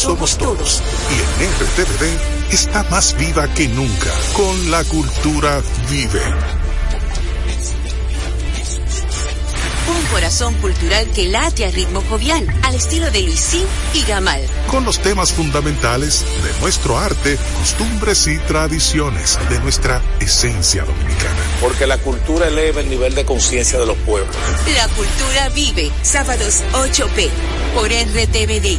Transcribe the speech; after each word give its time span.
Somos 0.00 0.38
todos. 0.38 0.82
Y 1.10 1.42
en 1.42 1.50
RTVD 1.52 2.54
está 2.54 2.82
más 2.84 3.14
viva 3.18 3.46
que 3.52 3.68
nunca. 3.68 4.10
Con 4.32 4.70
la 4.70 4.82
cultura 4.84 5.60
vive. 5.90 6.22
Un 9.88 10.06
corazón 10.10 10.54
cultural 10.54 11.06
que 11.14 11.28
late 11.28 11.66
a 11.66 11.70
ritmo 11.70 12.00
jovial, 12.08 12.46
al 12.62 12.76
estilo 12.76 13.10
de 13.10 13.24
Luisín 13.24 13.66
y 13.92 14.02
Gamal. 14.04 14.40
Con 14.70 14.86
los 14.86 15.00
temas 15.00 15.32
fundamentales 15.32 16.24
de 16.44 16.60
nuestro 16.60 16.96
arte, 16.96 17.36
costumbres 17.58 18.26
y 18.26 18.38
tradiciones, 18.38 19.38
de 19.50 19.60
nuestra 19.60 20.00
esencia 20.18 20.84
dominicana. 20.84 21.40
Porque 21.60 21.86
la 21.86 21.98
cultura 21.98 22.48
eleva 22.48 22.80
el 22.80 22.88
nivel 22.88 23.14
de 23.14 23.26
conciencia 23.26 23.78
de 23.78 23.84
los 23.84 23.98
pueblos. 23.98 24.34
La 24.74 24.88
cultura 24.88 25.50
vive, 25.50 25.92
sábados 26.02 26.62
8p, 26.72 27.28
por 27.74 27.88
RTVD, 27.88 28.78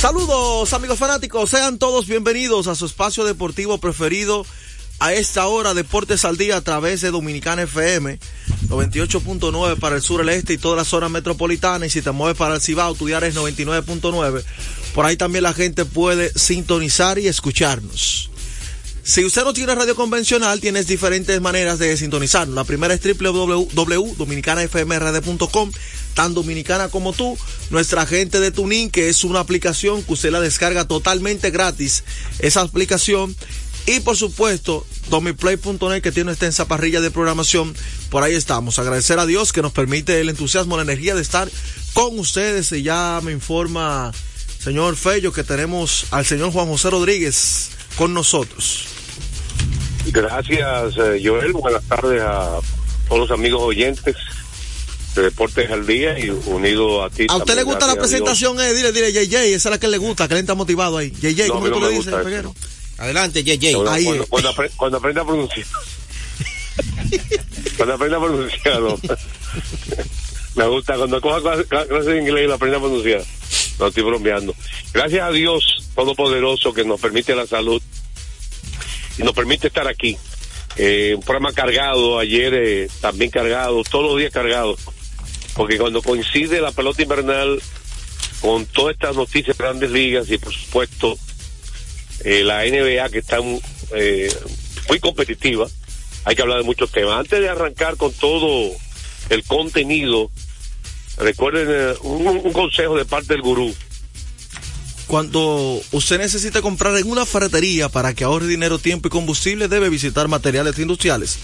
Saludos 0.00 0.72
amigos 0.72 0.98
fanáticos, 0.98 1.50
sean 1.50 1.78
todos 1.78 2.06
bienvenidos 2.06 2.68
a 2.68 2.74
su 2.74 2.86
espacio 2.86 3.26
deportivo 3.26 3.76
preferido 3.76 4.46
a 4.98 5.12
esta 5.12 5.46
hora 5.46 5.74
Deportes 5.74 6.24
al 6.24 6.38
Día 6.38 6.56
a 6.56 6.62
través 6.62 7.02
de 7.02 7.10
Dominicana 7.10 7.64
FM 7.64 8.18
98.9 8.68 9.78
para 9.78 9.96
el 9.96 10.00
sur, 10.00 10.22
el 10.22 10.30
este 10.30 10.54
y 10.54 10.58
toda 10.58 10.76
la 10.76 10.84
zona 10.84 11.10
metropolitana. 11.10 11.84
Y 11.84 11.90
si 11.90 12.00
te 12.00 12.12
mueves 12.12 12.38
para 12.38 12.54
el 12.54 12.62
Cibao 12.62 12.94
tu 12.94 13.08
diario 13.08 13.28
es 13.28 13.36
99.9 13.36 14.42
por 14.94 15.04
ahí 15.04 15.18
también 15.18 15.42
la 15.42 15.52
gente 15.52 15.84
puede 15.84 16.32
sintonizar 16.34 17.18
y 17.18 17.28
escucharnos 17.28 18.30
si 19.10 19.24
usted 19.24 19.42
no 19.42 19.52
tiene 19.52 19.74
radio 19.74 19.96
convencional, 19.96 20.60
tienes 20.60 20.86
diferentes 20.86 21.40
maneras 21.40 21.80
de 21.80 21.96
sintonizarnos. 21.96 22.54
La 22.54 22.62
primera 22.62 22.94
es 22.94 23.00
www.dominicanafmrd.com, 23.02 25.72
tan 26.14 26.32
dominicana 26.32 26.90
como 26.90 27.12
tú. 27.12 27.36
Nuestra 27.70 28.06
gente 28.06 28.38
de 28.38 28.52
Tuning, 28.52 28.88
que 28.88 29.08
es 29.08 29.24
una 29.24 29.40
aplicación 29.40 30.04
que 30.04 30.12
usted 30.12 30.30
la 30.30 30.38
descarga 30.38 30.86
totalmente 30.86 31.50
gratis. 31.50 32.04
Esa 32.38 32.60
aplicación. 32.60 33.34
Y 33.86 33.98
por 33.98 34.16
supuesto, 34.16 34.86
domiplay.net, 35.08 36.02
que 36.02 36.12
tiene 36.12 36.28
una 36.28 36.34
extensa 36.34 36.68
parrilla 36.68 37.00
de 37.00 37.10
programación. 37.10 37.74
Por 38.10 38.22
ahí 38.22 38.34
estamos. 38.34 38.78
Agradecer 38.78 39.18
a 39.18 39.26
Dios 39.26 39.52
que 39.52 39.60
nos 39.60 39.72
permite 39.72 40.20
el 40.20 40.28
entusiasmo, 40.28 40.76
la 40.76 40.84
energía 40.84 41.16
de 41.16 41.22
estar 41.22 41.50
con 41.94 42.16
ustedes. 42.16 42.70
Y 42.70 42.84
ya 42.84 43.20
me 43.24 43.32
informa, 43.32 44.12
señor 44.62 44.94
Fello, 44.94 45.32
que 45.32 45.42
tenemos 45.42 46.06
al 46.12 46.24
señor 46.24 46.52
Juan 46.52 46.68
José 46.68 46.90
Rodríguez 46.90 47.70
con 47.96 48.14
nosotros. 48.14 48.89
Gracias, 50.06 50.96
eh, 50.96 51.20
Joel. 51.22 51.52
Buenas 51.52 51.84
tardes 51.84 52.22
a 52.22 52.58
todos 53.08 53.28
los 53.28 53.30
amigos 53.30 53.60
oyentes 53.62 54.16
de 55.14 55.22
Deportes 55.22 55.70
al 55.70 55.86
Día 55.86 56.18
y 56.18 56.30
unido 56.30 57.04
a 57.04 57.10
ti. 57.10 57.26
¿A 57.28 57.36
usted 57.36 57.56
le 57.56 57.62
gusta 57.62 57.86
la 57.86 57.96
presentación? 57.96 58.58
Eh? 58.60 58.72
Dile, 58.72 58.92
dile, 58.92 59.12
JJ, 59.12 59.54
esa 59.54 59.68
es 59.68 59.72
la 59.72 59.78
que 59.78 59.88
le 59.88 59.98
gusta, 59.98 60.28
que 60.28 60.34
él 60.34 60.40
está 60.40 60.54
motivado 60.54 60.98
ahí. 60.98 61.10
JJ, 61.10 61.48
¿cómo 61.48 61.70
tú 61.70 61.80
le 61.80 61.90
dices, 61.90 62.14
Peguero? 62.14 62.54
Adelante, 62.98 63.42
JJ. 63.42 63.72
Cuando, 63.72 63.90
ahí. 63.90 64.04
Cuando, 64.04 64.26
cuando, 64.76 64.98
aprenda 64.98 65.22
a 65.22 65.26
pronunciar. 65.26 65.66
cuando 67.76 67.94
aprenda 67.94 68.16
a 68.16 68.20
pronunciar, 68.20 68.80
me 70.54 70.66
gusta. 70.66 70.96
Cuando 70.96 71.20
coja 71.20 71.64
clases 71.64 72.06
de 72.06 72.18
inglés 72.18 72.44
y 72.44 72.48
lo 72.48 72.54
aprenda 72.54 72.78
a 72.78 72.80
pronunciar. 72.80 73.22
No 73.78 73.86
estoy 73.86 74.02
bromeando. 74.02 74.54
Gracias 74.92 75.22
a 75.22 75.30
Dios 75.30 75.90
Todopoderoso 75.94 76.72
que 76.72 76.84
nos 76.84 77.00
permite 77.00 77.34
la 77.34 77.46
salud 77.46 77.82
y 79.20 79.22
nos 79.22 79.34
permite 79.34 79.68
estar 79.68 79.86
aquí. 79.86 80.16
Eh, 80.76 81.14
un 81.14 81.22
programa 81.22 81.52
cargado, 81.52 82.18
ayer 82.18 82.54
eh, 82.54 82.88
también 83.00 83.30
cargado, 83.30 83.82
todos 83.84 84.06
los 84.06 84.18
días 84.18 84.32
cargado, 84.32 84.76
porque 85.54 85.78
cuando 85.78 86.00
coincide 86.00 86.60
la 86.60 86.72
pelota 86.72 87.02
invernal 87.02 87.60
con 88.40 88.64
todas 88.66 88.94
estas 88.94 89.16
noticias 89.16 89.58
de 89.58 89.64
grandes 89.64 89.90
ligas 89.90 90.30
y 90.30 90.38
por 90.38 90.54
supuesto 90.54 91.18
eh, 92.24 92.42
la 92.44 92.64
NBA 92.64 93.10
que 93.10 93.18
está 93.18 93.40
muy 93.42 95.00
competitiva, 95.00 95.66
hay 96.24 96.36
que 96.36 96.42
hablar 96.42 96.58
de 96.58 96.64
muchos 96.64 96.90
temas. 96.90 97.18
Antes 97.18 97.40
de 97.40 97.48
arrancar 97.48 97.96
con 97.96 98.12
todo 98.12 98.72
el 99.28 99.44
contenido, 99.44 100.30
recuerden 101.18 101.94
un 102.02 102.52
consejo 102.52 102.96
de 102.96 103.04
parte 103.04 103.34
del 103.34 103.42
gurú 103.42 103.74
cuando 105.10 105.82
usted 105.90 106.18
necesita 106.18 106.62
comprar 106.62 106.96
en 106.96 107.10
una 107.10 107.26
ferretería 107.26 107.88
para 107.88 108.14
que 108.14 108.22
ahorre 108.22 108.46
dinero, 108.46 108.78
tiempo 108.78 109.08
y 109.08 109.10
combustible, 109.10 109.66
debe 109.66 109.88
visitar 109.88 110.28
materiales 110.28 110.78
industriales. 110.78 111.36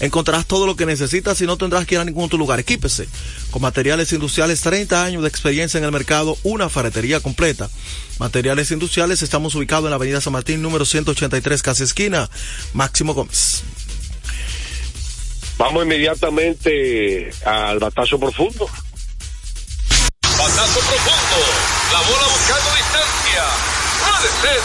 Encontrarás 0.00 0.44
todo 0.44 0.66
lo 0.66 0.74
que 0.74 0.86
necesitas 0.86 1.40
y 1.40 1.46
no 1.46 1.56
tendrás 1.56 1.86
que 1.86 1.94
ir 1.94 2.00
a 2.00 2.04
ningún 2.04 2.24
otro 2.24 2.36
lugar. 2.36 2.58
Equípese 2.58 3.06
con 3.52 3.62
materiales 3.62 4.12
industriales, 4.12 4.60
30 4.62 5.04
años 5.04 5.22
de 5.22 5.28
experiencia 5.28 5.78
en 5.78 5.84
el 5.84 5.92
mercado, 5.92 6.36
una 6.42 6.68
ferretería 6.68 7.20
completa. 7.20 7.70
Materiales 8.18 8.72
industriales, 8.72 9.22
estamos 9.22 9.54
ubicados 9.54 9.84
en 9.84 9.90
la 9.90 9.96
avenida 9.96 10.20
San 10.20 10.32
Martín, 10.32 10.60
número 10.60 10.84
183, 10.84 11.62
casa 11.62 11.84
esquina, 11.84 12.28
Máximo 12.72 13.14
Gómez. 13.14 13.62
Vamos 15.58 15.84
inmediatamente 15.84 17.30
al 17.44 17.78
batazo 17.78 18.18
profundo. 18.18 18.68
Batazo 20.22 20.80
profundo. 20.80 21.72
La 21.92 22.00
bola 22.00 22.26
buscando 22.26 22.70
distancia. 22.74 23.21
Puede 23.40 24.28
ser. 24.42 24.60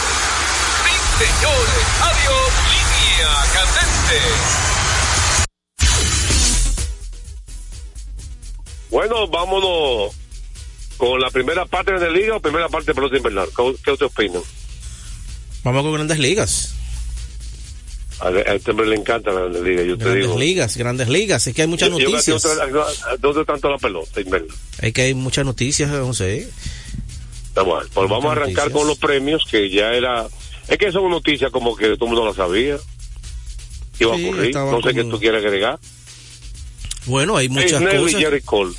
Sí, 0.84 0.94
señores. 1.24 1.84
Adiós. 2.02 2.52
Línea 2.68 3.32
candente. 3.54 4.18
Bueno, 8.90 9.28
vámonos 9.28 10.14
con 10.96 11.20
la 11.20 11.30
primera 11.30 11.64
parte 11.66 11.92
de 11.92 12.00
la 12.00 12.10
liga 12.10 12.36
o 12.36 12.40
primera 12.40 12.68
parte 12.68 12.86
de 12.88 12.94
pelota 12.94 13.16
invernal. 13.16 13.48
¿Qué 13.84 13.90
usted 13.90 14.06
opina? 14.06 14.40
Vamos 15.64 15.82
con 15.82 15.92
grandes 15.94 16.18
ligas. 16.18 16.74
A, 18.20 18.30
este 18.30 18.72
hombre 18.72 18.86
le 18.86 18.96
encanta 18.96 19.30
la 19.30 19.42
Grandes 19.42 19.62
Ligas, 19.62 19.86
yo 19.86 19.96
te 19.96 20.04
grandes 20.04 20.24
digo. 20.24 20.38
ligas, 20.38 20.76
Grandes 20.76 21.08
Ligas, 21.08 21.46
es 21.46 21.54
que 21.54 21.62
hay 21.62 21.68
muchas 21.68 21.90
noticias. 21.90 22.42
¿Dónde 23.20 23.44
tanto 23.44 23.70
la 23.70 23.78
pelota, 23.78 24.20
Es 24.80 24.92
que 24.92 25.02
hay 25.02 25.14
muchas 25.14 25.44
noticias, 25.44 25.90
José. 25.90 26.48
Bueno, 27.62 27.88
pues 27.92 28.08
vamos 28.08 28.26
a 28.26 28.32
arrancar 28.32 28.70
con 28.70 28.86
los 28.86 28.98
premios, 28.98 29.44
que 29.50 29.70
ya 29.70 29.92
era... 29.92 30.26
Es 30.68 30.78
que 30.78 30.92
son 30.92 31.10
noticias 31.10 31.50
como 31.50 31.74
que 31.76 31.96
todo 31.96 32.06
el 32.06 32.10
mundo 32.12 32.26
la 32.26 32.34
sabía. 32.34 32.76
Iba 33.98 34.12
a 34.12 34.16
ocurrir, 34.16 34.54
no 34.54 34.82
sé 34.82 34.94
qué 34.94 35.04
tú 35.04 35.18
quieres 35.18 35.44
agregar. 35.44 35.78
Bueno, 37.06 37.36
hay 37.36 37.48
muchas 37.48 37.82
cosas. 37.82 38.74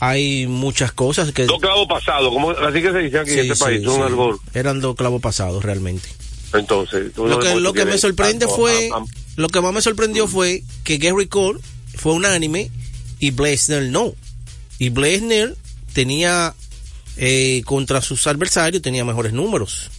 Hay 0.00 0.46
muchas 0.48 0.92
cosas 0.92 1.32
que... 1.32 1.44
Dos 1.44 1.60
clavos 1.60 1.86
pasados, 1.86 2.32
como, 2.32 2.50
así 2.50 2.82
que 2.82 2.90
se 2.90 2.98
dice 2.98 3.18
aquí 3.20 3.32
en 3.32 3.52
este 3.52 3.56
país, 3.56 3.86
un 3.86 4.02
árbol. 4.02 4.40
Eran 4.52 4.80
dos 4.80 4.96
clavos 4.96 5.20
pasados, 5.20 5.62
realmente. 5.62 6.08
Entonces, 6.54 7.16
lo 7.16 7.38
que, 7.38 7.54
lo 7.60 7.72
que 7.72 7.84
me 7.84 7.96
sorprende 7.98 8.46
fue, 8.48 8.90
lo 9.36 9.48
que 9.48 9.60
más 9.60 9.72
me 9.72 9.80
sorprendió 9.80 10.26
fue 10.26 10.64
que 10.82 10.98
Gary 10.98 11.26
Cole 11.26 11.60
fue 11.94 12.12
unánime 12.12 12.70
y 13.20 13.30
Blesner 13.30 13.84
no. 13.84 14.12
Y 14.78 14.88
Blesner 14.88 15.56
tenía 15.92 16.54
eh, 17.16 17.62
contra 17.64 18.00
sus 18.00 18.26
adversarios 18.26 18.82
tenía 18.82 19.04
mejores 19.04 19.32
números. 19.32 19.90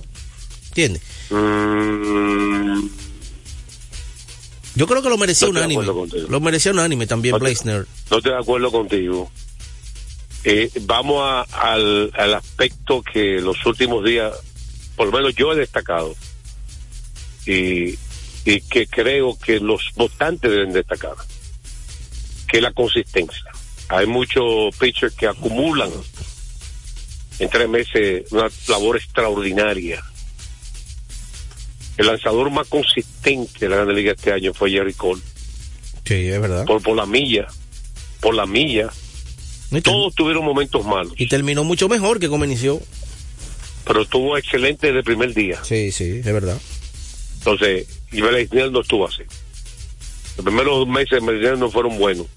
¿Entiendes? 0.69 1.01
Mm, 1.29 2.87
Yo 4.75 4.87
creo 4.87 5.03
que 5.03 5.09
lo 5.09 5.17
merecía 5.19 5.47
No 5.47 5.51
un 5.51 5.57
estoy 5.57 5.61
de 5.61 5.65
anime. 5.65 5.81
acuerdo 5.91 5.99
contigo. 5.99 6.27
Lo 6.31 6.39
merecía 6.39 6.71
un 6.71 6.79
anime 6.79 7.05
también, 7.07 7.33
No 7.33 7.39
Blaisner. 7.39 7.85
no 8.09 8.17
estoy 8.17 8.31
de 8.31 8.37
acuerdo 8.39 8.71
contigo. 8.71 9.31
Eh, 10.45 10.69
vamos 10.81 11.21
a- 11.21 11.41
al, 11.73 12.11
al 12.15 12.33
aspecto 12.33 13.01
que 13.03 13.39
los 13.39 13.63
últimos 13.65 14.03
días, 14.03 14.33
por 14.95 15.07
lo 15.07 15.13
menos 15.13 15.35
yo 15.35 15.53
he 15.53 15.55
destacado, 15.55 16.15
y, 17.45 17.97
y 18.45 18.61
que 18.61 18.87
creo 18.87 19.37
que 19.37 19.59
los 19.59 19.91
votantes 19.95 20.49
deben 20.49 20.73
destacar, 20.73 21.13
que 22.47 22.57
es 22.57 22.63
la 22.63 22.73
consistencia. 22.73 23.45
Hay 23.89 24.07
muchos 24.07 24.75
pitchers 24.79 25.13
que 25.13 25.27
acumulan 25.27 25.91
en 27.39 27.49
tres 27.49 27.67
meses 27.69 28.31
una 28.31 28.47
labor 28.67 28.97
extraordinaria. 28.97 30.03
El 31.97 32.07
lanzador 32.07 32.49
más 32.49 32.67
consistente 32.67 33.59
de 33.59 33.69
la 33.69 33.75
Grande 33.77 33.93
Liga 33.93 34.13
este 34.13 34.31
año 34.31 34.53
fue 34.53 34.71
Jerry 34.71 34.93
Cole, 34.93 35.21
Sí, 36.05 36.27
es 36.27 36.41
verdad. 36.41 36.65
por, 36.65 36.81
por 36.81 36.95
la 36.95 37.05
milla, 37.05 37.47
por 38.19 38.33
la 38.33 38.45
milla. 38.45 38.89
Y, 39.71 39.81
Todos 39.81 40.13
tuvieron 40.13 40.43
momentos 40.45 40.85
malos, 40.85 41.13
y 41.17 41.27
terminó 41.27 41.63
mucho 41.63 41.87
mejor 41.89 42.19
que 42.19 42.29
como 42.29 42.45
inició. 42.45 42.79
pero 43.85 44.01
estuvo 44.03 44.37
excelente 44.37 44.87
desde 44.87 44.99
el 44.99 45.05
primer 45.05 45.33
día. 45.33 45.59
Sí, 45.63 45.91
sí, 45.91 46.19
es 46.19 46.25
verdad. 46.25 46.59
Entonces, 47.39 47.87
y 48.11 48.19
Snell 48.19 48.71
no 48.71 48.81
estuvo 48.81 49.07
así. 49.07 49.23
Los 50.37 50.45
primeros 50.45 50.87
meses 50.87 51.23
de 51.23 51.57
no 51.57 51.69
fueron 51.69 51.97
buenos. 51.97 52.27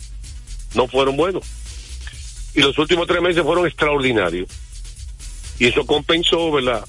No 0.75 0.87
fueron 0.88 1.16
buenos. 1.16 1.44
Y 2.54 2.60
los 2.60 2.76
últimos 2.78 3.06
tres 3.06 3.22
meses 3.22 3.42
fueron 3.42 3.66
extraordinarios. 3.66 4.49
Y 5.58 5.67
eso 5.69 5.87
compensó, 5.87 6.50
¿verdad? 6.53 6.85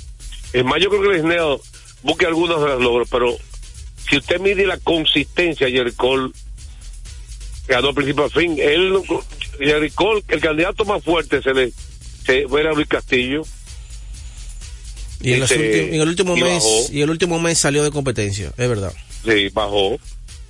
Es 0.54 0.64
más, 0.66 0.82
yo 0.82 0.90
creo 0.90 1.12
que 1.12 1.20
Snell 1.20 1.58
busque 2.04 2.26
algunos 2.26 2.62
de 2.62 2.68
los 2.70 2.82
logros, 2.82 3.08
pero 3.12 3.36
si 4.10 4.18
usted 4.18 4.40
mide 4.40 4.66
la 4.66 4.78
consistencia, 4.78 5.70
Jerry 5.70 5.92
Cole 5.94 6.32
ganó 7.68 7.90
al 7.90 7.94
principio 7.96 8.24
al 8.26 8.32
fin. 8.32 8.56
Él, 8.60 8.94
Jerry 9.60 9.90
Cole, 9.92 10.24
el 10.30 10.40
candidato 10.40 10.86
más 10.86 11.04
fuerte 11.04 11.42
se 11.42 11.54
le 11.54 11.72
se, 12.26 12.42
era 12.60 12.74
Luis 12.74 12.88
Castillo. 12.88 13.44
Y 15.20 15.34
en, 15.34 15.44
Este, 15.44 15.96
en 15.96 16.02
el 16.02 16.08
último 16.08 16.38
y 16.38 16.42
mes, 16.44 16.64
bajó. 16.64 16.86
y 16.92 17.02
el 17.02 17.10
último 17.10 17.40
mes 17.40 17.58
salió 17.58 17.84
de 17.84 17.92
competencia, 17.92 18.54
es 18.56 18.70
verdad. 18.70 18.94
Sí, 19.26 19.50
bajó. 19.50 19.98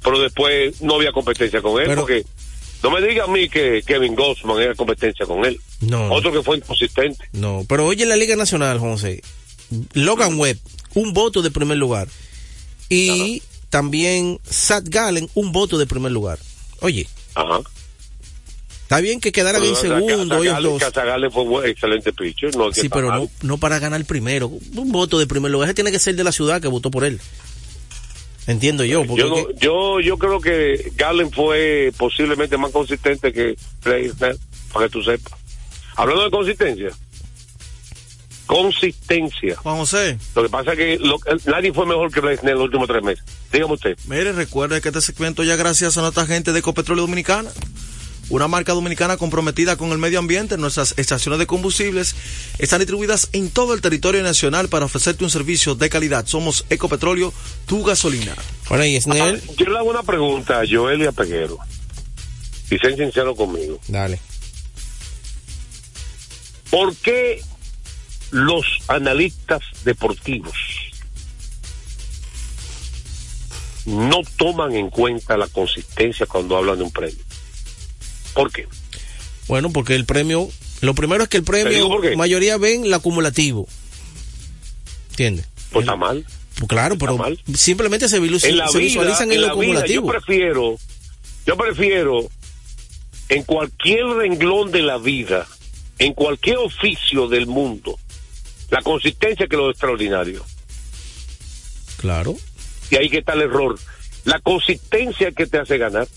Pero 0.04 0.20
después 0.20 0.82
no 0.82 0.96
había 0.96 1.12
competencia 1.12 1.62
con 1.62 1.80
él 1.82 1.88
Pero- 1.88 2.02
porque 2.02 2.26
no 2.84 2.92
me 2.92 3.02
diga 3.02 3.24
a 3.24 3.28
mí 3.28 3.50
que 3.50 3.82
Kevin 3.86 4.16
Gossman 4.16 4.62
era 4.62 4.76
competencia 4.76 5.26
con 5.26 5.46
él. 5.46 5.60
No. 5.82 6.12
Otro 6.12 6.32
que 6.32 6.42
fue 6.44 6.58
inconsistente. 6.58 7.26
No, 7.34 7.66
pero 7.68 7.86
oye 7.86 8.04
en 8.04 8.10
la 8.10 8.16
Liga 8.16 8.36
Nacional, 8.36 8.80
José, 8.80 9.22
Logan 9.94 10.38
Webb, 10.40 10.60
un 10.94 11.14
voto 11.14 11.42
de 11.42 11.52
primer 11.52 11.78
lugar. 11.78 12.08
Y 12.90 13.42
también 13.70 14.40
Sat 14.50 14.86
Gallen, 14.88 15.30
un 15.34 15.52
voto 15.52 15.78
de 15.78 15.86
primer 15.88 16.12
lugar. 16.12 16.40
Oye, 16.80 17.08
Ajá. 17.36 17.60
está 18.84 19.02
bien 19.02 19.20
que 19.20 19.32
quedaran 19.32 19.64
en 19.64 19.76
segundo 19.76 20.42
ellos 20.42 20.62
dos. 20.64 20.82
Fue 21.34 21.44
buen- 21.44 21.70
excelente 21.70 22.14
pitcher. 22.14 22.56
No, 22.56 22.72
Sí, 22.72 22.88
pero 22.90 23.10
mal. 23.10 23.20
no, 23.22 23.30
no 23.42 23.58
para 23.58 23.80
ganar 23.80 24.06
primero. 24.06 24.48
Un 24.48 24.92
voto 24.92 25.20
de 25.20 25.28
primer 25.28 25.52
lugar. 25.52 25.68
Ese 25.68 25.74
tiene 25.76 25.92
que 25.92 26.00
ser 26.00 26.16
de 26.16 26.24
la 26.24 26.32
ciudad 26.32 26.62
que 26.62 26.68
votó 26.70 26.90
por 26.92 27.04
él. 27.04 27.20
Entiendo 28.48 28.84
yo. 28.86 29.06
Porque 29.06 29.22
Yo, 29.22 29.30
no- 29.30 29.48
que- 29.48 29.54
yo, 29.60 30.00
yo 30.00 30.18
creo 30.18 30.40
que 30.42 30.92
Gallen 30.96 31.32
fue 31.32 31.92
posiblemente 31.98 32.58
más 32.58 32.72
consistente 32.72 33.32
que 33.34 33.56
Snell, 33.84 34.14
para 34.74 34.86
que 34.86 34.92
tú 34.92 35.04
sepas. 35.04 35.34
Hablando 35.96 36.24
de 36.24 36.32
consistencia. 36.32 36.90
Consistencia. 38.46 39.58
Juan 39.58 39.78
José, 39.78 40.18
Lo 40.34 40.44
que 40.44 40.50
pasa 40.50 40.72
es 40.72 40.78
que 40.78 40.98
lo- 41.00 41.20
nadie 41.46 41.74
fue 41.74 41.86
mejor 41.86 42.10
que 42.14 42.22
Snell 42.22 42.40
en 42.54 42.56
los 42.56 42.64
últimos 42.64 42.88
tres 42.88 43.04
meses. 43.04 43.26
Dígame 43.52 43.74
usted. 43.74 43.98
mire, 44.08 44.32
recuerde 44.32 44.80
que 44.80 44.88
este 44.88 45.02
segmento 45.02 45.44
ya 45.44 45.58
gracias 45.58 45.98
a 45.98 46.02
nuestra 46.02 46.26
gente 46.26 46.54
de 46.54 46.60
Ecopetróleo 46.60 47.04
Dominicana. 47.04 47.50
Una 48.30 48.48
marca 48.50 48.74
dominicana 48.74 49.16
comprometida 49.16 49.78
con 49.78 49.92
el 49.92 49.98
medio 50.00 50.20
ambiente. 50.20 50.58
Nuestras 50.58 50.94
estaciones 50.98 51.40
de 51.40 51.48
combustibles 51.48 52.16
están 52.60 52.80
distribuidas 52.80 53.30
en 53.32 53.50
todo 53.50 53.74
el 53.74 53.80
territorio 53.82 54.22
nacional 54.22 54.68
para 54.68 54.86
ofrecerte 54.86 55.24
un 55.24 55.30
servicio 55.30 55.76
de 55.76 55.90
calidad. 55.90 56.26
Somos 56.28 56.66
Ecopetróleo, 56.70 57.34
tu 57.66 57.84
gasolina. 57.84 58.36
Bueno, 58.68 58.84
y 58.86 59.00
Snell, 59.00 59.42
Ah, 59.48 59.52
yo 59.58 59.66
le 59.68 59.78
hago 59.78 59.90
una 59.90 60.04
pregunta 60.04 60.60
a 60.60 60.66
Joel 60.70 61.02
y 61.02 61.06
a 61.06 61.12
Peguero. 61.14 61.58
Y 62.70 62.78
sean 62.80 62.98
sinceros 62.98 63.38
conmigo. 63.38 63.80
dale. 63.88 64.20
¿Por 66.70 66.94
qué 66.98 67.42
los 68.32 68.66
analistas 68.90 69.62
deportivos 69.86 70.54
no 73.86 74.20
toman 74.38 74.74
en 74.76 74.90
cuenta 74.90 75.38
la 75.38 75.48
consistencia 75.48 76.26
cuando 76.26 76.58
hablan 76.58 76.78
de 76.78 76.84
un 76.84 76.92
premio? 76.92 77.24
¿Por 78.38 78.52
qué? 78.52 78.68
Bueno, 79.48 79.72
porque 79.72 79.96
el 79.96 80.06
premio, 80.06 80.50
lo 80.82 80.94
primero 80.94 81.24
es 81.24 81.30
que 81.30 81.38
el 81.38 81.44
premio, 81.44 81.90
mayoría 82.16 82.58
ven 82.58 82.86
el 82.86 82.94
acumulativo. 82.94 83.68
¿Entiendes? 85.12 85.48
Pues 85.72 85.84
está 85.84 85.96
mal. 85.96 86.26
Pues 86.58 86.68
claro, 86.70 86.98
pero 86.98 87.18
mal. 87.18 87.40
simplemente 87.54 88.08
se, 88.10 88.20
la 88.20 88.40
se 88.40 88.50
vida, 88.50 88.68
visualizan 88.80 89.30
en, 89.32 89.36
en 89.36 89.42
lo 89.42 89.48
la 89.48 89.54
vida, 89.54 89.64
yo 89.64 90.02
acumulativo. 90.02 90.08
prefiero, 90.08 90.78
yo 91.46 91.58
prefiero 91.58 92.30
en 93.30 93.44
cualquier 93.44 94.06
renglón 94.06 94.72
de 94.72 94.82
la 94.82 94.98
vida, 94.98 95.48
en 96.00 96.14
cualquier 96.14 96.58
oficio 96.58 97.28
del 97.28 97.48
mundo, 97.48 97.98
la 98.70 98.82
consistencia 98.82 99.48
que 99.48 99.58
lo 99.58 99.70
extraordinario. 99.70 100.44
Claro. 101.98 102.36
Y 102.90 102.96
ahí 102.96 103.10
que 103.10 103.20
está 103.20 103.34
el 103.34 103.42
error. 103.42 103.78
La 104.24 104.40
consistencia 104.40 105.32
que 105.32 105.46
te 105.46 105.58
hace 105.58 105.78
ganar, 105.78 106.08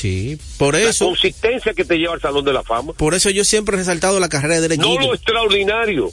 Sí, 0.00 0.38
por 0.58 0.74
la 0.74 0.88
eso, 0.90 1.06
consistencia 1.06 1.74
que 1.74 1.84
te 1.84 1.96
lleva 1.98 2.14
al 2.14 2.20
Salón 2.20 2.44
de 2.44 2.52
la 2.52 2.62
Fama, 2.62 2.92
por 2.94 3.14
eso 3.14 3.28
yo 3.30 3.44
siempre 3.44 3.74
he 3.76 3.78
resaltado 3.78 4.18
la 4.20 4.28
carrera 4.28 4.54
de 4.56 4.60
Derek 4.62 4.80
no 4.80 4.92
Jeter. 4.92 5.06
lo 5.06 5.14
extraordinario, 5.14 6.10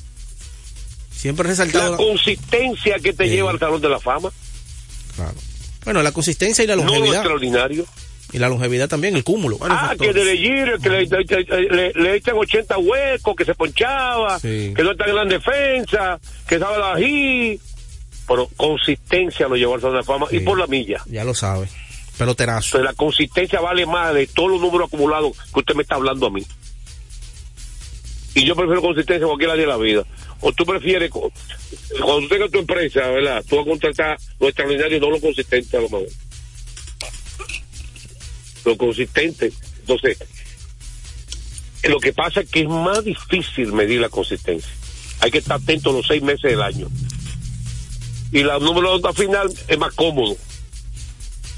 Siempre 1.15 1.45
he 1.47 1.50
resaltado 1.50 1.91
la 1.91 1.97
consistencia 1.97 3.00
que 3.00 3.12
te 3.13 3.27
lleva 3.29 3.50
al 3.51 3.59
Salón 3.59 3.81
de 3.81 3.89
la 3.89 4.00
Fama, 4.00 4.29
claro. 5.15 5.33
Bueno, 5.85 6.03
la 6.03 6.12
consistencia 6.12 6.63
y 6.63 6.67
la 6.67 6.75
no 6.75 6.83
lo 6.83 6.89
longevidad. 6.89 7.15
extraordinario. 7.21 7.85
y 8.33 8.39
la 8.39 8.50
longevidad 8.50 8.89
también, 8.89 9.15
el 9.15 9.23
cúmulo. 9.23 9.57
Ah, 9.62 9.95
que 9.97 10.12
de 10.12 10.25
Legir, 10.25 10.73
que 10.83 10.89
le, 10.89 11.05
le- 11.05 11.69
le- 11.69 11.93
le 11.93 12.15
echan 12.17 12.35
80 12.38 12.77
huecos, 12.77 13.35
que 13.38 13.45
se 13.45 13.55
ponchaba, 13.55 14.38
Sí. 14.38 14.73
que 14.75 14.83
no 14.83 14.91
está 14.91 15.05
en 15.05 15.15
la 15.15 15.23
defensa, 15.23 16.19
que 16.45 16.59
sabe 16.59 16.77
la 16.77 16.91
ají. 16.93 17.57
Pero 18.27 18.50
consistencia 18.57 19.47
lo 19.47 19.55
llevó 19.55 19.75
al 19.75 19.79
Salón 19.79 19.93
de 19.95 20.00
la 20.01 20.03
Fama 20.05 20.27
y 20.29 20.41
por 20.41 20.59
la 20.59 20.67
milla. 20.67 21.01
Ya 21.05 21.23
lo 21.23 21.33
sabe. 21.33 21.69
Peloterazo. 22.17 22.79
La 22.79 22.93
consistencia 22.93 23.59
vale 23.59 23.86
más 23.86 24.13
de 24.13 24.27
todos 24.27 24.51
los 24.51 24.62
números 24.62 24.88
acumulados 24.88 25.38
que 25.53 25.59
usted 25.59 25.75
me 25.75 25.83
está 25.83 25.95
hablando 25.95 26.27
a 26.27 26.31
mí. 26.31 26.45
Y 28.36 28.45
yo 28.45 28.55
prefiero 28.55 28.81
consistencia 28.81 29.24
en 29.24 29.27
cualquier 29.27 29.51
área 29.51 29.65
de 29.65 29.71
la 29.71 29.77
vida. 29.77 30.03
O 30.41 30.51
tú 30.51 30.65
prefieres, 30.65 31.09
cuando 31.09 32.27
tengas 32.27 32.51
tu 32.51 32.59
empresa, 32.59 33.07
¿verdad? 33.07 33.43
Tú 33.47 33.55
vas 33.55 33.65
a 33.65 33.69
contratar 33.69 34.17
lo 34.39 34.47
extraordinario 34.47 34.97
y 34.97 35.00
no 35.00 35.09
lo 35.09 35.19
consistente 35.19 35.77
a 35.77 35.81
lo 35.81 35.89
mejor. 35.89 36.07
Lo 38.65 38.77
consistente. 38.77 39.51
Entonces, 39.79 40.17
lo 41.83 42.00
que 42.00 42.13
pasa 42.13 42.41
es 42.41 42.50
que 42.50 42.62
es 42.62 42.67
más 42.67 43.03
difícil 43.03 43.74
medir 43.74 44.01
la 44.01 44.09
consistencia. 44.09 44.71
Hay 45.21 45.31
que 45.31 45.39
estar 45.39 45.59
atento 45.59 45.91
los 45.91 46.05
seis 46.05 46.21
meses 46.21 46.51
del 46.51 46.62
año. 46.62 46.88
Y 48.31 48.43
la 48.43 48.59
número 48.59 48.91
nota 48.91 49.13
final 49.13 49.51
es 49.67 49.77
más 49.77 49.93
cómodo. 49.93 50.36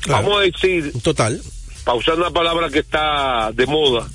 Claro. 0.01 0.23
Vamos 0.23 0.39
a 0.39 0.43
decir, 0.43 0.93
Total. 1.01 1.41
para 1.83 1.97
usar 1.97 2.15
una 2.15 2.31
palabra 2.31 2.69
que 2.69 2.79
está 2.79 3.51
de 3.53 3.65
moda, 3.65 4.07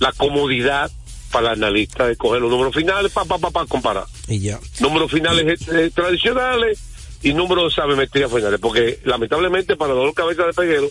la 0.00 0.12
comodidad 0.12 0.90
para 1.30 1.52
el 1.52 1.62
analista 1.62 2.06
de 2.06 2.16
coger 2.16 2.42
los 2.42 2.50
números 2.50 2.74
finales 2.74 3.10
para 3.12 3.26
pa, 3.26 3.38
pa, 3.38 3.50
pa, 3.50 3.66
comparar. 3.66 4.04
Y 4.28 4.40
ya. 4.40 4.58
Números 4.80 5.10
finales 5.10 5.60
eh, 5.68 5.90
tradicionales 5.94 6.78
y 7.22 7.32
números 7.32 7.72
de 7.74 7.82
sabemetría 7.82 8.28
finales, 8.28 8.58
porque 8.60 8.98
lamentablemente 9.04 9.76
para 9.76 9.94
los 9.94 10.12
cabezas 10.14 10.46
de 10.46 10.52
peguero, 10.52 10.90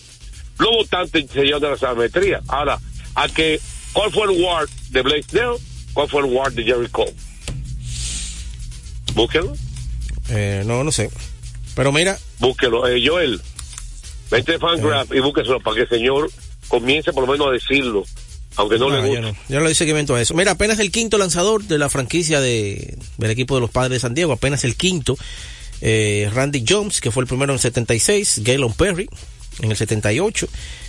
los 0.58 0.70
votantes 0.70 1.26
se 1.30 1.42
llevan 1.44 1.60
de 1.60 1.70
la 1.70 1.76
sabemetría. 1.76 2.40
Ahora, 2.48 2.78
a 3.14 3.28
que, 3.28 3.60
¿cuál 3.92 4.10
fue 4.10 4.24
el 4.32 4.42
ward 4.42 4.68
de 4.90 5.02
Blake 5.02 5.24
Snell? 5.28 5.56
¿Cuál 5.92 6.08
fue 6.08 6.22
el 6.22 6.32
ward 6.32 6.54
de 6.54 6.64
Jerry 6.64 6.88
Cole? 6.88 7.14
Búsquelo, 9.14 9.52
Eh, 10.30 10.62
no, 10.64 10.82
no 10.84 10.90
sé. 10.92 11.10
Pero 11.74 11.92
mira, 11.92 12.18
búsquelo. 12.38 12.86
Eh, 12.88 13.02
Joel, 13.06 13.40
vente 14.32 14.52
de 14.52 14.58
Fangraph 14.58 15.12
y 15.14 15.20
búsqueselo 15.20 15.60
para 15.60 15.76
que 15.76 15.82
el 15.82 15.88
señor 15.88 16.30
comience 16.68 17.12
por 17.12 17.26
lo 17.26 17.32
menos 17.32 17.48
a 17.48 17.50
decirlo, 17.50 18.02
aunque 18.56 18.78
no, 18.78 18.88
no, 18.88 18.96
le 18.96 19.02
yo 19.02 19.08
guste. 19.08 19.20
no, 19.20 19.36
yo 19.48 19.60
no 19.60 19.66
le 19.68 19.74
seguimiento 19.74 20.14
a 20.14 20.20
eso. 20.20 20.34
Mira, 20.34 20.52
apenas 20.52 20.78
el 20.78 20.90
quinto 20.90 21.18
lanzador 21.18 21.62
de 21.64 21.78
la 21.78 21.90
franquicia 21.90 22.40
de, 22.40 22.96
del 23.18 23.30
equipo 23.30 23.54
de 23.54 23.60
los 23.60 23.70
padres 23.70 23.92
de 23.92 24.00
San 24.00 24.14
Diego, 24.14 24.32
apenas 24.32 24.64
el 24.64 24.74
quinto. 24.74 25.16
Eh, 25.82 26.30
Randy 26.32 26.64
Jones, 26.66 27.00
que 27.00 27.10
fue 27.10 27.22
el 27.22 27.26
primero 27.26 27.52
en 27.52 27.56
el 27.56 27.60
76, 27.60 28.40
Galen 28.42 28.72
Perry 28.72 29.08
en 29.60 29.70
el 29.70 29.76
78, 29.76 30.48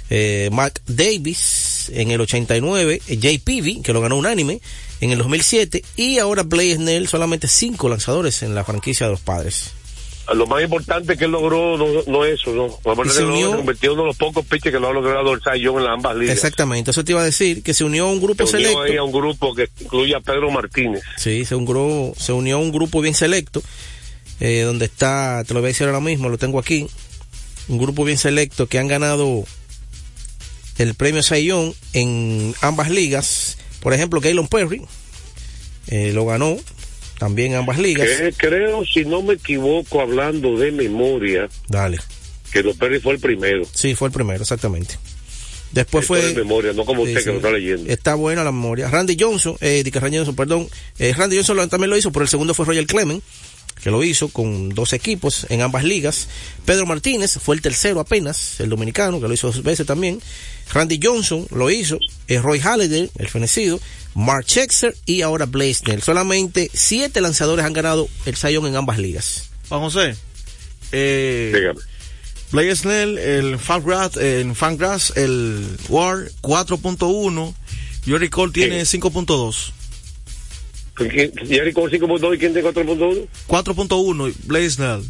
eh, 0.10 0.50
Mark 0.52 0.82
Davis 0.88 1.92
en 1.94 2.12
el 2.12 2.22
89, 2.22 3.02
Jay 3.22 3.40
Peavy, 3.40 3.82
que 3.82 3.92
lo 3.92 4.00
ganó 4.00 4.16
unánime 4.16 4.62
en 5.02 5.12
el 5.12 5.18
2007, 5.18 5.84
y 5.98 6.20
ahora 6.20 6.44
Blaze 6.44 6.76
Snell, 6.76 7.08
solamente 7.08 7.48
cinco 7.48 7.90
lanzadores 7.90 8.42
en 8.44 8.56
la 8.56 8.64
franquicia 8.64 9.08
de 9.08 9.12
los 9.12 9.22
Padres. 9.22 9.72
Lo 10.34 10.48
más 10.48 10.64
importante 10.64 11.18
que 11.18 11.26
él 11.26 11.32
logró 11.32 11.78
no, 11.78 11.86
no 12.08 12.24
eso, 12.24 12.52
¿no? 12.54 12.70
Se 13.12 13.24
unió- 13.26 13.52
se 13.52 13.58
convirtió 13.58 13.90
en 13.92 13.94
uno 13.96 14.04
de 14.04 14.08
los 14.08 14.18
pocos 14.18 14.46
pitchers 14.46 14.74
que 14.74 14.80
lo 14.80 14.88
ha 14.88 14.94
logrado 14.94 15.34
el 15.34 15.62
Young 15.62 15.78
en 15.80 15.84
las 15.84 15.94
ambas 15.96 16.16
ligas. 16.16 16.36
Exactamente, 16.38 16.92
eso 16.92 17.04
te 17.04 17.12
iba 17.12 17.22
a 17.22 17.26
decir, 17.26 17.62
que 17.62 17.74
se 17.74 17.84
unió 17.84 18.06
a 18.06 18.12
un 18.12 18.22
grupo 18.22 18.48
Se 18.48 18.56
unió 18.56 18.70
selecto. 18.70 18.84
ahí 18.84 18.98
a 18.98 19.04
un 19.04 19.12
grupo 19.12 19.54
que 19.54 19.68
incluye 19.82 20.16
a 20.16 20.22
Pedro 20.22 20.50
Martínez. 20.50 21.02
Sí, 21.18 21.44
se 21.44 21.56
unió, 21.56 22.14
se 22.18 22.32
unió 22.32 22.56
a 22.56 22.60
un 22.60 22.72
grupo 22.72 23.02
bien 23.02 23.14
selecto, 23.16 23.62
eh, 24.40 24.62
donde 24.62 24.86
está, 24.86 25.44
te 25.46 25.54
lo 25.54 25.60
voy 25.60 25.68
a 25.68 25.72
decir 25.74 25.88
ahora 25.88 26.00
mismo, 26.00 26.30
lo 26.30 26.38
tengo 26.38 26.58
aquí, 26.58 26.88
un 27.68 27.78
grupo 27.78 28.06
bien 28.06 28.18
selecto 28.18 28.68
que 28.68 28.80
han 28.80 28.88
ganado 28.88 29.44
el 30.78 30.96
premio 30.96 31.22
Sayón 31.22 31.74
en 31.92 32.56
ambas 32.62 32.90
ligas. 32.90 33.58
Por 33.82 33.94
ejemplo, 33.94 34.22
Gaylon 34.22 34.48
Perry 34.48 34.82
eh, 35.88 36.12
lo 36.14 36.26
ganó 36.26 36.56
también 37.24 37.56
ambas 37.56 37.80
ligas. 37.80 38.06
Que 38.06 38.34
creo, 38.36 38.84
si 38.84 39.06
no 39.06 39.22
me 39.22 39.36
equivoco, 39.36 40.02
hablando 40.02 40.58
de 40.58 40.74
memoria, 40.74 41.48
Dale. 41.70 41.98
que 42.52 42.62
los 42.62 42.76
Perry 42.76 43.00
fue 43.00 43.14
el 43.14 43.20
primero. 43.20 43.64
Sí, 43.74 43.96
fue 43.96 44.10
el 44.10 44.14
primero, 44.14 44.42
exactamente. 44.42 44.96
Después 45.72 46.04
Esto 46.04 46.16
fue... 46.16 46.22
de 46.22 46.34
memoria, 46.34 46.74
no 46.74 46.84
como 46.84 47.04
usted 47.04 47.20
sí. 47.20 47.24
que 47.24 47.30
lo 47.30 47.38
está 47.38 47.52
leyendo. 47.52 47.90
Está 47.90 48.16
buena 48.16 48.44
la 48.44 48.52
memoria. 48.52 48.90
Randy 48.90 49.16
Johnson, 49.18 49.56
eh, 49.62 49.84
Dick 49.86 49.98
Johnson, 50.02 50.36
perdón. 50.36 50.68
Eh, 51.00 51.14
Randy 51.18 51.38
Johnson 51.38 51.70
también 51.70 51.92
lo 51.92 51.96
hizo, 51.96 52.12
pero 52.12 52.24
el 52.24 52.30
segundo 52.30 52.54
fue 52.54 52.66
Roger 52.66 52.86
Clement, 52.86 53.24
que 53.84 53.92
lo 53.92 54.04
hizo 54.04 54.30
con 54.30 54.70
dos 54.70 54.94
equipos 54.94 55.46
en 55.50 55.62
ambas 55.62 55.84
ligas. 55.84 56.28
Pedro 56.66 56.86
Martínez 56.86 57.38
fue 57.42 57.56
el 57.56 57.62
tercero 57.62 58.00
apenas, 58.00 58.60
el 58.60 58.70
dominicano, 58.70 59.20
que 59.20 59.28
lo 59.28 59.34
hizo 59.34 59.48
dos 59.48 59.62
veces 59.62 59.86
también. 59.86 60.22
Randy 60.74 61.00
Johnson 61.04 61.46
lo 61.52 61.70
hizo. 61.70 62.00
eh, 62.28 62.40
Roy 62.40 62.60
Halladay, 62.60 63.12
el 63.18 63.28
fenecido. 63.28 63.80
Mark 64.16 64.46
Schexer 64.48 64.96
y 65.06 65.22
ahora 65.22 65.46
Blaze 65.46 65.74
Snell. 65.76 66.02
Solamente 66.02 66.70
siete 66.74 67.20
lanzadores 67.20 67.66
han 67.66 67.74
ganado 67.74 68.08
el 68.26 68.36
Sayón 68.36 68.68
en 68.68 68.76
ambas 68.76 69.00
ligas. 69.00 69.50
Juan 69.70 69.82
José, 69.82 70.16
eh, 70.92 71.52
Dígame. 71.54 71.80
Blake 72.52 72.76
Snell, 72.76 73.18
el 73.18 73.58
Fangrass, 73.58 74.16
en 74.18 74.56
Fangrass, 74.56 75.14
el 75.18 75.66
War 75.90 76.30
4.1, 76.42 77.54
Yuri 78.06 78.30
Cole 78.30 78.54
tiene 78.54 78.84
5.2. 78.84 79.72
¿Quién- 80.96 81.32
Jerry 81.48 81.74
con 81.74 81.90
5.2 81.90 82.36
y 82.36 82.38
quién 82.38 82.54
tiene 82.54 82.70
4.1? 82.70 83.28
4.1, 83.48 84.34
Blake 84.46 84.70
Snell. 84.70 85.02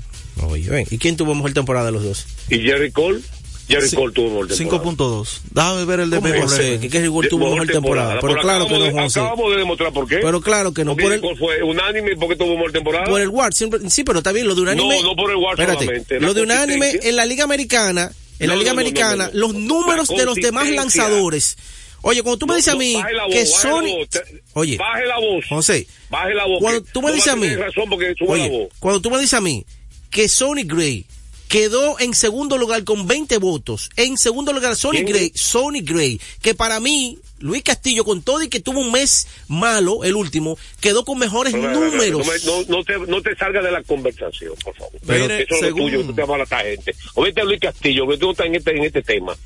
Oye, 0.47 0.69
ven. 0.69 0.87
¿Y 0.89 0.97
quién 0.97 1.15
tuvo 1.17 1.35
mejor 1.35 1.53
temporada 1.53 1.87
de 1.87 1.91
los 1.91 2.03
dos? 2.03 2.25
¿Y 2.49 2.59
Jerry 2.59 2.91
Cole? 2.91 3.19
Jerry 3.67 3.87
Sí, 3.87 3.95
Cole 3.95 4.13
tuvo 4.13 4.29
mejor 4.29 4.47
temporada. 4.47 4.83
5.2. 4.83 5.41
Déjame 5.51 5.85
ver 5.85 5.99
el 6.01 6.09
de 6.09 6.17
¿Cómo 6.17 6.27
Bebo 6.29 6.39
va 6.41 6.45
a 6.45 6.49
ser? 6.49 6.59
Reyes. 6.59 6.81
Que 6.81 6.89
Kerry 6.89 7.07
Gould 7.07 7.29
tuvo 7.29 7.49
mejor 7.51 7.67
temporada. 7.67 8.15
Pero 8.19 8.27
Pero 8.33 8.41
claro 8.41 8.67
que 8.67 8.73
no, 8.77 8.83
de- 8.85 8.91
José. 8.91 9.19
Acabamos 9.21 9.51
de 9.51 9.57
demostrar 9.57 9.93
por 9.93 10.07
qué. 10.07 10.17
Pero 10.17 10.41
claro 10.41 10.73
que 10.73 10.83
no. 10.83 10.91
Porque 10.91 11.03
Por 11.03 11.11
Jerry 11.13 11.27
el, 11.27 11.37
Cole 11.37 11.39
fue 11.55 11.63
unánime 11.63 12.15
porque 12.17 12.35
tuvo 12.35 12.53
mejor 12.55 12.71
temporada. 12.73 13.05
por 13.05 13.21
el 13.21 13.29
WAR, 13.29 13.53
siempre, 13.53 13.79
sí, 13.89 14.03
pero 14.03 14.17
está 14.19 14.31
bien, 14.33 14.47
lo 14.47 14.55
de 14.55 14.61
unánime. 14.61 15.01
No, 15.01 15.09
no 15.09 15.15
por 15.15 15.29
el 15.31 15.37
WAR 15.37 15.53
Espérate, 15.53 15.85
solamente, 15.85 16.19
la 16.19 16.27
Lo 16.27 16.33
de 16.33 16.41
unánime 16.41 16.91
en 17.03 17.15
la 17.15 17.25
Liga 17.25 17.43
Americana, 17.45 18.11
en 18.39 18.47
la 18.49 18.55
Liga 18.55 18.73
no, 18.73 18.79
Americana, 18.81 19.29
no, 19.31 19.31
no, 19.31 19.33
no. 19.33 19.39
los 19.39 19.53
números 19.55 20.09
La 20.09 20.17
de 20.17 20.25
los 20.25 20.35
demás 20.35 20.69
lanzadores. 20.69 21.55
Oye, 22.03 22.21
cuando 22.21 22.37
tú 22.37 22.45
me 22.45 22.51
No, 22.53 22.57
dices 22.57 22.73
a 22.73 22.77
mí 22.77 22.93
baje 22.95 23.13
la 23.13 23.23
voz, 23.25 23.33
que 23.33 23.39
baje 23.39 23.49
la 23.53 23.57
Sony. 23.61 24.39
Oye, 24.53 24.77
Baje 24.77 25.05
la 25.05 25.19
voz. 25.19 25.45
José, 25.49 25.87
Baje 26.09 26.33
la 26.35 26.45
voz. 26.45 26.59
cuando 26.61 26.81
tú 26.83 27.01
me 27.01 27.11
dices 27.13 27.31
a 27.33 27.35
mí. 27.35 27.41
tener 27.47 27.59
razón 27.59 27.89
porque 27.89 28.13
sube 28.17 28.37
la 28.37 28.43
Oye, 28.45 28.49
voz. 28.49 28.69
cuando 28.79 29.01
tú 29.01 29.09
me 29.09 29.17
dices 29.19 29.33
a 29.33 29.41
mí 29.41 29.65
que 30.11 30.27
Sony 30.29 30.63
Gray 30.65 31.05
quedó 31.47 31.99
en 31.99 32.13
segundo 32.15 32.57
lugar 32.57 32.83
con 32.83 33.05
20 33.07 33.37
votos. 33.37 33.89
En 33.95 34.17
segundo 34.17 34.53
lugar, 34.53 34.75
Sony 34.75 34.91
¿Quién? 34.91 35.05
Gray, 35.05 35.31
Sony 35.35 35.81
Gray, 35.83 36.19
que 36.41 36.55
para 36.55 36.79
mí, 36.79 37.19
Luis 37.39 37.61
Castillo, 37.63 38.03
con 38.03 38.23
todo 38.23 38.41
y 38.41 38.49
que 38.49 38.59
tuvo 38.59 38.79
un 38.79 38.91
mes 38.91 39.27
malo, 39.47 40.03
el 40.03 40.15
último, 40.15 40.57
quedó 40.81 41.05
con 41.05 41.19
mejores 41.19 41.53
No, 41.53 41.71
números. 41.71 42.25
No, 42.25 42.33
me- 42.33 42.65
no, 42.67 42.77
no 42.79 42.83
te, 42.83 42.97
no 42.99 43.21
te 43.21 43.35
salgas 43.35 43.63
de 43.63 43.71
la 43.71 43.83
conversación, 43.83 44.53
por 44.63 44.75
favor. 44.75 44.93
Mire, 45.03 45.43
Eso 45.43 45.55
es 45.55 45.61
lo 45.71 45.75
tuyo, 45.75 46.01
tú 46.03 46.13
te 46.13 46.21
llamas 46.21 46.51
a 46.51 46.55
la 46.55 46.63
gente. 46.63 46.95
Oíste 47.13 47.41
a 47.41 47.43
Luis 47.43 47.59
Castillo, 47.59 48.07
que 48.07 48.17
tú 48.17 48.25
no 48.25 48.31
estás 48.31 48.47
en 48.47 48.55
este, 48.55 48.71
en 48.71 48.83
este 48.83 49.01
tema. 49.03 49.37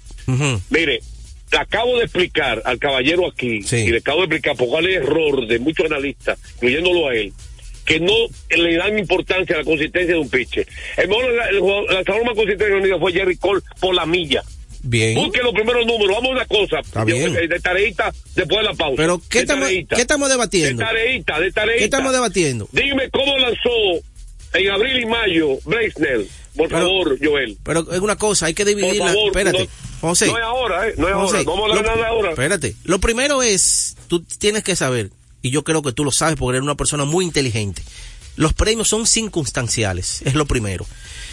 Mire, 0.70 1.02
le 1.52 1.58
acabo 1.58 1.98
de 1.98 2.04
explicar 2.04 2.62
al 2.66 2.78
caballero 2.80 3.28
aquí, 3.28 3.62
Sí. 3.64 3.78
y 3.78 3.92
le 3.92 3.98
acabo 4.00 4.20
de 4.20 4.26
explicar 4.26 4.56
por 4.56 4.68
cuál 4.68 4.86
es 4.88 4.98
el 4.98 5.04
error 5.04 5.48
de 5.48 5.60
muchos 5.60 5.86
analistas, 5.86 6.38
incluyéndolo 6.56 7.08
a 7.10 7.16
él, 7.16 7.32
que 7.86 8.00
no 8.02 8.14
le 8.50 8.76
dan 8.76 9.00
importancia 9.00 9.56
a 9.56 9.60
la 9.60 9.64
consistencia 9.66 10.14
de 10.14 10.20
un 10.20 10.30
pitcher. 10.30 10.68
El 10.98 11.08
mejor 11.08 11.26
el, 11.50 11.96
lanzador 11.96 12.26
más 12.26 12.34
consistente 12.36 12.66
de 12.82 12.88
la 12.88 13.00
fue 13.00 13.14
Jerry 13.14 13.38
Cole 13.38 13.62
por 13.80 13.96
la 13.96 14.06
milla. 14.06 14.44
Bien. 14.84 15.16
Busque 15.16 15.42
los 15.42 15.54
primeros 15.54 15.86
números, 15.86 16.16
vamos 16.16 16.30
a 16.32 16.34
una 16.34 16.46
cosa, 16.46 16.80
Está 16.80 17.04
de, 17.04 17.14
bien. 17.14 17.34
de- 17.34 17.48
de 17.48 17.60
tareita 17.60 18.14
después 18.36 18.58
de 18.60 18.64
la 18.64 18.74
pausa. 18.74 18.96
Pero, 18.98 19.22
¿qué 19.30 19.40
De 19.40 19.44
estamos. 19.44 19.70
¿qué 19.70 19.86
estamos 20.02 20.28
De 20.30 20.34
debatiendo? 20.36 20.84
tareita, 20.84 21.40
de 21.40 21.52
tareita. 21.52 21.80
¿Qué 21.80 21.86
estamos 21.86 22.14
debatiendo? 22.14 22.70
Dime 22.72 23.10
cómo 23.10 23.38
lanzó 23.38 23.70
en 24.54 24.70
abril 24.72 25.00
y 25.02 25.06
mayo 25.06 25.58
Blaisnell. 25.66 26.30
Por 26.56 26.70
Pero- 26.70 26.80
favor, 26.82 27.18
Joel. 27.24 27.58
Pero 27.64 27.92
es 27.92 28.00
una 28.00 28.16
cosa, 28.16 28.48
hay 28.48 28.54
que 28.56 28.64
Por 28.66 28.76
dividirla. 28.76 29.08
favor, 29.08 29.28
Espérate, 29.28 29.64
no, 30.02 30.10
José. 30.10 30.26
no 30.28 30.38
es 30.38 30.44
ahora, 30.44 30.88
¿eh? 30.88 30.94
No 30.98 31.08
es 31.08 31.14
José, 31.14 31.38
ahora. 31.38 31.44
No 31.44 31.52
vamos 31.52 31.60
a 31.60 31.70
hablar 31.72 31.86
lo- 31.86 31.96
nada 31.96 32.08
ahora. 32.08 32.30
Espérate. 32.32 32.76
Lo 32.84 33.00
primero 33.00 33.44
es, 33.44 33.96
tú 34.08 34.22
tienes 34.24 34.64
que 34.64 34.76
saber, 34.76 35.12
y 35.44 35.52
yo 35.52 35.64
creo 35.64 35.84
que 35.84 35.92
tú 35.92 36.04
lo 36.04 36.12
sabes 36.12 36.36
porque 36.36 36.58
eres 36.58 36.64
una 36.64 36.76
persona 36.76 37.06
muy 37.06 37.26
inteligente. 37.26 37.84
Los 38.38 38.54
premios 38.54 38.88
son 38.88 39.06
circunstanciales, 39.06 40.22
es 40.26 40.34
lo 40.34 40.46
primero. 40.46 40.86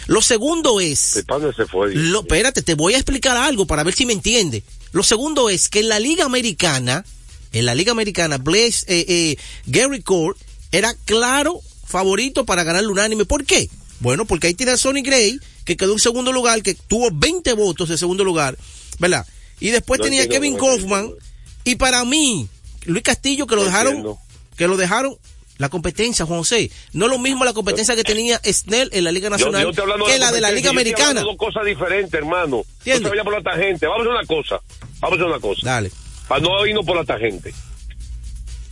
Lo 0.07 0.21
segundo 0.21 0.79
es, 0.79 0.99
se 0.99 1.65
fue. 1.65 1.93
lo, 1.95 2.19
espérate, 2.21 2.61
te 2.61 2.75
voy 2.75 2.93
a 2.93 2.97
explicar 2.97 3.35
algo 3.37 3.65
para 3.65 3.83
ver 3.83 3.95
si 3.95 4.05
me 4.05 4.13
entiende. 4.13 4.61
Lo 4.91 5.01
segundo 5.01 5.49
es 5.49 5.67
que 5.69 5.79
en 5.79 5.89
la 5.89 5.99
Liga 5.99 6.25
Americana, 6.25 7.03
en 7.51 7.65
la 7.65 7.73
Liga 7.73 7.91
Americana, 7.91 8.37
Blaze, 8.37 8.85
eh, 8.87 9.05
eh, 9.07 9.37
Gary 9.65 10.01
Cole 10.03 10.35
era 10.71 10.93
claro 11.05 11.61
favorito 11.85 12.45
para 12.45 12.63
ganar 12.63 12.83
el 12.83 12.89
unánime. 12.89 13.25
¿Por 13.25 13.45
qué? 13.45 13.69
Bueno, 13.99 14.25
porque 14.25 14.47
ahí 14.47 14.53
tiene 14.53 14.73
a 14.73 14.77
Sonny 14.77 15.01
Gray, 15.01 15.39
que 15.63 15.77
quedó 15.77 15.93
en 15.93 15.99
segundo 15.99 16.31
lugar, 16.31 16.61
que 16.61 16.73
tuvo 16.75 17.09
20 17.11 17.53
votos 17.53 17.89
de 17.89 17.97
segundo 17.97 18.23
lugar, 18.23 18.57
¿verdad? 18.99 19.25
Y 19.59 19.69
después 19.69 19.99
No 19.99 20.05
tenía 20.05 20.23
a 20.23 20.27
Kevin 20.27 20.53
entiendo. 20.55 21.17
y 21.63 21.75
para 21.75 22.03
mí, 22.03 22.47
Luis 22.85 23.03
Castillo, 23.03 23.47
que 23.47 23.55
lo 23.55 23.61
No 23.61 23.67
dejaron, 23.67 23.93
entiendo. 23.93 24.19
que 24.57 24.67
lo 24.67 24.75
dejaron, 24.77 25.17
la 25.57 25.69
competencia, 25.69 26.25
Juan 26.25 26.39
José, 26.39 26.69
no 26.91 27.05
es 27.05 27.11
lo 27.11 27.17
mismo 27.17 27.45
la 27.45 27.53
competencia 27.53 27.95
que 27.95 28.03
tenía 28.03 28.41
Snell 28.43 28.89
en 28.91 29.05
la 29.05 29.11
Liga 29.13 29.29
Nacional 29.29 29.63
yo 29.63 30.05
que 30.05 30.17
la 30.19 30.31
de 30.33 30.41
la 30.41 30.51
Liga 30.51 30.65
yo 30.65 30.69
Americana. 30.71 31.21
dos 31.21 31.37
cosas 31.37 31.63
diferentes, 31.65 32.13
hermano. 32.13 32.47
No 32.57 32.65
¿Entiendes? 32.79 33.03
se 33.03 33.09
vaya 33.09 33.23
por 33.23 33.33
la 33.33 33.41
tangente. 33.41 33.87
Vamos 33.87 34.05
a 34.05 34.09
una 34.09 34.25
cosa. 34.25 34.59
Vamos 34.99 35.19
a 35.21 35.25
una 35.25 35.39
cosa. 35.39 35.61
Dale. 35.63 35.91
Para 36.27 36.41
no 36.41 36.65
irnos 36.65 36.85
por 36.85 36.97
la 36.97 37.05
tangente. 37.05 37.53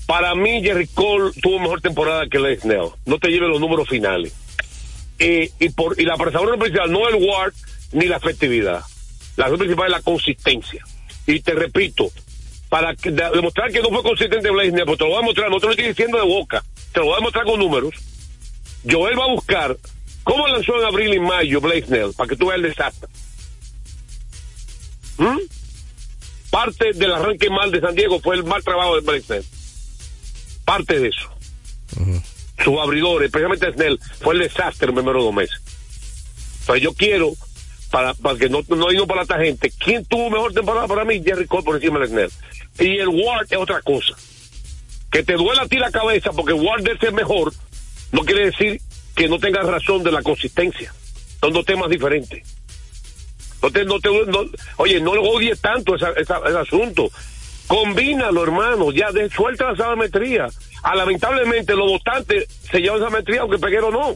Para 0.06 0.36
mí, 0.36 0.62
Jerry 0.62 0.88
Cole 0.88 1.32
tuvo 1.42 1.60
mejor 1.60 1.82
temporada 1.82 2.28
que 2.28 2.40
Les 2.40 2.62
Snell. 2.62 2.90
No 3.06 3.20
te 3.20 3.30
lleve 3.30 3.48
los 3.48 3.60
números 3.60 3.88
finales. 3.88 4.34
Y, 5.20 5.50
y, 5.60 5.70
por, 5.70 6.00
y 6.00 6.06
la 6.06 6.18
principal 6.18 6.92
no 6.92 7.08
el 7.08 7.16
WAR 7.16 7.54
ni 7.94 8.06
la 8.06 8.18
efectividad. 8.18 8.84
La 9.38 9.46
razón 9.46 9.60
principal 9.60 9.86
es 9.88 9.92
la 9.92 10.02
consistencia. 10.02 10.84
Y 11.26 11.40
te 11.40 11.54
repito, 11.54 12.12
para 12.70 12.94
demostrar 12.94 13.72
que 13.72 13.82
no 13.82 13.90
fue 13.90 14.04
consistente 14.04 14.50
Blaze 14.50 14.86
pues 14.86 14.98
te 14.98 15.04
lo 15.04 15.12
voy 15.12 15.18
a 15.18 15.22
demostrar, 15.22 15.50
no 15.50 15.60
te 15.60 15.68
lo 15.68 15.72
estoy 15.72 15.88
diciendo 15.88 16.18
de 16.18 16.26
boca, 16.26 16.64
te 16.92 17.00
lo 17.00 17.06
voy 17.06 17.14
a 17.14 17.18
demostrar 17.18 17.46
con 17.46 17.60
números. 17.60 17.94
Joel 18.90 19.18
va 19.18 19.26
a 19.26 19.32
buscar 19.32 19.78
cómo 20.24 20.48
lanzó 20.48 20.80
en 20.80 20.86
abril 20.86 21.14
y 21.14 21.20
mayo 21.20 21.62
Blaze 21.62 21.86
Snell, 21.86 22.14
para 22.18 22.30
que 22.30 22.36
tú 22.36 22.48
veas 22.48 22.58
el 22.58 22.64
desastre. 22.64 23.10
¿Mm? 25.18 25.38
Parte 26.50 26.94
del 26.94 27.14
arranque 27.14 27.50
mal 27.50 27.72
de 27.72 27.80
San 27.80 27.96
Diego 27.96 28.20
fue 28.20 28.36
el 28.36 28.44
mal 28.44 28.64
trabajo 28.64 28.96
de 28.96 29.02
Blaze 29.02 29.22
Snell. 29.22 29.46
Parte 30.78 31.00
de 31.00 31.08
eso. 31.10 31.30
Sus 32.64 32.80
abridores, 32.80 33.28
especialmente 33.28 33.72
Snell, 33.74 34.00
fue 34.22 34.34
el 34.36 34.40
desastre 34.42 34.90
en 34.90 34.96
los 34.96 35.04
primeros 35.04 35.24
dos 35.24 35.34
meses. 35.34 35.60
Entonces 36.62 36.84
yo 36.84 36.94
quiero, 36.94 37.34
para, 37.92 38.14
para 38.16 38.38
que 38.40 38.50
no, 38.50 38.62
no 38.70 38.92
irnos 38.92 39.08
para 39.08 39.24
la 39.26 39.38
gente, 39.44 39.72
¿quién 39.78 40.04
tuvo 40.06 40.30
mejor 40.30 40.54
temporada 40.54 40.88
para 40.88 41.06
mí? 41.06 41.22
Jerry 41.24 41.46
Cole 41.46 41.64
por 41.64 41.76
encima 41.76 42.00
de 42.00 42.08
Snell. 42.08 42.32
Y 42.80 42.98
el 42.98 43.10
Ward 43.10 43.48
es 43.50 43.58
otra 43.58 43.82
cosa. 43.82 44.16
Que 45.12 45.22
te 45.24 45.34
duela 45.34 45.64
a 45.64 45.68
ti 45.68 45.78
la 45.78 45.92
cabeza 45.92 46.32
porque 46.32 46.54
Ward 46.54 46.88
es 46.88 47.04
el 47.04 47.14
mejor, 47.14 47.54
no 48.12 48.22
quiere 48.22 48.46
decir 48.46 48.82
que 49.16 49.28
no 49.28 49.38
tengas 49.38 49.66
razón 49.68 50.02
de 50.04 50.12
la 50.12 50.24
consistencia. 50.24 50.92
Son 51.40 51.54
dos 51.54 51.66
temas 51.66 51.90
diferentes. 51.90 52.42
No 53.62 53.70
te, 53.72 53.86
no 53.86 54.00
te, 54.00 54.10
no- 54.10 54.50
oye, 54.78 55.00
no 55.00 55.14
lo 55.16 55.22
odies 55.24 55.60
tanto 55.62 55.96
esa- 55.96 56.14
esa- 56.14 56.42
ese 56.48 56.58
asunto. 56.58 57.12
Combínalo, 57.68 58.44
hermano. 58.44 58.92
Ya 58.92 59.12
de, 59.12 59.30
suelta 59.30 59.72
la 59.72 59.76
sabametría. 59.78 60.48
Ah, 60.84 60.96
lamentablemente, 60.96 61.74
los 61.76 61.90
votantes 61.92 62.48
se 62.70 62.80
llevan 62.80 62.98
esa 62.98 63.08
sabametría 63.10 63.42
aunque 63.42 63.58
Peguero 63.58 63.90
no. 63.92 64.16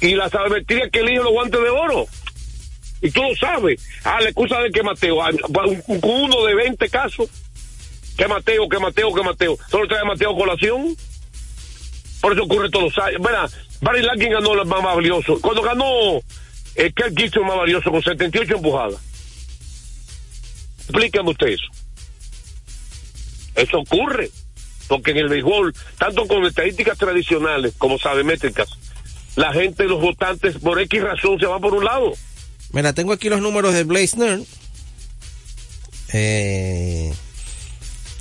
Y 0.00 0.14
la 0.14 0.28
sabametría 0.30 0.88
que 0.90 1.00
elige 1.00 1.18
los 1.18 1.32
guantes 1.32 1.60
de 1.60 1.68
oro. 1.70 2.06
Y 3.02 3.10
tú 3.10 3.22
lo 3.22 3.34
sabes. 3.36 3.82
Ah, 4.04 4.18
la 4.20 4.28
excusa 4.28 4.60
de 4.60 4.70
que 4.70 4.82
Mateo. 4.82 5.22
ah, 5.22 5.30
un, 5.30 5.82
un- 5.86 6.00
uno 6.02 6.44
de 6.44 6.54
20 6.54 6.88
casos. 6.88 7.28
Que 8.16 8.28
Mateo, 8.28 8.68
que 8.68 8.78
Mateo, 8.78 9.12
que 9.14 9.22
Mateo. 9.22 9.58
Solo 9.70 9.88
trae 9.88 10.00
a 10.00 10.04
Mateo 10.04 10.34
colación. 10.36 10.94
Por 12.20 12.32
eso 12.34 12.42
ocurre 12.42 12.68
todos 12.70 12.94
los 12.94 13.04
años. 13.04 13.20
Mira, 13.20 13.46
Barry 13.80 14.02
Larkin 14.02 14.32
ganó 14.32 14.52
el 14.52 14.66
más 14.68 14.82
valioso. 14.82 15.40
Cuando 15.40 15.62
ganó 15.62 16.18
eh, 16.74 16.92
Kirk 16.94 17.14
Gibson 17.16 17.46
más 17.46 17.56
valioso 17.56 17.90
con 17.90 18.02
78 18.02 18.56
empujadas. 18.56 18.96
Explícame 20.90 21.30
usted 21.30 21.48
eso. 21.48 21.66
Eso 23.54 23.78
ocurre. 23.78 24.30
Porque 24.88 25.12
en 25.12 25.18
el 25.18 25.28
béisbol, 25.28 25.72
tanto 25.98 26.26
con 26.26 26.44
estadísticas 26.44 26.98
tradicionales 26.98 27.74
como 27.78 27.96
sabemétricas, 27.96 28.68
la 29.36 29.52
gente, 29.52 29.84
los 29.84 30.00
votantes, 30.00 30.58
por 30.58 30.80
X 30.80 31.00
razón 31.00 31.38
se 31.38 31.46
van 31.46 31.60
por 31.60 31.74
un 31.74 31.84
lado. 31.84 32.12
Mira, 32.72 32.92
tengo 32.92 33.12
aquí 33.12 33.28
los 33.28 33.40
números 33.40 33.72
de 33.72 33.84
Blaze 33.84 34.44
Eh, 36.12 37.12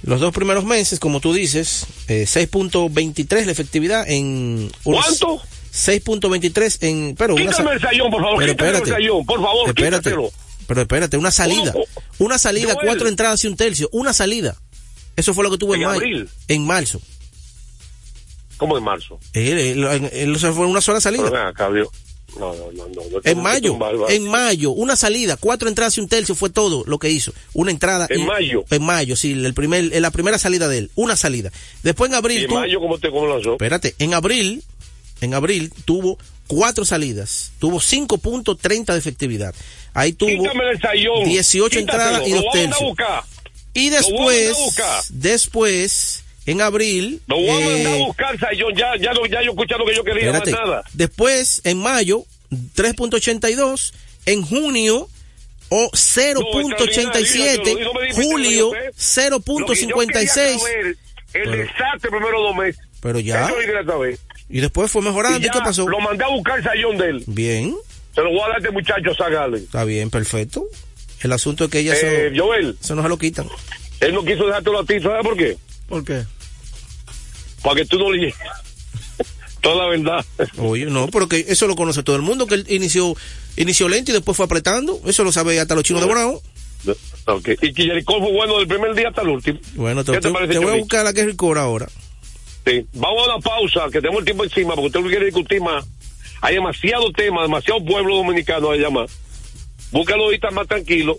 los 0.03 0.19
dos 0.19 0.33
primeros 0.33 0.63
meses, 0.63 0.99
como 0.99 1.19
tú 1.19 1.33
dices, 1.33 1.88
eh, 2.07 2.25
6.23 2.27 3.45
la 3.45 3.51
efectividad 3.51 4.09
en... 4.09 4.71
¿Cuánto? 4.83 5.41
6.23 5.73 6.77
en... 6.81 7.15
Pero 7.15 7.35
quítame 7.35 7.61
una, 7.61 7.73
el 7.73 7.81
sayón, 7.81 8.09
por 8.09 8.21
favor, 8.21 8.38
pero 8.38 8.51
espérate, 8.51 8.83
el 8.83 8.89
sayón, 8.89 9.25
por 9.25 9.41
favor, 9.41 9.67
espérate, 9.69 10.09
quítatelo. 10.09 10.31
Pero 10.67 10.81
espérate, 10.81 11.17
una 11.17 11.31
salida. 11.31 11.73
Una 12.19 12.38
salida, 12.38 12.73
Joel. 12.75 12.85
cuatro 12.85 13.07
entradas 13.07 13.43
y 13.43 13.47
un 13.47 13.55
tercio. 13.55 13.89
Una 13.91 14.13
salida. 14.13 14.55
Eso 15.15 15.33
fue 15.33 15.43
lo 15.43 15.51
que 15.51 15.57
tuvo 15.57 15.75
en, 15.75 15.81
En 15.81 15.88
mayo. 15.88 15.97
abril. 15.99 16.29
En 16.47 16.65
marzo. 16.65 17.01
¿Cómo 18.57 18.77
en 18.77 18.83
marzo? 18.83 19.19
Él, 19.33 19.57
él- 19.57 19.83
él- 19.85 20.09
él- 20.11 20.39
se 20.39 20.51
fue 20.51 20.65
una 20.65 20.81
sola 20.81 20.99
salida. 21.01 21.23
No, 22.38 22.53
no, 22.53 22.71
no, 22.71 23.01
En 23.23 23.41
mayo, 23.41 23.75
en 24.07 24.27
mayo, 24.29 24.69
una 24.69 24.95
salida, 24.95 25.35
cuatro 25.35 25.67
entradas 25.67 25.97
y 25.97 26.01
un 26.01 26.07
tercio 26.07 26.35
fue 26.35 26.51
todo 26.51 26.83
lo 26.85 26.99
que 26.99 27.09
hizo. 27.09 27.33
Una 27.53 27.71
entrada. 27.71 28.05
¿En 28.09 28.19
y- 28.21 28.23
mayo? 28.25 28.63
En 28.69 28.83
mayo, 28.83 29.15
sí, 29.15 29.31
el 29.31 29.53
primer, 29.55 29.91
en 29.91 30.01
la 30.01 30.11
primera 30.11 30.38
salida 30.38 30.67
de 30.67 30.77
él, 30.77 30.91
una 30.93 31.15
salida. 31.15 31.51
Después 31.81 32.11
en 32.11 32.15
abril, 32.15 32.41
¿Y 32.41 32.45
en 32.45 32.53
mayo 32.53 32.79
cómo 32.79 32.99
te 32.99 33.09
cómo 33.09 33.27
lanzó? 33.27 33.53
espérate, 33.53 33.95
en 33.97 34.13
abril, 34.13 34.63
en 35.21 35.33
abril 35.33 35.73
tuvo 35.85 36.19
cuatro 36.49 36.83
salidas, 36.83 37.51
tuvo 37.59 37.79
5.30 37.79 38.91
de 38.93 38.97
efectividad. 38.99 39.55
Ahí 39.93 40.11
tuvo 40.13 40.29
sayón. 40.81 41.23
18 41.23 41.79
Quítatelo, 41.79 41.79
entradas 41.79 42.27
y 42.27 42.31
dos 42.33 42.45
tercios. 42.51 42.93
Y 43.73 43.89
después, 43.89 44.57
después, 45.11 46.23
en 46.45 46.61
abril, 46.61 47.21
Lo 47.27 47.35
voy 47.37 47.49
a 47.49 47.53
mandar 47.53 47.93
a 47.93 47.97
eh, 47.97 48.03
buscar, 48.05 48.39
sayón. 48.39 48.75
Ya, 48.75 48.95
ya, 48.99 49.13
lo- 49.13 49.25
ya 49.27 49.41
yo 49.43 49.51
escuché 49.51 49.75
lo 49.77 49.85
que 49.85 49.95
yo 49.95 50.03
quería, 50.03 50.25
Espérate. 50.31 50.51
más 50.51 50.61
nada. 50.61 50.83
Después, 50.93 51.61
en 51.63 51.77
mayo, 51.79 52.25
3.82. 52.75 53.93
En 54.25 54.41
junio, 54.43 55.07
o 55.69 55.89
0.87. 55.91 57.79
No, 57.83 57.91
Julio, 58.15 58.65
Lo 58.65 58.71
que 58.71 58.77
yo 58.79 58.87
quería 58.87 58.91
0.56. 58.97 60.59
saber, 60.59 60.85
El 60.85 60.95
Pero- 61.43 61.51
desastre 61.51 62.09
primero 62.09 62.41
dos 62.41 62.55
meses. 62.55 62.81
Pero 63.01 63.19
ya. 63.19 63.45
Eso. 63.45 63.55
Y 64.49 64.59
después 64.61 64.91
fue 64.91 65.01
mejorando. 65.01 65.37
Y 65.39 65.41
¿Y, 65.41 65.45
ya 65.45 65.51
qué 65.51 65.59
pasó? 65.59 65.87
Lo 65.87 65.99
mandé 65.99 66.23
a 66.23 66.29
buscar 66.29 66.57
el 66.57 66.63
sayón 66.63 66.97
de 66.97 67.09
él. 67.09 67.23
Bien, 67.27 67.75
Se 68.15 68.21
lo 68.21 68.29
voy 68.31 68.39
a 68.41 68.47
dar 68.47 68.55
a 68.55 68.57
este 68.57 68.71
muchacho, 68.71 69.13
Zagale. 69.15 69.57
está 69.59 69.83
bien, 69.83 70.09
perfecto. 70.09 70.65
El 71.21 71.31
asunto 71.33 71.65
es 71.65 71.69
que 71.69 71.79
ella 71.79 71.93
Eh, 71.95 72.31
se, 72.33 72.39
Joel, 72.39 72.77
se 72.79 72.95
nos 72.95 73.05
lo 73.07 73.17
quitan. 73.17 73.47
él 73.99 74.13
no 74.13 74.23
quiso 74.23 74.45
dejártelo 74.47 74.79
a 74.79 74.85
ti, 74.85 74.99
¿sabes 75.01 75.23
por 75.23 75.37
qué? 75.37 75.57
¿Por 75.87 76.03
qué? 76.03 76.23
Para 77.63 77.75
que 77.75 77.85
tú 77.85 77.99
no 77.99 78.11
le. 78.11 78.33
Toda 79.61 79.75
la 79.83 79.89
verdad. 79.89 80.25
Oye, 80.57 80.85
no, 80.85 81.07
porque 81.09 81.45
eso 81.49 81.67
lo 81.67 81.75
conoce 81.75 82.01
todo 82.03 82.15
el 82.15 82.21
mundo, 82.21 82.47
que 82.47 82.55
él 82.55 82.65
inició, 82.69 83.13
inició 83.57 83.89
lento 83.89 84.11
y 84.11 84.13
después 84.13 84.37
fue 84.37 84.45
apretando. 84.45 85.01
Eso 85.05 85.25
lo 85.25 85.33
sabe 85.33 85.59
hasta 85.59 85.75
los 85.75 85.83
chinos 85.83 86.01
de. 86.01 86.91
Ok. 87.25 87.49
Y 87.61 87.73
que 87.73 87.83
Jericó 87.83 88.19
fue 88.19 88.31
bueno 88.31 88.57
del 88.57 88.67
primer 88.69 88.95
día 88.95 89.09
hasta 89.09 89.21
el 89.21 89.27
último. 89.29 89.59
Bueno, 89.75 90.05
te, 90.05 90.13
¿Qué 90.13 90.19
te 90.21 90.27
te- 90.29 90.33
parece, 90.33 90.53
te 90.53 90.59
voy 90.59 90.73
a 90.75 90.79
buscar 90.79 91.03
la 91.03 91.11
que 91.11 91.19
es 91.21 91.25
Ricor 91.27 91.57
ahora. 91.57 91.89
Sí. 92.65 92.86
Vamos 92.93 93.27
a 93.27 93.36
una 93.36 93.41
pausa, 93.41 93.86
que 93.91 93.99
tenemos 93.99 94.19
el 94.19 94.25
tiempo 94.25 94.43
encima, 94.43 94.75
porque 94.75 94.88
usted 94.88 94.99
no 94.99 95.07
quiere 95.07 95.25
discutir 95.25 95.62
más. 95.62 95.86
Hay 96.41 96.55
demasiado 96.55 97.12
tema, 97.12 97.41
demasiado 97.41 97.84
pueblo 97.84 98.17
dominicano 98.17 98.71
a 98.71 98.75
llamar. 98.75 99.07
Búscalo 99.91 100.25
ahorita 100.25 100.51
más 100.51 100.67
tranquilo. 100.67 101.17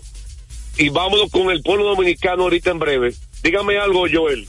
Y 0.77 0.89
vámonos 0.89 1.29
con 1.29 1.51
el 1.51 1.61
pueblo 1.61 1.85
dominicano 1.85 2.43
ahorita 2.43 2.71
en 2.71 2.79
breve. 2.79 3.13
Dígame 3.43 3.77
algo, 3.77 4.05
Joel. 4.11 4.47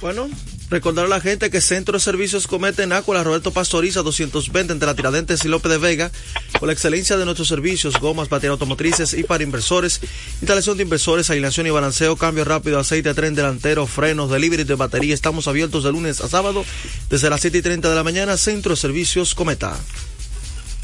Bueno, 0.00 0.28
recordar 0.68 1.06
a 1.06 1.08
la 1.08 1.20
gente 1.20 1.48
que 1.48 1.62
Centro 1.62 1.94
de 1.94 2.00
Servicios 2.00 2.46
Cometa 2.46 2.82
en 2.82 2.92
Ácola, 2.92 3.24
Roberto 3.24 3.50
Pastoriza, 3.50 4.02
220 4.02 4.74
entre 4.74 4.86
la 4.86 4.94
Tiradentes 4.94 5.42
y 5.44 5.48
López 5.48 5.72
de 5.72 5.78
Vega, 5.78 6.10
con 6.58 6.66
la 6.66 6.74
excelencia 6.74 7.16
de 7.16 7.24
nuestros 7.24 7.48
servicios, 7.48 7.98
gomas, 7.98 8.28
baterías 8.28 8.52
automotrices 8.52 9.14
y 9.14 9.22
para 9.22 9.42
inversores, 9.42 10.02
instalación 10.42 10.76
de 10.76 10.82
inversores, 10.82 11.30
alineación 11.30 11.66
y 11.66 11.70
balanceo, 11.70 12.16
cambio 12.16 12.44
rápido, 12.44 12.78
aceite, 12.78 13.14
tren 13.14 13.34
delantero, 13.34 13.86
frenos, 13.86 14.30
delivery 14.30 14.64
de 14.64 14.74
batería. 14.74 15.14
Estamos 15.14 15.48
abiertos 15.48 15.82
de 15.82 15.92
lunes 15.92 16.20
a 16.20 16.28
sábado 16.28 16.66
desde 17.08 17.30
las 17.30 17.40
7 17.40 17.56
y 17.56 17.62
30 17.62 17.88
de 17.88 17.94
la 17.94 18.04
mañana, 18.04 18.36
Centro 18.36 18.72
de 18.72 18.76
Servicios 18.76 19.34
Cometa. 19.34 19.74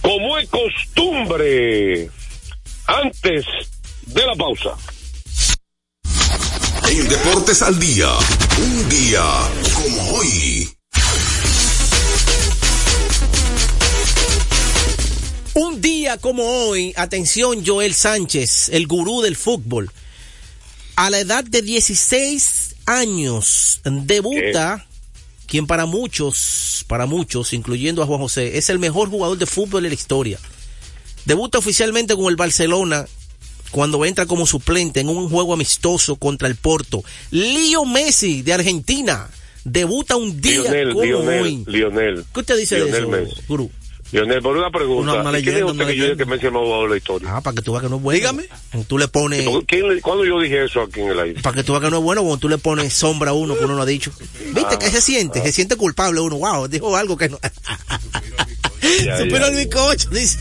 Como 0.01 0.39
es 0.39 0.49
costumbre, 0.49 2.11
antes 2.87 3.45
de 4.07 4.27
la 4.27 4.35
pausa. 4.35 4.71
En 6.89 7.09
Deportes 7.09 7.63
al 7.63 7.79
Día, 7.79 8.09
un 8.59 8.89
día 8.89 9.23
como 9.75 10.11
hoy. 10.13 10.69
Un 15.55 15.81
día 15.81 16.19
como 16.19 16.45
hoy, 16.45 16.93
atención 16.97 17.65
Joel 17.65 17.95
Sánchez, 17.95 18.71
el 18.71 18.87
gurú 18.87 19.23
del 19.23 19.37
fútbol, 19.37 19.91
a 20.97 21.11
la 21.11 21.21
edad 21.21 21.45
de 21.45 21.63
16 21.63 22.77
años, 22.87 23.81
debuta 23.85 24.87
quien 25.47 25.67
para 25.67 25.87
muchos, 25.87 26.85
para 26.89 27.07
muchos, 27.07 27.53
incluyendo 27.53 28.03
a 28.03 28.07
Juan 28.07 28.21
José, 28.21 28.59
es 28.59 28.71
el 28.71 28.79
mejor 28.79 29.09
jugador 29.11 29.39
de 29.39 29.47
fútbol 29.47 29.83
de 29.83 29.89
la 29.89 29.95
historia. 29.95 30.39
Debuta 31.25 31.59
oficialmente 31.59 32.17
con 32.17 32.27
el 32.27 32.37
Barcelona 32.37 33.07
cuando 33.73 34.05
entra 34.05 34.27
como 34.27 34.47
suplente 34.47 35.01
en 35.01 35.09
un 35.09 35.29
juego 35.29 35.53
amistoso 35.55 36.15
contra 36.15 36.47
el 36.47 36.55
Porto. 36.55 37.03
Leo 37.33 37.85
Messi 37.85 38.43
de 38.43 38.53
Argentina 38.53 39.29
debuta 39.65 40.15
un 40.17 40.41
día 40.41 40.61
Lionel, 40.63 40.91
como 40.93 41.03
Lionel, 41.05 41.43
hoy. 41.43 41.65
Lionel. 41.67 42.25
¿Qué 42.33 42.41
usted 42.41 42.57
dice 42.59 42.77
Lionel 42.77 42.93
de 42.93 42.99
eso, 42.99 43.09
Messi. 43.09 43.43
gurú? 43.49 43.71
Lionel, 44.13 44.43
por 44.43 44.55
una 44.59 44.71
pregunta. 44.71 45.15
Una 45.23 45.39
¿Y 45.39 45.43
¿Quién 45.43 45.55
es 45.57 45.61
leyenda, 45.63 45.73
usted 45.73 45.87
que 45.87 45.97
yo 45.97 46.05
dije 46.05 46.17
que. 46.19 46.25
Messi 46.27 46.41
es 46.41 46.45
el 46.49 46.53
más 46.53 46.63
jugador 46.65 46.85
de 46.85 46.91
la 46.91 46.97
historia? 46.99 47.29
Ah, 47.35 47.41
para 47.41 47.55
que 47.55 47.63
tú 47.63 47.73
veas 47.73 47.83
que 47.83 47.89
no 47.89 47.97
es 47.97 48.03
bueno. 48.03 48.19
Dígame. 48.19 48.45
Tú 48.87 48.99
le 48.99 49.09
pones, 49.09 49.49
¿Quién 49.67 49.89
le- 49.89 50.03
¿Cuándo 50.03 50.27
yo 50.27 50.39
dije 50.39 50.65
eso 50.67 50.83
aquí 50.83 51.01
en 51.01 51.09
el 51.13 51.19
aire? 51.21 51.41
para 51.41 51.57
que 51.57 51.65
tú 51.65 51.73
veas 51.73 51.83
que 51.83 51.91
no 51.91 51.97
es 51.97 52.03
bueno, 52.03 52.21
cuando 52.21 52.37
tú 52.39 52.49
le 52.51 52.59
pones 52.59 52.93
sombra 52.93 53.31
a 53.31 53.35
uno 53.35 53.57
que 53.57 53.65
uno 53.65 53.75
no 53.75 53.81
ha 53.83 53.87
dicho. 53.87 54.13
¿Viste 54.53 54.75
Ah, 54.75 54.79
que 54.79 54.91
se 54.91 55.01
siente? 55.01 55.41
Se 55.41 55.51
siente 55.53 55.77
culpable 55.77 56.21
uno. 56.21 56.37
Wow, 56.37 56.69
dijo 56.69 56.95
algo 56.95 57.17
que 57.17 57.31
no. 57.31 57.39
Ya, 59.05 59.17
Superó 59.19 59.47
ya, 59.47 59.47
el 59.49 59.57
bizcocho, 59.57 60.11
dice. 60.11 60.39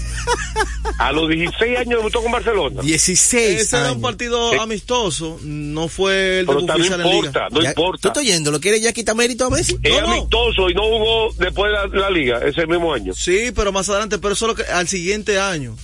A 0.97 1.11
los 1.11 1.29
16 1.29 1.77
años 1.77 1.99
debutó 1.99 2.21
con 2.21 2.31
Barcelona. 2.31 2.81
16 2.81 3.61
Ese 3.61 3.77
era 3.77 3.91
un 3.91 4.01
partido 4.01 4.59
amistoso, 4.61 5.39
no 5.43 5.87
fue 5.87 6.39
el 6.39 6.45
Pero 6.45 6.57
debut 6.59 6.67
también 6.67 6.93
oficial 6.93 7.01
en 7.01 7.15
importa, 7.15 7.39
Liga. 7.39 7.49
no 7.51 7.61
Ya- 7.61 7.73
¿Tú 7.73 7.81
importa. 7.81 8.07
estás 8.09 8.23
oyendo? 8.23 8.51
¿Lo 8.51 8.59
quieres 8.59 8.81
ya 8.81 8.93
quitar 8.93 9.15
mérito 9.15 9.45
a 9.45 9.49
Messi? 9.49 9.77
Es 9.83 9.93
No, 9.93 10.01
no. 10.07 10.11
amistoso 10.13 10.69
y 10.69 10.73
no 10.73 10.81
jugó 10.83 11.33
después 11.37 11.71
de 11.71 11.97
la, 11.97 12.01
la 12.01 12.09
liga, 12.09 12.39
ese 12.45 12.65
mismo 12.67 12.93
año. 12.93 13.13
Sí, 13.13 13.51
pero 13.55 13.71
más 13.71 13.87
adelante, 13.89 14.17
pero 14.17 14.33
eso 14.33 14.45
es 14.45 14.57
lo 14.57 14.63
que 14.63 14.71
al 14.71 14.87
siguiente 14.87 15.39
año. 15.39 15.75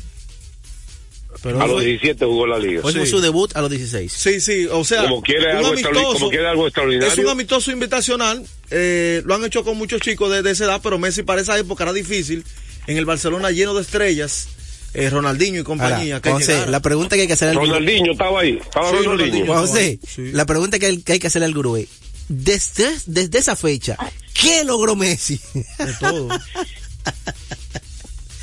Pero 1.48 1.62
A 1.62 1.68
los 1.68 1.76
fue, 1.78 1.86
17 1.86 2.26
jugó 2.26 2.46
la 2.48 2.60
liga. 2.60 2.82
fue 2.82 2.92
Sí. 2.92 3.06
su 3.06 3.22
debut 3.22 3.56
a 3.56 3.62
los 3.62 3.70
16. 3.70 4.12
Sí, 4.12 4.42
sí, 4.42 4.68
o 4.70 4.84
sea, 4.84 5.04
Como 5.04 5.22
quiere 5.22 5.52
un 5.52 5.58
algo, 5.58 5.74
extraordi- 5.76 6.14
como 6.14 6.30
quiere 6.30 6.48
algo 6.48 6.68
extraordinario. 6.68 7.12
Es 7.14 7.18
un 7.20 7.30
amistoso 7.30 7.72
invitacional, 7.72 8.46
eh, 8.70 9.22
lo 9.26 9.34
han 9.36 9.46
hecho 9.46 9.64
con 9.64 9.78
muchos 9.78 10.02
chicos 10.02 10.30
de, 10.32 10.42
de 10.42 10.52
esa 10.52 10.66
edad, 10.66 10.82
pero 10.84 11.00
Messi 11.00 11.24
para 11.24 11.40
esa 11.42 11.58
época 11.58 11.84
era 11.86 11.94
difícil. 11.94 12.44
En 12.88 12.98
el 12.98 13.06
Barcelona 13.06 13.52
lleno 13.52 13.74
de 13.74 13.82
estrellas, 13.82 14.48
eh, 14.94 15.10
Ronaldinho 15.10 15.62
y 15.62 15.64
compañía. 15.64 16.16
Ahora, 16.16 16.22
que 16.22 16.32
José, 16.32 16.52
llegara. 16.54 16.72
la 16.72 16.80
pregunta 16.82 17.16
que 17.16 17.22
hay 17.22 17.28
que 17.28 17.34
hacer 17.34 17.50
al 17.50 17.56
gurú. 17.56 17.68
Ronaldinho 17.68 18.12
estaba 18.12 18.42
ahí. 18.42 18.58
Estaba 18.62 18.90
Sí, 18.90 18.96
Ronaldinho. 18.98 19.12
Ronaldinho. 19.16 19.46
Juan 19.46 19.60
José, 19.68 20.00
Sí. 20.08 20.32
la 20.34 20.46
pregunta 20.46 20.80
que 20.80 20.86
hay, 20.88 20.98
que 21.02 21.14
hay 21.14 21.20
que 21.20 21.28
al 21.28 21.54
gurú 21.54 21.78
es, 21.78 21.88
desde, 22.30 22.90
desde 23.06 23.40
esa 23.40 23.56
fecha, 23.56 23.98
¿qué 24.34 24.64
logró 24.66 24.96
Messi? 24.98 25.40
De 25.54 25.94
todo. 26.00 26.30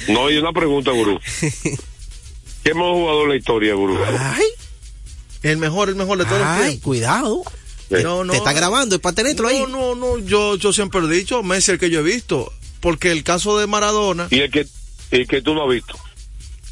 No, 0.09 0.27
hay 0.27 0.37
una 0.37 0.53
pregunta, 0.53 0.91
Gurú. 0.91 1.19
¿Qué 2.65 2.71
hemos 2.71 2.93
jugado 2.93 3.23
en 3.25 3.29
la 3.29 3.37
historia, 3.37 3.75
Gurú? 3.75 3.99
Ay, 4.19 4.45
El 5.43 5.59
mejor, 5.59 5.89
el 5.91 5.95
mejor 5.97 6.19
de 6.19 6.25
todos 6.25 6.39
los 6.39 6.49
ay, 6.49 6.63
tiempos. 6.71 6.83
cuidado. 6.85 7.43
Sí. 7.91 7.97
No, 8.03 8.25
no. 8.25 8.33
Te 8.33 8.39
está 8.39 8.53
grabando, 8.55 8.95
es 8.97 9.01
para 9.01 9.15
tenerlo 9.15 9.47
ahí. 9.49 9.61
No, 9.61 9.67
no, 9.69 9.95
no, 9.95 10.19
yo, 10.19 10.57
yo 10.57 10.73
siempre 10.73 11.01
he 11.01 11.09
dicho, 11.09 11.43
Messi 11.43 11.73
el 11.73 11.79
que 11.79 11.91
yo 11.91 12.01
he 12.01 12.03
visto, 12.03 12.51
porque 12.81 13.13
el 13.13 13.23
caso 13.23 13.59
de 13.59 13.67
Maradona, 13.67 14.27
Y 14.31 14.41
el 14.41 14.51
que, 14.51 14.67
el 15.11 15.29
que 15.29 15.43
tú 15.43 15.55
no 15.55 15.65
has 15.65 15.69
visto. 15.71 15.95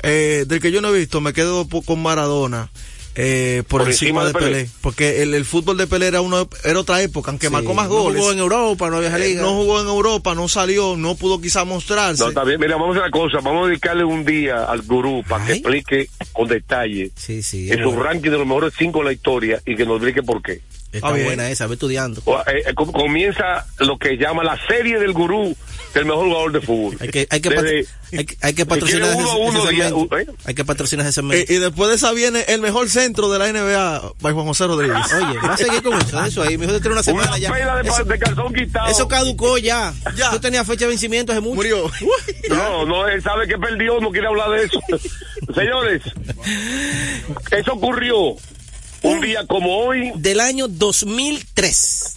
eh, 0.02 0.44
del 0.48 0.60
que 0.60 0.72
yo 0.72 0.80
no 0.80 0.88
he 0.94 0.98
visto, 0.98 1.20
me 1.20 1.32
quedo 1.34 1.68
con 1.68 2.02
Maradona. 2.02 2.70
Eh, 3.14 3.62
por, 3.68 3.82
Por 3.82 3.90
encima, 3.90 4.22
encima 4.22 4.24
de 4.24 4.26
de 4.28 4.38
Pelé. 4.38 4.50
Pelé. 4.64 4.70
porque 4.80 5.22
el, 5.22 5.34
el 5.34 5.44
fútbol 5.44 5.76
de 5.76 5.86
Pelé 5.86 6.06
era, 6.06 6.20
uno, 6.20 6.48
era 6.64 6.78
otra 6.80 7.02
época, 7.02 7.30
aunque 7.30 7.48
Sí, 7.48 7.52
marcó 7.52 7.74
más 7.74 7.88
no 7.88 7.94
goles. 7.96 8.20
jugó 8.20 8.32
en 8.32 8.38
Europa, 8.38 8.88
no 8.90 8.96
había 8.96 9.14
eh, 9.16 9.28
liga. 9.28 9.42
no 9.42 9.52
jugó 9.54 9.80
en 9.80 9.86
Europa, 9.86 10.34
no 10.34 10.48
salió, 10.48 10.96
no 10.96 11.14
pudo 11.14 11.40
quizá 11.40 11.64
mostrarse. 11.64 12.22
No, 12.22 12.28
está 12.30 12.44
bien. 12.44 12.58
Mira, 12.60 12.76
vamos 12.76 12.96
a 12.96 13.00
hacer 13.00 13.02
una 13.02 13.10
cosa. 13.10 13.38
Vamos 13.42 13.64
a 13.66 13.68
dedicarle 13.68 14.04
un 14.04 14.24
día 14.24 14.64
al 14.64 14.82
Gurú 14.82 15.22
para 15.28 15.44
que 15.44 15.52
explique 15.52 16.08
con 16.32 16.48
detalle 16.48 17.10
Sí, 17.16 17.42
sí. 17.42 17.66
en 17.70 17.78
es 17.78 17.84
su 17.84 17.90
bueno. 17.90 18.02
ranking 18.04 18.30
de 18.30 18.38
los 18.38 18.46
mejores 18.46 18.72
cinco 18.78 19.00
de 19.00 19.04
la 19.06 19.12
historia 19.12 19.60
y 19.66 19.76
que 19.76 19.84
nos 19.84 19.96
explique 19.96 20.22
por 20.22 20.40
qué. 20.42 20.60
Está 20.92 21.10
bien. 21.12 21.24
buena 21.26 21.50
esa, 21.50 21.66
ve 21.66 21.74
estudiando. 21.74 22.20
O, 22.26 22.38
eh, 22.40 22.64
eh, 22.66 22.74
com- 22.74 22.92
comienza 22.92 23.64
lo 23.78 23.96
que 23.98 24.16
llama 24.18 24.44
la 24.44 24.58
serie 24.68 24.98
del 24.98 25.12
gurú 25.14 25.56
del 25.94 26.04
mejor 26.06 26.24
jugador 26.26 26.52
de 26.52 26.60
fútbol. 26.60 26.96
Hay 27.00 27.08
que, 27.08 27.26
hay 27.30 27.40
que, 27.40 27.48
Desde- 27.50 27.84
pat- 27.84 27.92
hay, 28.18 28.24
que- 28.26 28.36
hay 28.40 28.52
que 28.54 28.62
si 28.62 28.68
patrocinar 28.68 29.08
ese, 29.10 29.18
uno 29.18 29.36
uno. 29.38 30.18
¿eh? 30.18 30.26
Hay 30.44 30.54
que 30.54 30.64
patrocinar 30.64 31.06
ese 31.06 31.10
Y, 31.10 31.14
segmento. 31.22 31.52
y 31.52 31.56
después 31.58 31.90
de 31.90 31.96
esa 31.96 32.12
viene 32.12 32.44
el 32.48 32.60
mejor 32.60 32.88
centro 32.88 33.30
de 33.30 33.38
la 33.38 33.48
NBA, 33.52 34.12
by 34.20 34.32
Juan 34.32 34.46
José 34.46 34.66
Rodríguez. 34.66 34.96
Oye, 35.14 35.38
va 35.38 35.54
a 35.54 35.56
seguir 35.56 35.82
con 35.82 35.94
eso, 36.00 36.24
eso 36.24 36.42
ahí. 36.42 36.56
Mejor 36.56 36.74
de 36.74 36.80
tener 36.80 36.92
una 36.92 37.02
semana 37.02 37.28
una 37.28 37.38
ya. 37.38 37.52
de, 37.82 37.88
Eso, 37.88 38.04
de 38.04 38.18
calzón 38.18 38.54
quitado. 38.54 38.90
eso 38.90 39.06
caducó 39.08 39.58
ya. 39.58 39.92
Ya. 40.16 40.30
Tú 40.30 40.40
tenías 40.40 40.66
fecha 40.66 40.84
de 40.84 40.90
vencimiento 40.90 41.32
hace 41.32 41.40
mucho. 41.40 41.56
Murió. 41.56 41.90
No, 42.48 42.84
no, 42.86 43.06
él 43.08 43.22
sabe 43.22 43.46
que 43.46 43.56
perdió, 43.58 44.00
no 44.00 44.10
quiere 44.10 44.26
hablar 44.26 44.50
de 44.50 44.64
eso. 44.64 44.80
Señores, 45.54 46.02
eso 47.50 47.72
ocurrió 47.72 48.36
un 49.02 49.20
día 49.20 49.46
como 49.46 49.78
hoy. 49.86 50.12
Del 50.16 50.40
año 50.40 50.68
2003. 50.68 52.16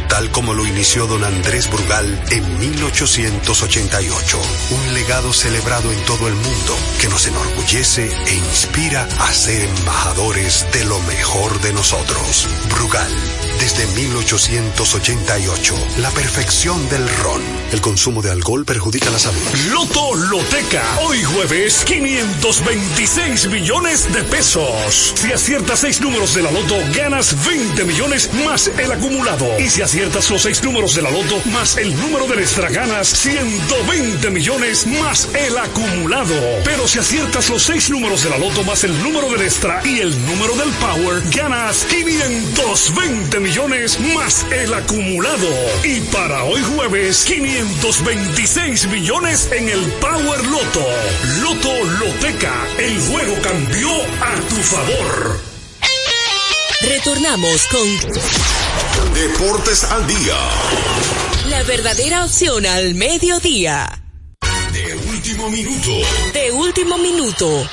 tal 0.11 0.29
como 0.31 0.53
lo 0.53 0.67
inició 0.67 1.07
don 1.07 1.23
Andrés 1.23 1.69
Brugal 1.71 2.21
en 2.31 2.59
1888. 2.59 4.41
Un 4.71 4.93
legado 4.93 5.31
celebrado 5.31 5.89
en 5.89 6.03
todo 6.03 6.27
el 6.27 6.33
mundo 6.33 6.77
que 6.99 7.07
nos 7.07 7.25
enorgullece 7.27 8.11
e 8.27 8.35
inspira 8.35 9.07
a 9.19 9.33
ser 9.33 9.61
embajadores 9.61 10.67
de 10.73 10.83
lo 10.83 10.99
mejor 11.03 11.61
de 11.61 11.71
nosotros. 11.71 12.45
Brugal, 12.69 13.09
desde 13.61 13.87
1888, 13.87 15.75
la 15.99 16.09
perfección 16.09 16.89
del 16.89 17.07
ron. 17.07 17.41
El 17.71 17.79
consumo 17.79 18.21
de 18.21 18.31
alcohol 18.31 18.65
perjudica 18.65 19.09
la 19.11 19.19
salud. 19.19 19.39
Loto 19.71 20.13
Loteca. 20.15 20.83
Hoy 21.03 21.23
jueves, 21.23 21.85
526 21.85 23.47
millones 23.47 24.11
de 24.13 24.23
pesos. 24.23 25.13
Si 25.15 25.31
aciertas 25.31 25.79
seis 25.79 26.01
números 26.01 26.33
de 26.33 26.43
la 26.43 26.51
Loto, 26.51 26.75
ganas 26.93 27.33
20 27.47 27.85
millones 27.85 28.29
más 28.45 28.67
el 28.77 28.91
acumulado. 28.91 29.47
Y 29.57 29.69
si 29.69 29.81
aciertas 29.81 30.00
los 30.09 30.41
seis 30.41 30.63
números 30.63 30.95
de 30.95 31.03
la 31.03 31.11
Loto 31.11 31.39
más 31.51 31.77
el 31.77 31.95
número 31.95 32.25
del 32.25 32.39
extra, 32.39 32.69
ganas 32.69 33.07
120 33.07 34.31
millones 34.31 34.87
más 34.87 35.29
el 35.35 35.55
acumulado. 35.55 36.33
Pero 36.65 36.87
si 36.87 36.97
aciertas 36.97 37.49
los 37.49 37.61
seis 37.61 37.89
números 37.89 38.23
de 38.23 38.31
la 38.31 38.39
Loto 38.39 38.63
más 38.63 38.83
el 38.83 38.97
número 39.03 39.29
del 39.29 39.43
extra 39.43 39.81
y 39.85 39.99
el 39.99 40.09
número 40.25 40.55
del 40.55 40.71
Power, 40.73 41.21
ganas 41.35 41.85
520 41.85 43.39
millones 43.41 43.99
más 44.15 44.43
el 44.51 44.73
acumulado. 44.73 45.49
Y 45.83 45.99
para 46.11 46.45
hoy 46.45 46.61
jueves, 46.63 47.23
526 47.25 48.87
millones 48.87 49.49
en 49.51 49.69
el 49.69 49.81
Power 49.99 50.45
Loto. 50.47 50.87
Loto 51.43 51.83
Loteca, 51.99 52.53
el 52.79 52.99
juego 53.01 53.35
cambió 53.43 53.89
a 54.19 54.35
tu 54.49 54.55
favor. 54.55 55.41
Retornamos 56.81 57.67
con 57.67 58.60
Deportes 59.13 59.83
al 59.83 60.07
día. 60.07 60.37
la 61.49 61.63
verdadera 61.63 62.23
opción 62.23 62.65
al 62.65 62.95
mediodía. 62.95 64.01
De 64.71 64.95
último 65.09 65.49
minuto. 65.49 65.91
De 66.33 66.51
último 66.51 66.97
minuto. 66.97 67.69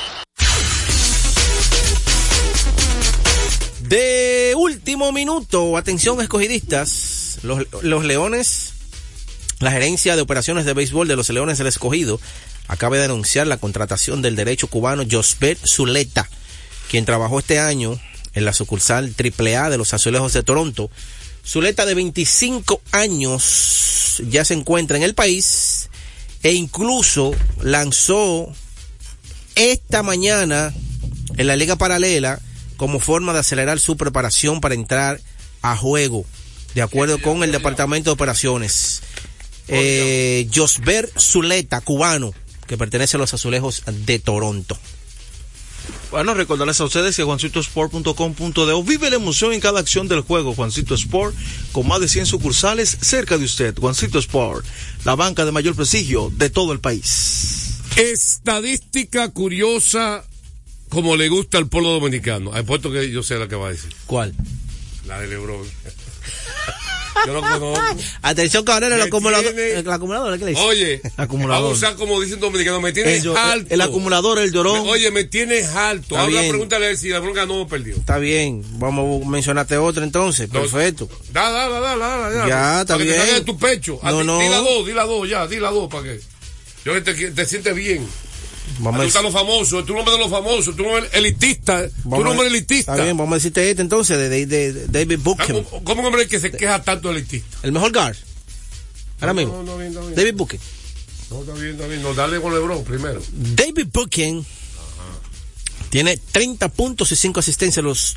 De 3.81 4.53
último 4.57 5.11
minuto, 5.11 5.77
atención 5.77 6.21
escogidistas, 6.21 7.39
los, 7.43 7.65
los 7.81 8.03
Leones, 8.03 8.73
la 9.59 9.71
gerencia 9.71 10.15
de 10.15 10.21
operaciones 10.21 10.65
de 10.65 10.73
béisbol 10.73 11.07
de 11.07 11.15
los 11.15 11.29
Leones 11.29 11.57
del 11.57 11.67
Escogido 11.67 12.19
acaba 12.67 12.97
de 12.97 13.05
anunciar 13.05 13.47
la 13.47 13.57
contratación 13.57 14.21
del 14.21 14.35
derecho 14.35 14.67
cubano 14.67 15.03
Josbert 15.09 15.59
Zuleta, 15.65 16.29
quien 16.89 17.05
trabajó 17.05 17.39
este 17.39 17.59
año 17.59 17.99
en 18.33 18.45
la 18.45 18.53
sucursal 18.53 19.13
AAA 19.17 19.69
de 19.69 19.77
los 19.77 19.93
Azulejos 19.93 20.33
de 20.33 20.43
Toronto. 20.43 20.89
Zuleta 21.45 21.85
de 21.85 21.95
25 21.95 22.81
años 22.91 24.21
ya 24.27 24.45
se 24.45 24.53
encuentra 24.53 24.97
en 24.97 25.03
el 25.03 25.15
país 25.15 25.89
e 26.43 26.53
incluso 26.53 27.33
lanzó 27.61 28.51
esta 29.55 30.03
mañana 30.03 30.73
en 31.37 31.47
la 31.47 31.55
liga 31.55 31.75
paralela 31.75 32.39
como 32.77 32.99
forma 32.99 33.33
de 33.33 33.39
acelerar 33.39 33.79
su 33.79 33.97
preparación 33.97 34.61
para 34.61 34.75
entrar 34.75 35.19
a 35.61 35.75
juego, 35.75 36.25
de 36.75 36.81
acuerdo 36.81 37.21
con 37.21 37.43
el 37.43 37.51
Departamento 37.51 38.09
de 38.09 38.13
Operaciones. 38.13 39.01
Eh, 39.67 40.47
Josber 40.53 41.11
Zuleta, 41.17 41.81
cubano, 41.81 42.33
que 42.67 42.77
pertenece 42.77 43.17
a 43.17 43.19
los 43.19 43.33
azulejos 43.33 43.83
de 43.85 44.19
Toronto. 44.19 44.77
Bueno, 46.11 46.33
recordarles 46.33 46.81
a 46.81 46.85
ustedes 46.85 47.15
que 47.15 47.23
juancitosport.com.de 47.23 48.83
vive 48.83 49.09
la 49.09 49.17
emoción 49.17 49.53
en 49.53 49.59
cada 49.59 49.79
acción 49.79 50.07
del 50.07 50.21
juego. 50.21 50.55
Juancito 50.55 50.95
Sport, 50.95 51.35
con 51.71 51.87
más 51.87 52.01
de 52.01 52.07
100 52.07 52.25
sucursales 52.25 52.97
cerca 53.01 53.37
de 53.37 53.45
usted. 53.45 53.77
Juancito 53.77 54.17
Sport, 54.17 54.65
la 55.05 55.15
banca 55.15 55.45
de 55.45 55.51
mayor 55.51 55.75
prestigio 55.75 56.31
de 56.35 56.49
todo 56.49 56.73
el 56.73 56.79
país. 56.79 57.79
Estadística 57.95 59.29
curiosa 59.29 60.23
como 60.89 61.15
le 61.15 61.29
gusta 61.29 61.59
al 61.59 61.67
pueblo 61.67 61.91
dominicano. 61.91 62.53
Apuesto 62.53 62.91
que 62.91 63.11
yo 63.11 63.21
sé 63.21 63.37
la 63.37 63.47
que 63.47 63.55
va 63.55 63.67
a 63.67 63.71
decir. 63.71 63.93
¿Cuál? 64.07 64.33
La 65.07 65.19
de 65.19 65.27
Lebron. 65.27 65.61
Yo 67.25 67.33
lo 67.33 67.41
conozco. 67.41 67.73
Atención, 68.21 68.63
cabrón, 68.63 68.93
el 68.93 69.01
acumulador. 69.01 69.53
tiene- 69.53 69.71
El 69.79 69.89
acumulador, 69.91 70.37
¿qué 70.39 70.45
le 70.45 70.51
dice? 70.51 70.63
Oye, 70.63 71.01
Acumulador. 71.17 71.63
vamos 71.63 71.83
a 71.83 71.87
usar 71.87 71.95
como 71.97 72.19
dicen 72.21 72.39
dominicanos, 72.39 72.81
me 72.81 72.91
tienes 72.91 73.23
El, 73.23 73.35
alto. 73.37 73.67
el 73.73 73.81
acumulador, 73.81 74.39
el 74.39 74.51
llorón. 74.51 74.83
Me- 74.83 74.89
Oye, 74.91 75.11
me 75.11 75.23
tienes 75.25 75.67
alto. 75.69 76.15
Está 76.15 76.21
Habla, 76.23 76.39
bien. 76.41 76.51
pregúntale 76.51 76.85
a 76.87 76.89
él 76.91 76.97
si 76.97 77.09
Lebron 77.09 77.33
ganó 77.33 77.61
o 77.61 77.67
perdió. 77.67 77.95
Está 77.95 78.17
bien, 78.17 78.63
vamos 78.79 79.25
a 79.25 79.29
mencionarte 79.29 79.77
otra 79.77 80.03
entonces. 80.03 80.51
No. 80.51 80.61
Perfecto. 80.61 81.09
Da, 81.31 81.49
da, 81.51 81.67
da, 81.69 81.79
da, 81.79 81.97
da, 81.97 82.29
da. 82.29 82.47
Ya, 82.47 82.81
está 82.81 82.93
Para 82.95 83.05
que 83.05 83.11
te 83.13 83.23
bien. 83.23 83.35
de 83.35 83.41
tu 83.41 83.57
pecho. 83.57 83.99
A 84.03 84.11
No, 84.11 84.21
ti- 84.21 84.27
no. 84.27 84.39
Di 84.39 84.49
la 84.49 84.57
dos, 84.57 84.85
di 84.85 84.93
la 84.93 85.03
dos, 85.05 85.29
ya, 85.29 85.47
di 85.47 85.59
la 85.59 85.71
dos, 85.71 85.89
para 85.89 86.03
que. 86.03 86.19
Yo 86.85 86.93
que 86.93 87.01
te, 87.01 87.13
te 87.31 87.45
sientes 87.45 87.75
bien. 87.75 88.07
Vamos 88.79 89.11
Tú 89.13 89.19
a 89.19 89.21
los 89.21 89.33
famosos, 89.33 89.85
tú 89.85 89.93
no 89.93 89.99
eres 90.01 90.13
de 90.13 90.19
los 90.19 90.29
famosos, 90.29 90.75
tú 90.75 90.83
no 90.83 90.97
eres 90.97 91.09
elitista, 91.13 91.87
tú 91.87 91.93
vamos 92.09 92.25
no 92.25 92.31
a- 92.31 92.35
eres 92.35 92.47
elitista. 92.53 92.93
Está 92.93 93.03
bien, 93.03 93.17
vamos 93.17 93.33
a 93.33 93.35
decirte 93.35 93.69
este 93.69 93.81
entonces 93.81 94.17
de, 94.17 94.29
de- 94.29 94.45
de- 94.45 94.73
de 94.73 94.87
David 94.87 95.19
Buchem. 95.21 95.63
¿Cómo, 95.83 95.99
un 96.01 96.05
hombre 96.07 96.27
que 96.27 96.39
se 96.39 96.51
queja 96.51 96.81
tanto 96.81 97.09
de 97.09 97.17
elitista? 97.19 97.57
El 97.63 97.71
mejor 97.73 97.91
guard. 97.91 98.15
Ahora 99.21 99.33
No, 99.33 99.39
mismo. 99.41 99.53
no, 99.57 99.63
no, 99.63 99.77
bien, 99.77 99.89
está 99.89 100.01
bien. 100.01 100.15
David 100.15 100.33
Buchem. 100.35 100.59
No, 101.29 101.41
está 101.41 101.53
bien, 101.53 101.67
está 101.71 101.87
bien. 101.87 102.01
No, 102.01 102.13
dale 102.13 102.39
con 102.41 102.53
LeBron 102.53 102.83
primero. 102.85 103.21
David 103.33 103.87
Buchem 103.93 104.43
tiene 105.89 106.17
30 106.31 106.69
puntos 106.69 107.11
y 107.11 107.15
5 107.15 107.39
asistencias 107.39 107.79
en 107.79 107.85
los 107.85 108.15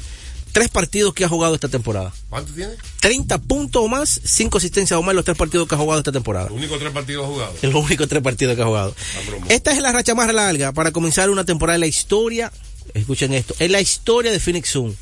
tres 0.53 0.69
partidos 0.69 1.15
que 1.15 1.25
ha 1.25 1.29
jugado 1.29 1.55
esta 1.55 1.69
temporada. 1.69 2.13
¿Cuánto 2.29 2.53
tiene? 2.53 2.75
30 3.01 3.39
puntos 3.39 3.83
o 3.83 3.89
más, 3.89 4.21
5 4.23 4.59
asistencias 4.59 4.99
o 4.99 5.03
más 5.03 5.13
en 5.13 5.17
los 5.17 5.25
tres 5.25 5.37
partidos 5.37 5.67
que 5.67 5.75
ha 5.75 5.79
jugado 5.79 5.99
esta 5.99 6.13
temporada. 6.13 6.49
Los 6.49 6.59
únicos 6.59 6.79
tres 6.79 6.93
partidos 6.93 7.27
jugados. 7.27 7.57
En 7.63 7.73
los 7.73 7.85
únicos 7.85 8.09
tres 8.09 8.23
partidos 8.23 8.55
que 8.57 8.63
ha 8.63 8.67
jugado. 8.67 8.95
broma. 9.27 9.47
Esta 9.49 9.73
es 9.73 9.81
la 9.81 9.93
racha 9.93 10.15
más 10.15 10.33
larga 10.33 10.73
para 10.73 10.93
comenzar 10.93 11.31
una 11.31 11.45
temporada 11.45 11.77
en 11.77 11.81
la 11.81 11.87
historia. 11.87 12.53
Escuchen 12.95 13.33
esto. 13.35 13.55
En 13.59 13.73
la 13.73 13.81
historia 13.81 14.31
de 14.31 14.39
Phoenix 14.39 14.69
Sun. 14.69 14.97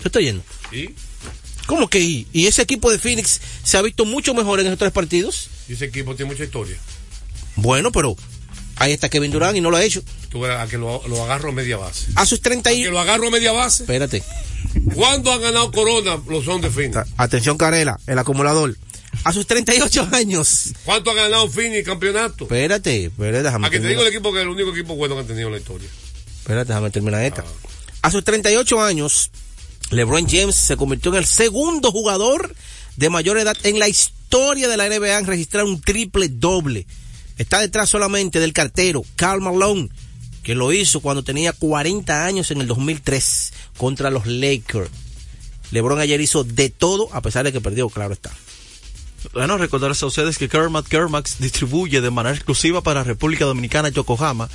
¿Te 0.00 0.08
estoy 0.08 0.24
yendo? 0.24 0.42
¿Y? 0.72 0.90
¿Cómo 1.66 1.88
que 1.88 2.00
y? 2.00 2.26
¿Y 2.32 2.46
ese 2.46 2.62
equipo 2.62 2.90
de 2.90 2.98
Phoenix 2.98 3.40
se 3.62 3.76
ha 3.76 3.82
visto 3.82 4.04
mucho 4.04 4.34
mejor 4.34 4.60
en 4.60 4.66
esos 4.66 4.78
tres 4.78 4.92
partidos? 4.92 5.48
Y 5.68 5.74
ese 5.74 5.84
equipo 5.84 6.14
tiene 6.16 6.32
mucha 6.32 6.44
historia. 6.44 6.76
Bueno, 7.56 7.92
pero 7.92 8.16
ahí 8.76 8.92
está 8.92 9.08
Kevin 9.08 9.30
Durant 9.30 9.56
y 9.56 9.60
no 9.60 9.70
lo 9.70 9.76
ha 9.76 9.84
hecho. 9.84 10.02
Tú 10.28 10.40
verás 10.40 10.66
a 10.66 10.70
que 10.70 10.78
lo, 10.78 11.06
lo 11.08 11.22
agarro 11.22 11.50
a 11.50 11.52
media 11.52 11.76
base. 11.76 12.06
A 12.14 12.26
sus 12.26 12.40
30 12.40 12.72
y... 12.72 12.82
Que 12.84 12.90
lo 12.90 13.00
agarro 13.00 13.28
a 13.28 13.30
media 13.30 13.52
base. 13.52 13.84
Espérate. 13.84 14.22
¿Cuándo 14.94 15.32
han 15.32 15.40
ganado 15.42 15.70
Corona 15.70 16.20
los 16.28 16.44
son 16.44 16.60
de 16.60 16.70
Phoenix? 16.70 16.98
Atención, 17.16 17.58
Carela, 17.58 17.98
el 18.06 18.18
acumulador. 18.18 18.76
A 19.24 19.32
sus 19.32 19.46
38 19.46 20.08
años. 20.12 20.72
¿Cuánto 20.84 21.10
ha 21.10 21.14
ganado 21.14 21.48
Phoenix 21.48 21.84
campeonato? 21.84 22.44
Espérate, 22.44 23.06
espérate, 23.06 23.42
déjame 23.42 23.66
A 23.66 23.70
que 23.70 23.80
te 23.80 23.88
digo 23.88 24.02
el 24.02 24.08
equipo 24.08 24.32
que 24.32 24.38
es 24.38 24.42
el 24.42 24.48
único 24.48 24.70
equipo 24.70 24.96
bueno 24.96 25.14
que 25.14 25.20
han 25.20 25.26
tenido 25.26 25.48
en 25.48 25.54
la 25.54 25.60
historia. 25.60 25.88
Espérate, 26.40 26.68
déjame 26.68 26.90
terminar 26.90 27.22
esta. 27.22 27.44
A 28.02 28.10
sus 28.10 28.24
38 28.24 28.82
años, 28.82 29.30
LeBron 29.90 30.26
James 30.28 30.56
se 30.56 30.76
convirtió 30.76 31.12
en 31.12 31.18
el 31.18 31.26
segundo 31.26 31.92
jugador 31.92 32.54
de 32.96 33.10
mayor 33.10 33.38
edad 33.38 33.56
en 33.62 33.78
la 33.78 33.88
historia 33.88 34.68
de 34.68 34.76
la 34.76 34.88
NBA 34.88 35.18
en 35.18 35.26
registrar 35.26 35.64
un 35.64 35.80
triple 35.80 36.28
doble. 36.28 36.86
Está 37.38 37.60
detrás 37.60 37.90
solamente 37.90 38.40
del 38.40 38.52
cartero 38.52 39.04
Karl 39.16 39.40
Malone, 39.40 39.88
que 40.42 40.54
lo 40.54 40.72
hizo 40.72 41.00
cuando 41.00 41.22
tenía 41.22 41.52
40 41.52 42.24
años 42.24 42.50
en 42.50 42.60
el 42.60 42.66
2003 42.66 43.52
contra 43.76 44.10
los 44.10 44.26
Lakers. 44.26 44.90
LeBron 45.70 46.00
ayer 46.00 46.20
hizo 46.20 46.44
de 46.44 46.68
todo, 46.68 47.08
a 47.12 47.22
pesar 47.22 47.44
de 47.44 47.52
que 47.52 47.60
perdió, 47.60 47.88
claro 47.88 48.12
está. 48.12 48.30
Bueno, 49.32 49.56
recordarles 49.56 50.02
a 50.02 50.06
ustedes 50.06 50.38
que 50.38 50.48
Kermax 50.48 50.88
Kermax 50.88 51.38
distribuye 51.38 52.00
de 52.00 52.10
manera 52.10 52.34
exclusiva 52.34 52.82
para 52.82 53.04
República 53.04 53.44
Dominicana 53.44 53.88
Yokohama 53.88 54.48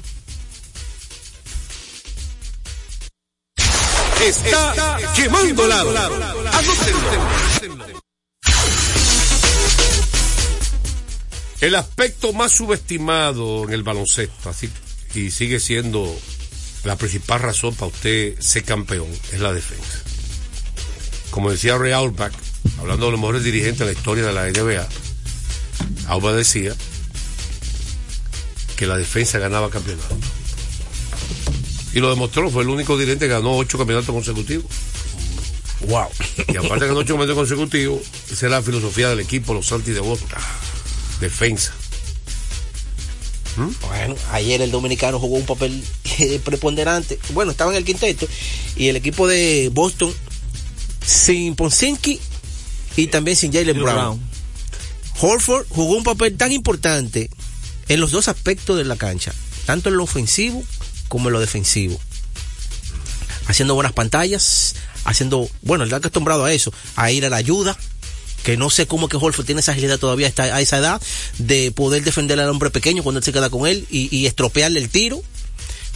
Está, 4.22 4.98
quemando 5.16 5.66
lado. 5.68 5.94
Anótenlo. 6.52 7.40
El 11.62 11.76
aspecto 11.76 12.32
más 12.34 12.52
subestimado 12.54 13.66
en 13.66 13.74
el 13.74 13.84
baloncesto, 13.84 14.50
así, 14.50 14.70
y 15.14 15.32
sigue 15.32 15.60
siendo 15.60 16.18
la 16.84 16.96
principal 16.96 17.42
razón 17.42 17.76
para 17.76 17.88
usted 17.88 18.40
ser 18.40 18.64
campeón, 18.64 19.08
es 19.32 19.40
la 19.40 19.52
defensa. 19.52 20.00
Como 21.32 21.52
decía 21.52 21.78
Ray 21.78 21.92
Auerbach, 21.92 22.34
hablando 22.80 23.08
de 23.08 23.12
los 23.12 23.20
mejores 23.20 23.44
dirigentes 23.44 23.80
de 23.80 23.86
la 23.86 23.92
historia 23.92 24.26
de 24.26 24.34
la 24.34 24.48
NBA, 24.50 24.88
Auerbach 26.08 26.36
decía 26.36 26.74
que 28.78 28.88
la 28.88 28.98
defensa 28.98 29.38
ganaba 29.40 29.70
campeonato. 29.70 30.18
Y 31.94 32.00
lo 32.00 32.10
demostró, 32.10 32.50
fue 32.50 32.64
el 32.64 32.70
único 32.70 32.98
dirigente 32.98 33.26
que 33.26 33.34
ganó 33.34 33.56
ocho 33.58 33.78
campeonatos 33.78 34.14
consecutivos. 34.14 34.66
Wow. 35.88 36.08
Y 36.48 36.58
aparte 36.58 36.86
de 36.86 36.88
ganar 36.88 36.98
ocho 36.98 37.14
campeonatos 37.14 37.36
consecutivos, 37.36 38.02
esa 38.32 38.46
es 38.46 38.52
la 38.52 38.62
filosofía 38.62 39.10
del 39.10 39.22
equipo, 39.22 39.54
los 39.54 39.68
Celtics 39.68 39.96
de 39.96 40.02
Boston. 40.02 40.40
Defensa. 41.20 41.74
Bueno, 43.88 44.16
ayer 44.32 44.62
el 44.62 44.72
dominicano 44.72 45.20
jugó 45.20 45.38
un 45.38 45.46
papel 45.46 45.84
eh, 46.20 46.40
preponderante. 46.44 47.20
Bueno, 47.34 47.52
estaba 47.52 47.72
en 47.72 47.78
el 47.78 47.84
quinteto 47.84 48.28
y 48.76 48.88
el 48.88 48.96
equipo 48.96 49.28
de 49.28 49.70
Boston 49.74 50.14
sin 51.06 51.56
Ponsinki 51.56 52.20
y 52.96 53.08
también 53.08 53.36
sin 53.36 53.52
Jalen 53.52 53.82
Brown. 53.82 53.96
Brown. 53.96 54.20
Horford 55.22 55.66
jugó 55.70 55.98
un 55.98 56.04
papel 56.04 56.38
tan 56.38 56.52
importante 56.52 57.30
en 57.90 58.00
los 58.00 58.12
dos 58.12 58.28
aspectos 58.28 58.78
de 58.78 58.86
la 58.86 58.96
cancha, 58.96 59.34
tanto 59.66 59.90
en 59.90 59.98
lo 59.98 60.04
ofensivo 60.04 60.64
como 61.10 61.28
en 61.28 61.34
lo 61.34 61.42
defensivo. 61.42 62.00
Haciendo 63.48 63.76
buenas 63.76 63.94
pantallas, 63.94 64.76
haciendo, 65.04 65.50
bueno, 65.62 65.84
él 65.84 65.90
está 65.90 65.98
acostumbrado 65.98 66.46
a 66.46 66.54
eso, 66.54 66.72
a 66.96 67.12
ir 67.12 67.26
a 67.26 67.30
la 67.30 67.38
ayuda, 67.38 67.78
que 68.44 68.56
no 68.56 68.70
sé 68.70 68.88
cómo 68.88 69.10
que 69.10 69.18
Horford 69.18 69.46
tiene 69.46 69.62
esa 69.62 69.74
agilidad 69.74 70.00
todavía 70.00 70.32
a 70.38 70.62
esa 70.62 70.78
edad 70.78 71.02
de 71.40 71.72
poder 71.72 72.04
defender 72.04 72.40
al 72.40 72.50
hombre 72.50 72.70
pequeño 72.70 73.04
cuando 73.04 73.20
él 73.20 73.26
se 73.26 73.34
queda 73.34 73.50
con 73.50 73.68
él 73.68 73.86
y, 73.90 74.16
y 74.16 74.28
estropearle 74.28 74.80
el 74.80 74.90
tiro. 74.90 75.22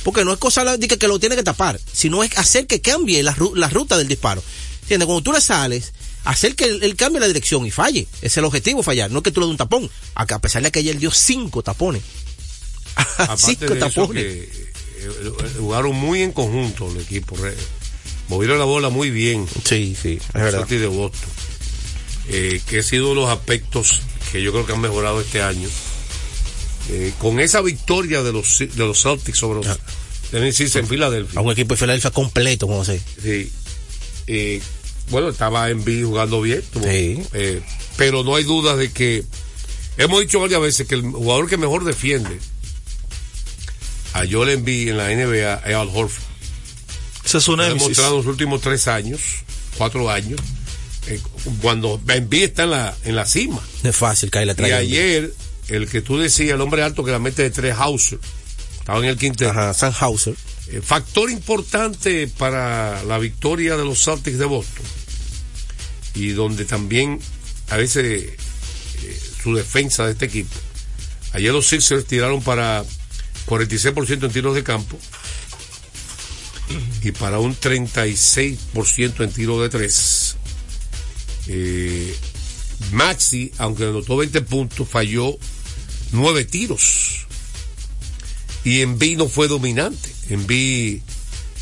Porque 0.03 0.25
no 0.25 0.33
es 0.33 0.39
cosa 0.39 0.65
de 0.77 0.87
que, 0.87 0.97
que 0.97 1.07
lo 1.07 1.17
tiene 1.17 1.37
que 1.37 1.43
tapar, 1.43 1.79
sino 1.93 2.23
es 2.23 2.37
hacer 2.37 2.67
que 2.67 2.81
cambie 2.81 3.23
la, 3.23 3.37
la 3.55 3.69
ruta 3.69 3.97
del 3.97 4.09
disparo. 4.09 4.43
¿Entiendes? 4.81 5.05
Cuando 5.05 5.23
tú 5.23 5.31
le 5.31 5.39
sales, 5.39 5.93
hacer 6.25 6.55
que 6.55 6.65
él, 6.65 6.95
cambie 6.97 7.21
la 7.21 7.27
dirección 7.27 7.65
y 7.65 7.71
falle. 7.71 8.07
Es 8.21 8.35
el 8.35 8.43
objetivo, 8.43 8.83
fallar. 8.83 9.11
No 9.11 9.19
es 9.19 9.23
que 9.23 9.31
tú 9.31 9.39
le 9.39 9.45
des 9.45 9.51
un 9.51 9.57
tapón. 9.57 9.89
A, 10.15 10.23
a 10.23 10.39
pesar 10.39 10.61
de 10.61 10.71
que 10.71 10.79
ayer 10.79 10.97
dio 10.97 11.11
cinco 11.11 11.63
tapones. 11.63 12.01
Cinco 13.37 13.75
tapones. 13.75 14.23
que, 14.23 14.72
jugaron 15.59 15.95
muy 15.95 16.21
en 16.21 16.31
conjunto 16.31 16.89
el 16.91 16.99
equipo. 17.01 17.35
Movieron 18.29 18.57
la 18.59 18.65
bola 18.65 18.89
muy 18.89 19.09
bien. 19.09 19.47
Sí, 19.65 19.95
sí, 20.01 20.19
es 20.21 20.33
verdad. 20.33 20.67
De 20.67 20.87
Boston. 20.87 21.29
Eh, 22.29 22.61
que 22.69 22.79
ha 22.79 22.83
sido 22.83 23.11
uno 23.11 23.21
de 23.21 23.27
los 23.27 23.37
aspectos 23.37 23.99
que 24.31 24.41
yo 24.41 24.51
creo 24.51 24.65
que 24.65 24.73
han 24.73 24.81
mejorado 24.81 25.19
este 25.21 25.41
año. 25.41 25.67
Eh, 26.89 27.13
con 27.19 27.39
esa 27.39 27.61
victoria 27.61 28.23
de 28.23 28.31
los, 28.33 28.59
de 28.59 28.67
los 28.75 29.01
Celtics 29.01 29.37
sobre 29.39 29.65
los 29.65 29.77
Tennessee 30.31 30.69
en 30.79 30.87
Filadelfia. 30.87 31.39
A 31.39 31.43
un 31.43 31.51
equipo 31.51 31.73
de 31.75 31.79
Filadelfia 31.79 32.11
completo, 32.11 32.67
como 32.67 32.83
sé. 32.83 33.01
Sí. 33.21 33.51
Eh, 34.27 34.61
bueno, 35.09 35.29
estaba 35.29 35.69
en 35.69 35.83
B 35.83 36.03
jugando 36.03 36.41
bien. 36.41 36.63
tuvo- 36.73 36.83
Sí. 36.85 37.21
eh, 37.33 37.61
pero 37.97 38.23
no 38.23 38.35
hay 38.35 38.43
duda 38.45 38.75
de 38.75 38.91
que 38.91 39.23
hemos 39.97 40.21
dicho 40.21 40.39
varias 40.39 40.61
veces 40.61 40.87
que 40.87 40.95
el 40.95 41.03
jugador 41.03 41.47
que 41.49 41.57
mejor 41.57 41.83
defiende 41.83 42.39
a 44.13 44.23
Joel 44.29 44.49
Embiid 44.49 44.89
en 44.89 44.97
la 44.97 45.09
NBA 45.09 45.53
es 45.65 45.75
Al 45.75 45.89
Horford. 45.89 46.23
Ese 47.25 47.37
es 47.37 47.47
un 47.47 47.59
Ha 47.61 47.69
demostrado 47.69 48.11
en 48.11 48.17
los 48.17 48.25
últimos 48.25 48.61
tres 48.61 48.87
años, 48.87 49.21
cuatro 49.77 50.09
años, 50.09 50.39
eh, 51.07 51.19
cuando 51.61 51.99
Embiid 52.07 52.43
está 52.43 52.63
en 52.63 52.71
la, 52.71 52.95
en 53.03 53.15
la 53.15 53.25
cima. 53.25 53.61
No 53.83 53.89
es 53.89 53.95
fácil 53.95 54.29
caer 54.29 54.47
la 54.47 54.67
Y 54.67 54.71
ayer, 54.71 55.33
el 55.69 55.89
que 55.89 56.01
tú 56.01 56.17
decías, 56.17 56.55
el 56.55 56.61
hombre 56.61 56.83
alto 56.83 57.03
que 57.03 57.11
la 57.11 57.19
mete 57.19 57.43
de 57.43 57.49
tres 57.49 57.75
Hauser, 57.77 58.19
estaba 58.79 58.99
en 58.99 59.05
el 59.05 59.17
quinteto. 59.17 59.51
Ajá, 59.51 59.73
Sam 59.73 59.93
Hauser. 59.99 60.35
Eh, 60.67 60.81
factor 60.81 61.29
importante 61.29 62.27
para 62.37 63.03
la 63.03 63.17
victoria 63.17 63.75
de 63.75 63.83
los 63.83 64.03
Celtics 64.03 64.37
de 64.37 64.45
Boston 64.45 64.85
y 66.15 66.29
donde 66.29 66.65
también 66.65 67.19
a 67.69 67.77
veces 67.77 68.23
eh, 69.03 69.19
su 69.41 69.55
defensa 69.55 70.05
de 70.05 70.13
este 70.13 70.25
equipo. 70.25 70.55
Ayer 71.33 71.51
los 71.51 71.67
Sixers 71.67 72.05
tiraron 72.05 72.41
para 72.41 72.85
46% 73.47 74.25
en 74.25 74.31
tiros 74.31 74.55
de 74.55 74.63
campo 74.63 74.97
y 77.01 77.11
para 77.11 77.39
un 77.39 77.55
36% 77.55 79.23
en 79.23 79.31
tiro 79.31 79.61
de 79.61 79.69
tres. 79.69 80.37
Eh, 81.47 82.15
Maxi, 82.91 83.51
aunque 83.57 83.83
anotó 83.83 84.17
20 84.17 84.41
puntos, 84.41 84.87
falló 84.87 85.37
9 86.11 86.45
tiros. 86.45 87.27
Y 88.63 88.81
Envy 88.81 89.15
no 89.15 89.27
fue 89.27 89.47
dominante. 89.47 90.09
Envy 90.29 91.01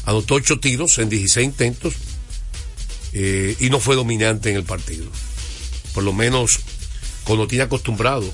anotó 0.05 0.35
8 0.35 0.59
tiros 0.59 0.99
en 0.99 1.09
16 1.09 1.45
intentos 1.45 1.95
eh, 3.13 3.55
y 3.59 3.69
no 3.69 3.79
fue 3.79 3.95
dominante 3.95 4.51
en 4.51 4.57
el 4.57 4.63
partido. 4.63 5.07
Por 5.93 6.03
lo 6.03 6.13
menos 6.13 6.59
cuando 7.23 7.47
tiene 7.47 7.63
acostumbrado. 7.63 8.31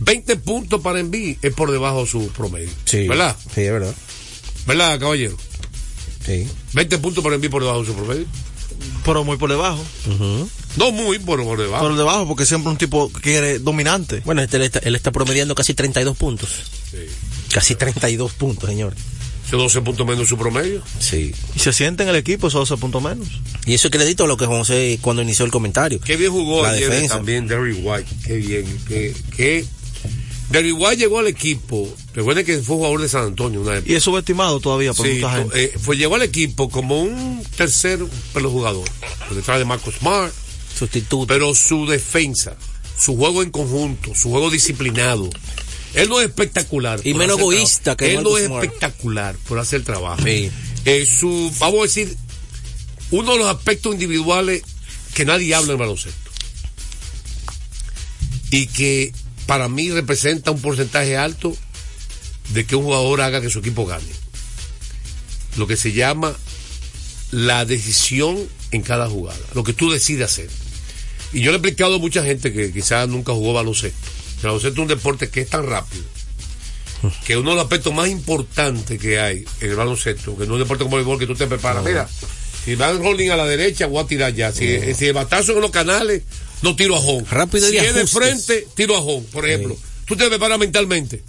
20 0.00 0.36
puntos 0.36 0.80
para 0.82 1.00
Envy 1.00 1.38
es 1.42 1.54
por 1.54 1.70
debajo 1.70 2.02
de 2.02 2.06
su 2.06 2.28
promedio. 2.28 2.70
Sí. 2.84 3.08
¿Verdad? 3.08 3.36
Sí, 3.54 3.62
es 3.62 3.72
verdad. 3.72 3.94
¿Verdad, 4.66 4.98
caballero? 5.00 5.36
Sí. 6.24 6.46
20 6.74 6.98
puntos 6.98 7.22
para 7.24 7.36
Envy 7.36 7.48
por 7.48 7.62
debajo 7.62 7.80
de 7.80 7.86
su 7.86 7.94
promedio. 7.94 8.26
Pero 9.04 9.24
muy 9.24 9.36
por 9.36 9.48
debajo. 9.48 9.82
No 10.76 10.92
muy, 10.92 11.18
pero 11.18 11.44
por 11.44 11.58
debajo. 11.58 11.84
Por 11.86 11.96
debajo, 11.96 12.26
porque 12.28 12.44
siempre 12.44 12.70
un 12.70 12.76
tipo 12.76 13.10
que 13.10 13.20
quiere 13.20 13.58
dominante. 13.58 14.20
Bueno, 14.24 14.42
este, 14.42 14.58
él, 14.58 14.64
está, 14.64 14.80
él 14.80 14.94
está 14.94 15.12
promediando 15.12 15.54
casi 15.54 15.72
32 15.74 16.16
puntos. 16.16 16.48
Sí. 16.90 16.98
Casi 17.52 17.74
32 17.74 18.32
puntos, 18.32 18.68
señor. 18.68 18.94
Ese 19.46 19.56
12 19.56 19.80
puntos 19.82 20.04
menos 20.04 20.22
de 20.22 20.26
su 20.26 20.36
promedio. 20.36 20.82
Sí. 20.98 21.32
Y 21.54 21.60
se 21.60 21.72
siente 21.72 22.02
en 22.02 22.08
el 22.08 22.16
equipo 22.16 22.48
esos 22.48 22.68
12 22.68 22.80
puntos 22.80 23.00
menos. 23.02 23.28
Y 23.64 23.74
eso 23.74 23.86
es 23.88 23.92
crédito 23.92 24.24
a 24.24 24.26
lo 24.26 24.36
que 24.36 24.44
José 24.44 24.98
cuando 25.00 25.22
inició 25.22 25.44
el 25.44 25.52
comentario. 25.52 26.00
Qué 26.00 26.16
bien 26.16 26.32
jugó 26.32 26.64
La 26.64 26.70
ayer 26.70 26.90
defensa. 26.90 27.14
también 27.14 27.46
Derry 27.46 27.72
White. 27.74 28.10
Qué 28.26 28.36
bien. 28.36 28.78
Qué, 28.88 29.14
qué... 29.36 29.64
Derry 30.50 30.72
White 30.72 30.96
llegó 30.96 31.18
al 31.18 31.26
equipo. 31.26 31.92
Recuerden 32.14 32.46
que 32.46 32.58
fue 32.58 32.76
jugador 32.76 33.00
de 33.02 33.08
San 33.08 33.24
Antonio 33.24 33.60
una 33.62 33.76
época. 33.76 33.92
Y 33.92 33.96
es 33.96 34.02
subestimado 34.04 34.60
todavía 34.60 34.92
por 34.94 35.06
Sí, 35.06 35.14
mucha 35.14 35.36
gente. 35.38 35.64
eh, 35.64 35.72
fue 35.80 35.96
llegó 35.96 36.14
al 36.14 36.22
equipo 36.22 36.68
como 36.70 37.02
un 37.02 37.42
tercer 37.56 37.98
pelo 38.32 38.50
jugador. 38.50 38.88
Por 39.26 39.36
detrás 39.36 39.58
de 39.58 39.64
Marcos 39.64 39.94
Smart. 39.96 40.32
Sustituto. 40.78 41.26
Pero 41.26 41.54
su 41.54 41.86
defensa, 41.86 42.56
su 42.98 43.16
juego 43.16 43.42
en 43.42 43.50
conjunto, 43.50 44.14
su 44.14 44.30
juego 44.30 44.50
disciplinado, 44.50 45.28
Él 45.94 46.08
no 46.08 46.20
es 46.20 46.26
espectacular. 46.28 47.00
Y 47.02 47.14
menos 47.14 47.38
egoísta 47.40 47.96
que 47.96 48.10
Él 48.14 48.22
no 48.22 48.30
Marcus 48.30 48.40
es 48.40 48.46
Smart. 48.46 48.64
espectacular 48.64 49.36
por 49.48 49.58
hacer 49.58 49.82
trabajo. 49.82 50.22
Sí. 50.22 50.50
Eh, 50.84 51.06
su, 51.06 51.52
vamos 51.58 51.80
a 51.80 51.82
decir, 51.82 52.16
uno 53.10 53.32
de 53.32 53.38
los 53.38 53.48
aspectos 53.48 53.92
individuales 53.94 54.62
que 55.14 55.24
nadie 55.24 55.54
habla 55.54 55.72
en 55.72 55.78
baloncesto. 55.78 56.30
Y 58.50 58.66
que 58.68 59.12
para 59.46 59.68
mí 59.68 59.90
representa 59.90 60.50
un 60.50 60.60
porcentaje 60.60 61.16
alto 61.16 61.56
de 62.50 62.64
que 62.66 62.76
un 62.76 62.84
jugador 62.84 63.20
haga 63.20 63.40
que 63.40 63.50
su 63.50 63.60
equipo 63.60 63.86
gane. 63.86 64.04
Lo 65.56 65.66
que 65.66 65.76
se 65.76 65.92
llama 65.92 66.36
la 67.30 67.64
decisión 67.64 68.36
en 68.70 68.82
cada 68.82 69.08
jugada, 69.08 69.38
lo 69.54 69.64
que 69.64 69.72
tú 69.72 69.90
decides 69.90 70.30
hacer. 70.30 70.48
Y 71.32 71.40
yo 71.40 71.50
le 71.50 71.56
he 71.56 71.60
explicado 71.60 71.96
a 71.96 71.98
mucha 71.98 72.22
gente 72.22 72.52
que 72.52 72.72
quizás 72.72 73.08
nunca 73.08 73.32
jugó 73.32 73.52
baloncesto. 73.52 73.98
El 74.38 74.42
baloncesto 74.44 74.74
es 74.74 74.82
un 74.82 74.88
deporte 74.88 75.28
que 75.28 75.40
es 75.40 75.48
tan 75.48 75.66
rápido 75.66 76.04
que 77.24 77.36
uno 77.36 77.50
de 77.50 77.56
los 77.56 77.64
aspectos 77.64 77.92
más 77.94 78.08
importantes 78.08 78.98
que 78.98 79.20
hay 79.20 79.44
en 79.60 79.70
el 79.70 79.76
baloncesto, 79.76 80.36
que 80.36 80.46
no 80.46 80.54
es 80.54 80.56
un 80.56 80.58
deporte 80.60 80.84
como 80.84 80.96
el 80.96 81.04
béisbol 81.04 81.18
que 81.18 81.26
tú 81.26 81.34
te 81.34 81.46
preparas. 81.46 81.84
Mira, 81.84 82.08
si 82.64 82.74
van 82.74 83.02
rolling 83.02 83.30
a 83.30 83.36
la 83.36 83.46
derecha, 83.46 83.86
voy 83.86 84.02
a 84.02 84.06
tirar 84.06 84.34
ya. 84.34 84.52
Si, 84.52 84.94
si 84.94 85.06
el 85.06 85.12
batazo 85.12 85.52
en 85.52 85.60
los 85.60 85.70
canales, 85.70 86.22
no 86.66 86.74
tiro 86.74 86.96
a 86.96 87.00
home. 87.00 87.24
Rápido 87.30 87.68
si 87.68 87.76
es 87.76 87.94
de 87.94 88.06
frente, 88.06 88.66
tiro 88.74 88.96
a 88.96 89.00
home, 89.00 89.26
por 89.30 89.48
ejemplo. 89.48 89.76
Tú 90.04 90.16
te 90.16 90.28
preparas 90.28 90.58
mentalmente. 90.58 91.22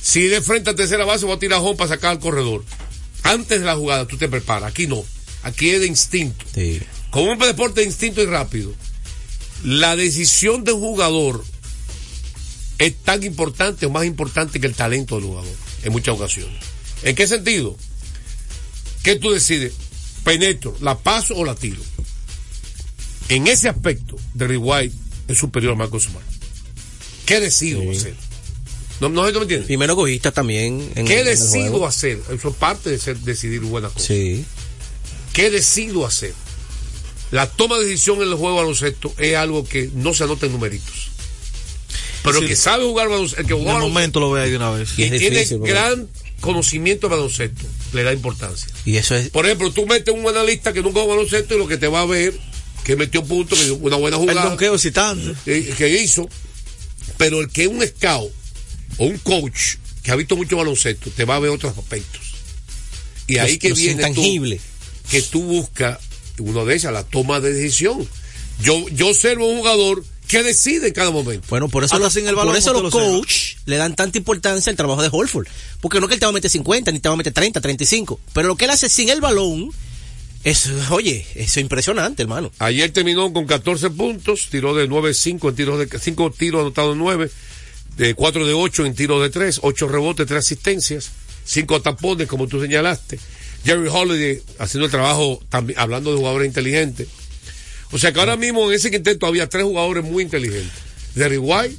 Si 0.00 0.26
de 0.26 0.42
frente 0.42 0.70
a 0.70 0.74
tercera 0.74 1.04
base, 1.04 1.24
voy 1.24 1.36
a 1.36 1.38
tirar 1.38 1.58
a 1.58 1.62
home 1.62 1.76
para 1.76 1.88
sacar 1.88 2.10
al 2.10 2.18
corredor. 2.18 2.64
Antes 3.22 3.60
de 3.60 3.66
la 3.66 3.76
jugada, 3.76 4.06
tú 4.06 4.18
te 4.18 4.28
preparas. 4.28 4.70
Aquí 4.70 4.86
no. 4.86 5.02
Aquí 5.42 5.70
es 5.70 5.80
de 5.80 5.86
instinto. 5.86 6.44
Sí. 6.54 6.80
Como 7.10 7.32
un 7.32 7.38
deporte 7.38 7.80
de 7.80 7.86
instinto 7.86 8.22
y 8.22 8.26
rápido, 8.26 8.74
la 9.64 9.96
decisión 9.96 10.62
de 10.64 10.72
un 10.72 10.80
jugador 10.80 11.42
es 12.78 12.94
tan 12.96 13.22
importante 13.22 13.86
o 13.86 13.90
más 13.90 14.04
importante 14.04 14.60
que 14.60 14.66
el 14.66 14.74
talento 14.74 15.16
del 15.16 15.24
jugador 15.24 15.56
en 15.84 15.92
muchas 15.92 16.14
ocasiones. 16.14 16.58
¿En 17.02 17.16
qué 17.16 17.26
sentido? 17.26 17.76
¿Qué 19.02 19.16
tú 19.16 19.30
decides? 19.30 19.72
¿Penetro, 20.22 20.76
la 20.80 20.98
paso 20.98 21.34
o 21.34 21.44
la 21.44 21.54
tiro? 21.54 21.80
En 23.28 23.46
ese 23.46 23.68
aspecto, 23.68 24.16
Derry 24.34 24.56
White 24.56 24.94
es 25.28 25.38
superior 25.38 25.72
a 25.72 25.76
Marcos 25.76 26.04
Smart. 26.04 26.26
¿Qué 27.26 27.40
decido 27.40 27.82
hacer? 27.90 28.14
¿No, 29.00 29.08
no, 29.08 29.30
¿no 29.30 29.32
me 29.32 29.42
entiendes? 29.42 29.70
Y 29.70 29.76
menos 29.76 29.94
egoísta 29.94 30.32
también. 30.32 30.90
En, 30.96 31.06
¿Qué 31.06 31.14
en 31.14 31.18
el 31.20 31.24
decido 31.26 31.70
juego. 31.70 31.86
hacer? 31.86 32.18
Eso 32.32 32.48
es 32.48 32.54
parte 32.56 32.90
de 32.90 32.98
ser, 32.98 33.18
decidir 33.18 33.60
buenas 33.60 33.92
cosas. 33.92 34.08
Sí. 34.08 34.44
¿Qué 35.32 35.50
decido 35.50 36.06
hacer? 36.06 36.32
La 37.30 37.48
toma 37.48 37.78
de 37.78 37.84
decisión 37.84 38.16
en 38.16 38.28
el 38.28 38.34
juego 38.34 38.52
de 38.56 38.62
baloncesto 38.62 39.14
es 39.18 39.36
algo 39.36 39.64
que 39.64 39.90
no 39.94 40.14
se 40.14 40.24
anota 40.24 40.46
en 40.46 40.52
numeritos. 40.52 41.10
Pero 42.24 42.38
el 42.38 42.48
que 42.48 42.56
sabe 42.56 42.84
jugar 42.84 43.08
baloncesto, 43.08 43.40
el 43.42 43.46
que 43.46 43.52
En 43.52 43.58
juega 43.60 43.72
el 43.72 43.82
baloncesto 43.82 43.94
momento 43.94 44.20
lo 44.20 44.30
ve 44.32 44.42
ahí 44.42 44.50
de 44.50 44.56
una 44.56 44.70
vez. 44.70 44.92
Y 44.92 44.96
tiene 44.96 45.18
difícil, 45.18 45.58
gran 45.60 46.08
conocimiento 46.40 47.08
de 47.08 47.16
baloncesto, 47.16 47.66
le 47.92 48.02
da 48.02 48.12
importancia. 48.12 48.68
Y 48.84 48.96
eso 48.96 49.14
es. 49.14 49.28
Por 49.28 49.44
ejemplo, 49.46 49.70
tú 49.70 49.86
metes 49.86 50.12
un 50.14 50.26
analista 50.26 50.72
que 50.72 50.82
nunca 50.82 51.00
juega 51.00 51.16
baloncesto 51.16 51.54
y 51.54 51.58
lo 51.58 51.68
que 51.68 51.76
te 51.76 51.86
va 51.86 52.00
a 52.00 52.06
ver 52.06 52.34
que 52.84 52.96
metió 52.96 53.24
puntos, 53.24 53.58
que 53.58 53.64
dio 53.66 53.76
una 53.76 53.96
buena 53.96 54.16
El 54.16 54.22
jugada 54.22 54.48
donqueo 54.48 54.74
excitante. 54.74 55.34
eh, 55.46 55.74
que 55.76 56.02
hizo, 56.02 56.28
pero 57.16 57.40
el 57.40 57.48
que 57.50 57.62
es 57.62 57.68
un 57.68 57.86
scout 57.86 58.32
o 58.98 59.04
un 59.04 59.18
coach 59.18 59.76
que 60.02 60.10
ha 60.10 60.16
visto 60.16 60.36
mucho 60.36 60.56
baloncesto 60.56 61.10
te 61.10 61.24
va 61.24 61.36
a 61.36 61.38
ver 61.38 61.50
otros 61.50 61.76
aspectos. 61.76 62.22
Y 63.26 63.38
ahí 63.38 63.58
que 63.58 63.72
viene 63.74 64.12
tú, 64.14 64.22
que 65.10 65.22
tú 65.22 65.42
buscas 65.42 65.98
uno 66.38 66.64
de 66.64 66.76
esas, 66.76 66.92
la 66.92 67.04
toma 67.04 67.40
de 67.40 67.52
decisión. 67.52 68.08
Yo, 68.62 68.88
yo 68.88 69.08
observo 69.08 69.46
un 69.48 69.58
jugador 69.58 70.04
que 70.26 70.42
decide 70.42 70.88
en 70.88 70.94
cada 70.94 71.10
momento. 71.10 71.46
Bueno, 71.48 71.68
por 71.68 71.84
eso, 71.84 71.98
los, 71.98 72.12
sin 72.12 72.26
el 72.26 72.34
balón, 72.34 72.52
por 72.52 72.58
eso 72.58 72.72
los 72.72 72.82
lo 72.82 72.90
sabe. 72.90 73.04
coach 73.04 73.56
le 73.66 73.76
dan 73.76 73.94
tanta 73.96 74.18
importancia 74.18 74.70
al 74.70 74.76
trabajo 74.76 75.02
de 75.02 75.08
Holford. 75.10 75.46
Porque 75.80 76.00
no 76.00 76.06
es 76.06 76.08
que 76.08 76.14
él 76.14 76.20
te 76.20 76.26
va 76.26 76.30
a 76.30 76.34
meter 76.34 76.50
50, 76.50 76.90
ni 76.92 77.00
te 77.00 77.08
va 77.08 77.14
a 77.14 77.16
meter 77.16 77.32
30, 77.32 77.60
35. 77.60 78.20
Pero 78.32 78.48
lo 78.48 78.56
que 78.56 78.64
él 78.66 78.70
hace 78.70 78.88
sin 78.88 79.08
el 79.10 79.20
balón, 79.20 79.70
es, 80.50 80.70
oye, 80.90 81.26
eso 81.34 81.42
es 81.42 81.56
impresionante, 81.58 82.22
hermano. 82.22 82.50
Ayer 82.58 82.90
terminó 82.90 83.32
con 83.32 83.46
14 83.46 83.90
puntos, 83.90 84.48
tiró 84.50 84.74
de 84.74 84.88
9-5 84.88 85.48
en 85.48 85.54
tiros 85.54 85.78
de 85.78 85.98
5 85.98 86.30
tiros 86.30 86.60
anotados 86.62 86.96
9, 86.96 87.30
de 87.96 88.14
4 88.14 88.46
de 88.46 88.54
8 88.54 88.86
en 88.86 88.94
tiros 88.94 89.22
de 89.22 89.30
3, 89.30 89.60
8 89.62 89.88
rebotes, 89.88 90.26
3 90.26 90.38
asistencias, 90.38 91.10
5 91.44 91.82
tapones, 91.82 92.28
como 92.28 92.46
tú 92.46 92.60
señalaste. 92.60 93.18
Jerry 93.64 93.88
Holiday 93.88 94.42
haciendo 94.58 94.86
el 94.86 94.90
trabajo, 94.90 95.42
también, 95.48 95.78
hablando 95.78 96.12
de 96.12 96.18
jugadores 96.18 96.46
inteligentes. 96.46 97.08
O 97.90 97.98
sea 97.98 98.12
que 98.12 98.20
ahora 98.20 98.36
mismo 98.36 98.68
en 98.68 98.76
ese 98.76 98.90
quinteto 98.90 99.26
había 99.26 99.48
tres 99.48 99.64
jugadores 99.64 100.04
muy 100.04 100.22
inteligentes. 100.22 100.72
Jerry 101.14 101.38
White, 101.38 101.76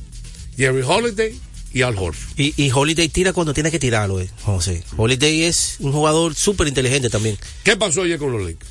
Jerry 0.58 0.82
Holiday 0.86 1.40
y 1.74 1.82
Al 1.82 1.98
Horford. 1.98 2.40
Y, 2.40 2.54
y 2.58 2.72
Holiday 2.72 3.10
tira 3.10 3.34
cuando 3.34 3.54
tiene 3.54 3.72
que 3.72 3.80
tirarlo, 3.80 4.20
eh, 4.20 4.30
José. 4.44 4.84
Holiday 4.98 5.44
es 5.44 5.78
un 5.80 5.92
jugador 5.92 6.36
súper 6.36 6.68
inteligente 6.68 7.10
también. 7.10 7.38
¿Qué 7.64 7.78
pasó 7.78 8.04
ayer 8.04 8.18
con 8.18 8.32
los 8.32 8.42
Lakers? 8.42 8.70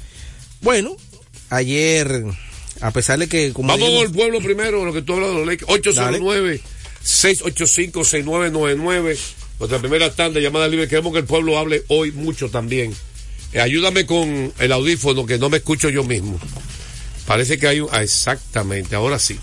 Bueno, 0.61 0.97
ayer, 1.51 2.25
a 2.81 2.91
pesar 2.91 3.19
de 3.19 3.29
que... 3.29 3.53
Como 3.53 3.69
Vamos 3.69 4.03
el 4.03 4.11
pueblo 4.11 4.41
primero, 4.41 4.85
lo 4.85 4.93
que 4.93 5.03
tú 5.03 5.15
hablas 5.15 5.31
de 5.31 5.35
los 5.37 5.47
Lakers. 5.47 5.71
809 5.71 6.61
685 7.03 8.05
6999 8.05 9.19
Nuestra 9.59 9.79
primera 9.79 10.15
tanda, 10.15 10.41
llamada 10.41 10.69
libre. 10.69 10.89
Queremos 10.89 11.13
que 11.13 11.21
el 11.21 11.25
pueblo 11.25 11.59
hable 11.59 11.85
hoy 11.89 12.13
mucho 12.13 12.49
también. 12.49 12.95
Eh, 13.53 13.61
ayúdame 13.61 14.07
con 14.07 14.53
el 14.59 14.73
audífono 14.73 15.27
que 15.27 15.39
no 15.39 15.49
me 15.49 15.57
escucho 15.59 15.89
yo 15.89 16.05
mismo. 16.05 16.39
Parece 17.27 17.59
que 17.59 17.67
hay 17.67 17.81
un... 17.81 17.89
ah, 17.93 18.03
exactamente, 18.03 18.95
ahora 18.95 19.19
sí. 19.19 19.39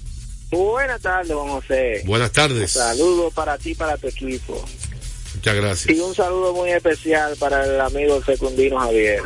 Buenas 0.53 1.01
tardes, 1.01 1.29
don 1.29 1.47
José. 1.49 2.03
Buenas 2.05 2.31
tardes. 2.31 2.71
Saludos 2.71 3.33
para 3.33 3.57
ti, 3.57 3.73
para 3.73 3.97
tu 3.97 4.07
equipo. 4.07 4.63
Muchas 5.35 5.55
gracias. 5.55 5.97
Y 5.97 5.99
un 5.99 6.13
saludo 6.13 6.53
muy 6.53 6.69
especial 6.69 7.35
para 7.37 7.65
el 7.65 7.81
amigo 7.81 8.23
secundino 8.23 8.79
Javier. 8.79 9.23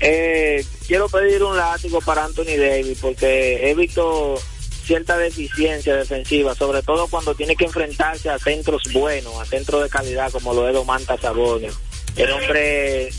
Eh, 0.00 0.64
quiero 0.86 1.08
pedir 1.08 1.42
un 1.42 1.56
látigo 1.56 2.00
para 2.02 2.24
Anthony 2.24 2.58
Davis 2.58 2.98
porque 3.00 3.70
he 3.70 3.74
visto 3.74 4.38
cierta 4.84 5.16
deficiencia 5.16 5.96
defensiva, 5.96 6.54
sobre 6.54 6.82
todo 6.82 7.06
cuando 7.08 7.34
tiene 7.34 7.56
que 7.56 7.64
enfrentarse 7.64 8.28
a 8.28 8.38
centros 8.38 8.82
buenos, 8.92 9.40
a 9.40 9.46
centros 9.46 9.82
de 9.82 9.88
calidad 9.88 10.30
como 10.30 10.52
lo 10.52 10.68
es 10.68 10.74
Domanta 10.74 11.16
Sabonia. 11.16 11.72
El 12.16 12.30
hombre 12.30 13.10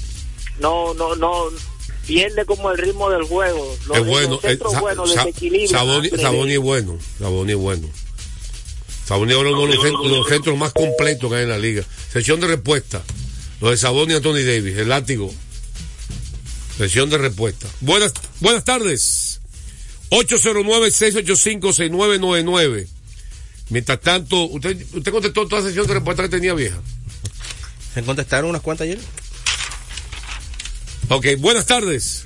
no, 0.60 0.94
no, 0.94 1.16
no 1.16 1.50
pierde 2.08 2.46
como 2.46 2.72
el 2.72 2.78
ritmo 2.78 3.10
del 3.10 3.24
juego. 3.24 3.76
Los, 3.88 3.98
es 3.98 4.06
bueno. 4.06 4.40
centros 4.42 4.72
eh, 4.72 4.76
Sa- 4.76 4.82
buenos 4.82 5.14
Sa- 5.14 5.26
Saboni, 5.72 6.08
es 6.54 6.60
bueno. 6.60 6.98
Saboni 7.20 7.52
es 7.52 7.58
bueno. 7.58 7.90
Saboni 9.08 9.32
es 9.34 9.38
uno 9.38 9.50
de 9.68 9.76
los 9.76 9.84
centros, 9.84 10.08
los 10.12 10.28
centros 10.28 10.58
más 10.58 10.74
completos 10.74 11.30
que 11.30 11.38
hay 11.38 11.44
en 11.44 11.50
la 11.50 11.58
liga. 11.58 11.84
Sección 12.12 12.40
de 12.40 12.48
respuesta. 12.48 13.04
Lo 13.62 13.70
de 13.70 13.78
Saboni 13.78 14.14
y 14.14 14.16
Anthony 14.16 14.44
Davis, 14.46 14.78
el 14.78 14.90
látigo. 14.90 15.32
Sección 16.78 17.10
de 17.10 17.18
respuesta. 17.18 17.68
Buenas, 17.82 18.14
buenas 18.42 18.64
tardes. 18.66 19.40
809-685-6999. 20.10 22.88
Mientras 23.70 24.00
tanto, 24.02 24.44
usted, 24.46 24.78
usted 24.94 25.12
contestó 25.12 25.48
toda 25.48 25.62
la 25.62 25.68
sesión 25.70 25.88
de 25.88 25.94
respuesta 25.96 26.24
que 26.24 26.30
tenía 26.30 26.54
vieja. 26.54 26.78
Se 27.94 28.04
contestaron 28.04 28.50
unas 28.50 28.62
cuantas 28.62 28.86
ayer. 28.86 29.00
Ok, 31.10 31.26
buenas 31.38 31.66
tardes. 31.66 32.26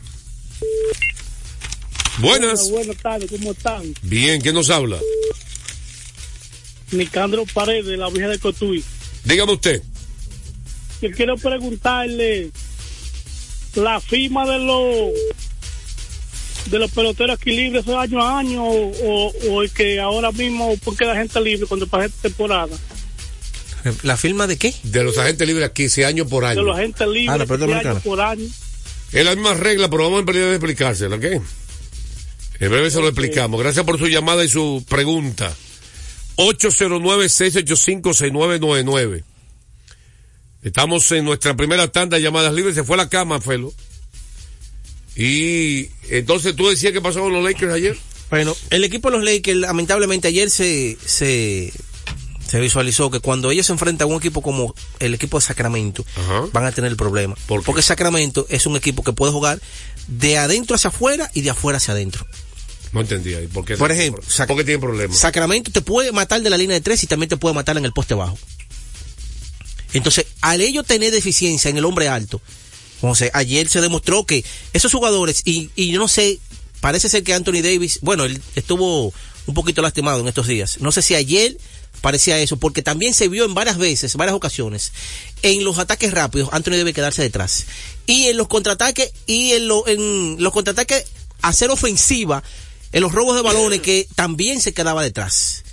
Buenas. 2.19 2.69
Buenas 2.69 2.97
tardes, 2.97 3.29
¿cómo 3.31 3.51
están? 3.51 3.93
Bien, 4.01 4.41
¿quién 4.41 4.55
nos 4.55 4.69
habla? 4.69 4.97
Nicandro 6.91 7.45
Paredes, 7.53 7.85
de 7.85 7.97
la 7.97 8.09
Vieja 8.09 8.27
de 8.29 8.39
Cotuí. 8.39 8.83
Dígame 9.23 9.53
usted. 9.53 9.81
Yo 11.01 11.11
quiero 11.11 11.35
preguntarle 11.37 12.51
la 13.75 13.99
firma 14.01 14.45
de 14.49 14.59
los 14.59 15.11
de 16.71 16.77
los 16.79 16.91
peloteros 16.91 17.39
aquí 17.39 17.51
libres 17.51 17.85
es 17.87 17.93
año 17.95 18.21
a 18.21 18.39
año 18.39 18.63
o, 18.63 18.91
o- 18.91 19.33
o 19.49 19.61
el 19.63 19.71
que 19.71 19.99
ahora 19.99 20.31
mismo 20.31 20.75
porque 20.83 21.05
la 21.05 21.15
gente 21.15 21.39
libre 21.41 21.65
cuando 21.67 21.87
pasa 21.87 22.05
esta 22.05 22.21
temporada 22.23 22.75
¿La 24.03 24.17
firma 24.17 24.45
de 24.45 24.57
qué? 24.57 24.73
De 24.83 25.03
los 25.03 25.17
agentes 25.17 25.47
libres 25.47 25.65
aquí, 25.65 25.85
ese 25.85 26.05
año 26.05 26.27
por 26.27 26.43
de 26.43 26.49
año. 26.49 26.63
los 26.63 26.77
agentes 26.77 27.07
libres 27.07 27.29
Ah, 27.29 27.37
de 27.37 27.73
año 27.73 27.99
por 28.03 28.19
año 28.21 28.45
Es 29.11 29.25
la 29.25 29.35
misma 29.35 29.55
regla, 29.55 29.89
pero 29.89 30.03
vamos 30.03 30.17
a 30.17 30.19
empezar 30.21 30.43
a 30.43 30.51
explicársela, 30.51 31.15
¿ok? 31.15 31.25
En 32.59 32.69
breve 32.69 32.91
se 32.91 32.99
lo 32.99 33.07
explicamos. 33.07 33.59
Gracias 33.59 33.83
por 33.85 33.97
su 33.97 34.07
llamada 34.07 34.43
y 34.43 34.49
su 34.49 34.85
pregunta. 34.87 35.51
809-685-6999. 36.35 39.23
Estamos 40.61 41.11
en 41.11 41.25
nuestra 41.25 41.55
primera 41.55 41.87
tanda 41.89 42.17
de 42.17 42.23
llamadas 42.23 42.53
libres. 42.53 42.75
Se 42.75 42.83
fue 42.83 42.93
a 42.95 42.97
la 42.97 43.09
cama, 43.09 43.41
Felo. 43.41 43.73
Y 45.15 45.89
entonces 46.09 46.55
tú 46.55 46.69
decías 46.69 46.93
que 46.93 47.01
pasó 47.01 47.21
con 47.21 47.33
los 47.33 47.43
Lakers 47.43 47.73
ayer. 47.73 47.97
Bueno, 48.29 48.55
el 48.69 48.83
equipo 48.83 49.09
de 49.09 49.17
los 49.17 49.25
Lakers, 49.25 49.57
lamentablemente 49.57 50.27
ayer 50.27 50.49
se, 50.49 50.97
se, 51.03 51.73
se 52.49 52.59
visualizó 52.59 53.11
que 53.11 53.19
cuando 53.19 53.51
ellos 53.51 53.67
se 53.67 53.73
enfrentan 53.73 54.07
a 54.07 54.11
un 54.11 54.17
equipo 54.17 54.41
como 54.41 54.73
el 54.99 55.13
equipo 55.13 55.37
de 55.37 55.45
Sacramento, 55.45 56.03
van 56.51 56.65
a 56.65 56.71
tener 56.71 56.89
el 56.89 56.97
problema. 56.97 57.35
Porque 57.45 57.83
Sacramento 57.83 58.47
es 58.49 58.65
un 58.65 58.75
equipo 58.75 59.03
que 59.03 59.13
puede 59.13 59.31
jugar 59.31 59.61
de 60.07 60.37
adentro 60.39 60.75
hacia 60.75 60.87
afuera 60.87 61.29
y 61.35 61.41
de 61.41 61.51
afuera 61.51 61.77
hacia 61.77 61.93
adentro. 61.93 62.25
No 62.91 63.01
entendía. 63.01 63.39
¿Y 63.39 63.45
por 63.45 63.65
qué? 63.65 63.77
Por 63.77 63.91
ejemplo, 63.91 64.23
¿por 64.47 64.57
qué 64.57 64.63
tiene 64.63 64.79
problemas? 64.79 65.15
Sacramento 65.15 65.71
te 65.71 65.81
puede 65.81 66.11
matar 66.11 66.41
de 66.41 66.49
la 66.49 66.57
línea 66.57 66.73
de 66.73 66.81
tres 66.81 67.03
y 67.03 67.07
también 67.07 67.29
te 67.29 67.37
puede 67.37 67.53
matar 67.53 67.77
en 67.77 67.85
el 67.85 67.93
poste 67.93 68.15
bajo. 68.15 68.37
Entonces, 69.93 70.25
al 70.41 70.61
ellos 70.61 70.87
tener 70.87 71.11
deficiencia 71.11 71.69
en 71.69 71.77
el 71.77 71.85
hombre 71.85 72.07
alto, 72.07 72.41
José, 73.01 73.29
ayer 73.35 73.69
se 73.69 73.79
demostró 73.79 74.25
que 74.25 74.43
esos 74.73 74.91
jugadores, 74.91 75.43
y, 75.45 75.69
y 75.75 75.91
yo 75.91 75.99
no 75.99 76.07
sé, 76.07 76.39
parece 76.81 77.09
ser 77.09 77.23
que 77.23 77.35
Anthony 77.35 77.61
Davis, 77.61 77.99
bueno, 78.01 78.25
él 78.25 78.41
estuvo 78.55 79.13
un 79.45 79.53
poquito 79.53 79.83
lastimado 79.83 80.19
en 80.19 80.27
estos 80.27 80.47
días. 80.47 80.79
No 80.79 80.91
sé 80.91 81.03
si 81.03 81.13
ayer 81.13 81.57
parecía 82.01 82.39
eso, 82.39 82.57
porque 82.57 82.81
también 82.81 83.13
se 83.13 83.27
vio 83.27 83.45
en 83.45 83.53
varias 83.53 83.77
veces, 83.77 84.15
varias 84.15 84.35
ocasiones, 84.35 84.91
en 85.41 85.63
los 85.63 85.77
ataques 85.77 86.11
rápidos, 86.11 86.49
Anthony 86.51 86.71
debe 86.73 86.93
quedarse 86.93 87.21
detrás. 87.21 87.65
Y 88.05 88.25
en 88.27 88.37
los 88.37 88.47
contraataques, 88.47 89.11
y 89.25 89.51
en, 89.51 89.67
lo, 89.67 89.87
en 89.87 90.37
los 90.39 90.53
contraataques, 90.53 91.05
hacer 91.41 91.69
ofensiva, 91.71 92.43
en 92.91 93.01
los 93.01 93.11
robos 93.11 93.35
de 93.35 93.41
balones, 93.43 93.81
que 93.81 94.07
también 94.15 94.61
se 94.61 94.73
quedaba 94.73 95.03
detrás. 95.03 95.63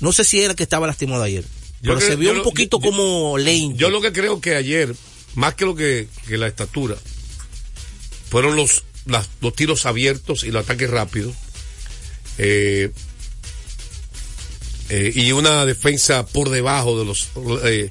No 0.00 0.12
sé 0.12 0.24
si 0.24 0.40
era 0.40 0.54
que 0.54 0.62
estaba 0.64 0.86
lastimado 0.86 1.22
ayer. 1.22 1.44
pero 1.80 1.96
creo- 1.96 2.08
se 2.08 2.16
vio 2.16 2.32
yo 2.32 2.38
un 2.38 2.44
poquito 2.44 2.80
yo- 2.80 2.90
como 2.90 3.38
lento. 3.38 3.76
Yo 3.78 3.90
lo 3.90 4.00
que 4.00 4.12
creo 4.12 4.40
que 4.40 4.56
ayer, 4.56 4.94
más 5.34 5.54
que 5.54 5.64
lo 5.66 5.74
que, 5.74 6.08
que 6.26 6.36
la 6.38 6.46
estatura, 6.48 6.96
fueron 8.30 8.56
los, 8.56 8.84
las- 9.06 9.28
los 9.40 9.54
tiros 9.54 9.86
abiertos 9.86 10.44
y 10.44 10.50
los 10.50 10.64
ataques 10.64 10.90
rápidos. 10.90 11.34
Eh, 12.38 12.90
eh, 14.88 15.12
y 15.14 15.32
una 15.32 15.66
defensa 15.66 16.26
por 16.26 16.50
debajo 16.50 16.98
de 16.98 17.04
los 17.04 17.28
eh, 17.64 17.90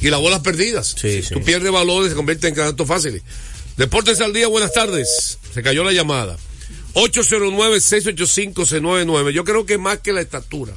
y 0.00 0.10
las 0.10 0.20
bolas 0.20 0.40
perdidas. 0.40 0.94
Si 0.98 1.22
Tú 1.22 1.42
pierdes 1.42 1.72
balones 1.72 2.10
se 2.10 2.16
convierte 2.16 2.48
en 2.48 2.54
canastos 2.54 2.86
fáciles. 2.86 3.22
Deportes 3.76 4.20
al 4.20 4.32
día, 4.32 4.46
buenas 4.48 4.72
tardes. 4.72 5.38
Se 5.52 5.62
cayó 5.62 5.84
la 5.84 5.92
llamada. 5.92 6.36
809-685-699. 6.94 9.30
Yo 9.30 9.44
creo 9.44 9.66
que 9.66 9.78
más 9.78 9.98
que 9.98 10.12
la 10.12 10.20
estatura. 10.20 10.74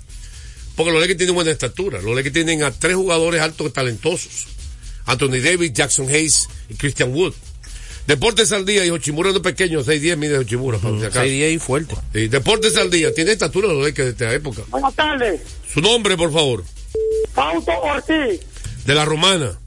Porque 0.75 0.91
los 0.91 0.99
Lakers 1.01 1.17
tienen 1.17 1.35
buena 1.35 1.51
estatura. 1.51 2.01
Los 2.01 2.15
Lakers 2.15 2.33
tienen 2.33 2.63
a 2.63 2.71
tres 2.71 2.95
jugadores 2.95 3.39
altos 3.41 3.67
y 3.67 3.69
talentosos. 3.71 4.47
Anthony 5.05 5.39
Davis, 5.43 5.73
Jackson 5.73 6.09
Hayes 6.09 6.47
y 6.69 6.75
Christian 6.75 7.13
Wood. 7.13 7.33
Deportes 8.07 8.51
al 8.53 8.65
día 8.65 8.85
y 8.85 8.89
Ochimura 8.89 9.33
no 9.33 9.41
pequeño, 9.41 9.81
6'10 9.83 10.15
mide 10.15 10.37
Ochimura, 10.37 10.77
para 10.77 10.97
si 10.97 11.03
acaso. 11.05 11.25
6'10 11.25 11.53
y 11.53 11.59
fuerte. 11.59 11.95
Sí, 12.13 12.29
Deportes 12.29 12.77
al 12.77 12.89
día, 12.89 13.13
tiene 13.13 13.33
estatura 13.33 13.67
los 13.67 13.83
Lakers 13.85 14.05
de 14.05 14.11
esta 14.25 14.33
época. 14.33 14.61
Buenas 14.69 14.95
tardes. 14.95 15.41
Su 15.71 15.81
nombre, 15.81 16.15
por 16.15 16.31
favor. 16.31 16.63
Fausto 17.33 17.71
Ortiz, 17.81 18.39
De 18.85 18.95
la 18.95 19.03
romana. 19.05 19.59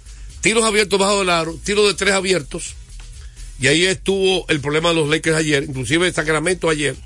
tiros 0.43 0.64
abiertos 0.64 0.99
bajo 0.99 1.20
del 1.20 1.30
aro, 1.30 1.59
tiros 1.64 1.88
de 1.88 1.95
tres 1.95 2.12
abiertos. 2.12 2.74
Y 3.59 3.68
ahí 3.68 3.86
estuvo 3.86 4.47
el 4.49 4.61
problema 4.61 4.90
de 4.90 4.97
los 4.97 5.09
Lakers 5.09 5.36
ayer. 5.36 5.62
Inclusive 5.62 6.12
Sacramento 6.12 6.68
ayer 6.68 6.97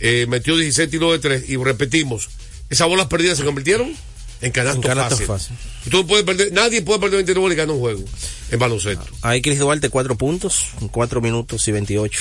eh, 0.00 0.26
metió 0.28 0.56
16 0.56 0.90
tiros 0.90 1.12
de 1.12 1.18
tres. 1.18 1.48
Y 1.48 1.56
repetimos, 1.56 2.30
esas 2.70 2.88
bolas 2.88 3.06
perdidas 3.06 3.38
se 3.38 3.44
convirtieron 3.44 3.94
en 4.40 4.52
canastos 4.52 5.22
fáciles. 5.22 5.60
Y 5.86 5.90
tú 5.90 6.06
puedes 6.06 6.24
perder, 6.24 6.52
nadie 6.52 6.82
puede 6.82 6.98
perder 6.98 7.18
29 7.18 7.40
bolas 7.40 7.54
y 7.54 7.58
ganar 7.58 7.74
un 7.74 7.80
juego 7.80 8.04
en 8.50 8.58
baloncesto. 8.58 9.06
Ahí 9.22 9.42
Chris 9.42 9.58
Duarte, 9.58 9.90
cuatro 9.90 10.16
puntos, 10.16 10.68
en 10.80 10.88
cuatro 10.88 11.20
minutos 11.20 11.68
y 11.68 11.72
28. 11.72 12.20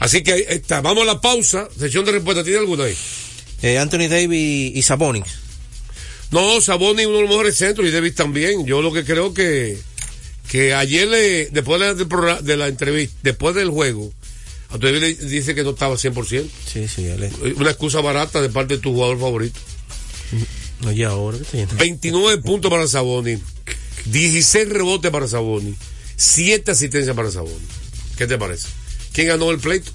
Así 0.00 0.22
que 0.22 0.32
ahí 0.32 0.44
está. 0.48 0.80
Vamos 0.80 1.04
a 1.04 1.06
la 1.06 1.20
pausa. 1.20 1.68
Sesión 1.78 2.04
de 2.04 2.12
respuesta. 2.12 2.42
¿Tiene 2.42 2.58
alguna 2.58 2.84
ahí? 2.84 2.96
Eh, 3.62 3.78
Anthony 3.78 4.08
Davis 4.08 4.72
y 4.74 4.82
Sabonis. 4.82 5.43
No, 6.34 6.60
Saboni 6.60 7.06
uno 7.06 7.18
de 7.18 7.22
los 7.22 7.30
mejores 7.30 7.56
centros 7.56 7.86
y 7.86 7.92
Davis 7.92 8.16
también. 8.16 8.66
Yo 8.66 8.82
lo 8.82 8.92
que 8.92 9.04
creo 9.04 9.32
que 9.32 9.78
que 10.50 10.74
ayer 10.74 11.06
le, 11.06 11.46
después 11.46 11.80
de 11.80 12.06
la, 12.06 12.42
de 12.42 12.68
entrevista, 12.68 13.16
después 13.22 13.54
del 13.54 13.70
juego, 13.70 14.12
a 14.70 14.78
Davis 14.78 15.00
le 15.00 15.14
dice 15.14 15.54
que 15.54 15.62
no 15.62 15.70
estaba 15.70 15.94
100%. 15.94 16.44
Sí, 16.66 16.88
sí, 16.88 17.06
él 17.06 17.22
es. 17.22 17.34
Una 17.56 17.70
excusa 17.70 18.00
barata 18.00 18.42
de 18.42 18.48
parte 18.48 18.74
de 18.74 18.80
tu 18.80 18.92
jugador 18.92 19.20
favorito. 19.20 19.60
Oye, 20.84 21.04
ahora 21.04 21.38
¿qué 21.38 21.44
te 21.44 21.58
llama? 21.58 21.74
29 21.74 22.42
puntos 22.42 22.68
para 22.68 22.88
Saboni, 22.88 23.38
16 24.06 24.68
rebotes 24.70 25.12
para 25.12 25.28
Saboni, 25.28 25.76
7 26.16 26.68
asistencias 26.68 27.14
para 27.14 27.30
Saboni. 27.30 27.64
¿Qué 28.18 28.26
te 28.26 28.36
parece? 28.38 28.66
¿Quién 29.12 29.28
ganó 29.28 29.52
el 29.52 29.60
pleito? 29.60 29.92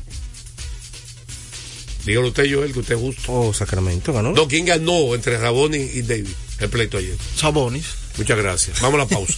Dígalo 2.09 2.29
usted, 2.29 2.51
Joel, 2.51 2.73
que 2.73 2.79
usted 2.79 2.95
es 2.95 3.01
justo. 3.01 3.31
Oh, 3.31 3.53
Sacramento 3.53 4.11
ganó. 4.11 4.31
No, 4.31 4.47
¿quién 4.47 4.65
ganó 4.65 5.13
entre 5.13 5.39
Saboni 5.39 5.77
y 5.77 6.01
David 6.01 6.33
el 6.57 6.67
pleito 6.67 6.97
ayer? 6.97 7.15
Sabonis. 7.35 7.85
Muchas 8.17 8.35
gracias. 8.35 8.81
Vamos 8.81 8.95
a 8.95 9.03
la 9.03 9.07
pausa. 9.07 9.35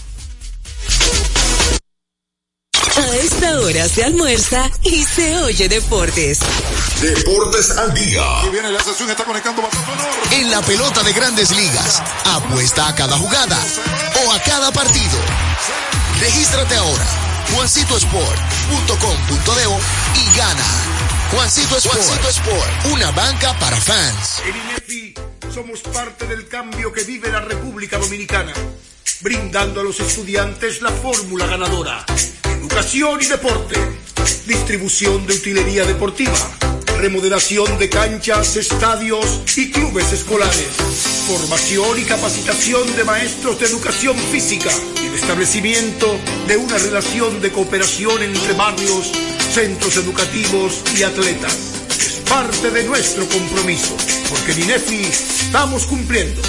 A 2.95 3.15
esta 3.17 3.59
hora 3.59 3.89
se 3.89 4.05
almuerza 4.05 4.71
y 4.83 5.03
se 5.03 5.37
oye 5.39 5.67
deportes. 5.67 6.39
Deportes 7.01 7.71
al 7.71 7.93
día. 7.93 8.23
Y 8.47 8.51
viene 8.51 8.71
la 8.71 8.81
sesión, 8.81 9.09
está 9.09 9.25
conectando. 9.25 9.63
En 10.31 10.49
la 10.49 10.61
pelota 10.61 11.03
de 11.03 11.11
grandes 11.11 11.53
ligas, 11.53 12.01
apuesta 12.23 12.87
a 12.87 12.95
cada 12.95 13.17
jugada 13.17 13.59
o 14.25 14.31
a 14.31 14.41
cada 14.43 14.71
partido. 14.71 15.19
Regístrate 16.21 16.75
ahora, 16.75 17.05
juancitosport.com.de 17.53 20.21
y 20.21 20.37
gana. 20.37 20.90
Juancito 21.31 21.77
Sport, 21.77 21.97
Juancito 21.97 22.29
Sport, 22.29 22.85
una 22.91 23.09
banca 23.11 23.57
para 23.57 23.77
fans. 23.77 24.41
En 24.45 24.53
INEFI 24.53 25.13
somos 25.53 25.79
parte 25.79 26.27
del 26.27 26.45
cambio 26.49 26.91
que 26.91 27.03
vive 27.03 27.31
la 27.31 27.39
República 27.39 27.97
Dominicana, 27.97 28.51
brindando 29.21 29.79
a 29.79 29.83
los 29.85 30.01
estudiantes 30.01 30.81
la 30.81 30.91
fórmula 30.91 31.47
ganadora. 31.47 32.05
Educación 32.43 33.21
y 33.21 33.27
deporte, 33.27 33.79
distribución 34.45 35.25
de 35.25 35.35
utilería 35.35 35.85
deportiva, 35.85 36.35
remodelación 36.99 37.79
de 37.79 37.89
canchas, 37.89 38.57
estadios 38.57 39.41
y 39.55 39.71
clubes 39.71 40.11
escolares, 40.11 40.67
formación 41.27 41.97
y 41.97 42.03
capacitación 42.03 42.93
de 42.97 43.05
maestros 43.05 43.57
de 43.57 43.67
educación 43.67 44.17
física 44.17 44.69
y 45.01 45.05
el 45.05 45.15
establecimiento 45.15 46.19
de 46.47 46.57
una 46.57 46.77
relación 46.77 47.39
de 47.39 47.53
cooperación 47.53 48.21
entre 48.21 48.51
barrios, 48.53 49.13
centros 49.53 49.95
educativos 49.97 50.81
y 50.97 51.03
atletas. 51.03 51.57
parte 52.29 52.71
de 52.71 52.83
nuestro 52.85 53.27
compromiso, 53.27 53.93
porque 54.29 54.53
en 54.53 54.61
INEFI 54.63 55.01
estamos 55.03 55.85
cumpliendo. 55.85 56.41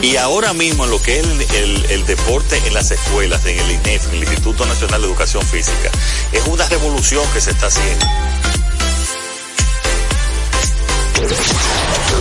Y 0.00 0.16
ahora 0.16 0.54
mismo 0.54 0.84
en 0.84 0.90
lo 0.90 1.02
que 1.02 1.18
es 1.20 1.26
el, 1.26 1.40
el- 1.54 1.84
el 1.90 2.06
deporte 2.06 2.56
en 2.66 2.72
las 2.72 2.90
escuelas, 2.90 3.44
en 3.44 3.58
el 3.58 3.70
INEF, 3.72 4.10
el 4.12 4.20
Instituto 4.22 4.64
Nacional 4.64 5.02
de 5.02 5.06
Educación 5.08 5.42
Física, 5.46 5.90
es 6.32 6.46
una 6.46 6.66
revolución 6.68 7.22
que 7.34 7.40
se 7.42 7.50
está 7.50 7.66
haciendo. 7.66 8.06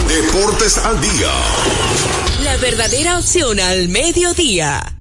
Deportes 0.07 0.77
al 0.79 0.99
día. 0.99 1.31
La 2.43 2.57
verdadera 2.57 3.19
opción 3.19 3.59
al 3.59 3.87
mediodía. 3.87 4.96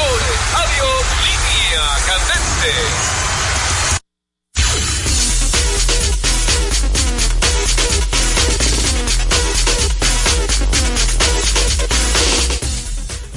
Señores. 0.00 0.40
Adiós. 0.54 1.06
Línea 1.22 1.86
candente. 2.06 3.19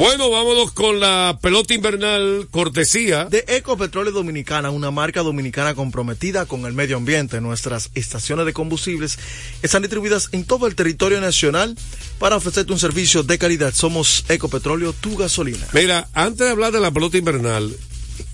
Bueno, 0.03 0.29
vámonos 0.29 0.73
con 0.73 0.99
la 0.99 1.39
pelota 1.41 1.73
invernal 1.73 2.49
cortesía. 2.51 3.23
De 3.23 3.45
Ecopetróleo 3.47 4.11
Dominicana, 4.11 4.69
una 4.69 4.91
marca 4.91 5.21
dominicana 5.21 5.75
comprometida 5.75 6.45
con 6.45 6.65
el 6.65 6.73
medio 6.73 6.97
ambiente. 6.97 7.39
Nuestras 7.39 7.89
estaciones 7.95 8.45
de 8.45 8.51
combustibles 8.51 9.17
están 9.61 9.81
distribuidas 9.81 10.27
en 10.33 10.43
todo 10.43 10.67
el 10.67 10.75
territorio 10.75 11.21
nacional 11.21 11.77
para 12.19 12.35
ofrecerte 12.35 12.73
un 12.73 12.79
servicio 12.79 13.23
de 13.23 13.37
calidad. 13.37 13.73
Somos 13.73 14.25
Ecopetróleo, 14.27 14.91
tu 14.91 15.15
gasolina. 15.15 15.65
Mira, 15.71 16.09
antes 16.13 16.47
de 16.47 16.49
hablar 16.49 16.73
de 16.73 16.81
la 16.81 16.91
pelota 16.91 17.17
invernal, 17.17 17.73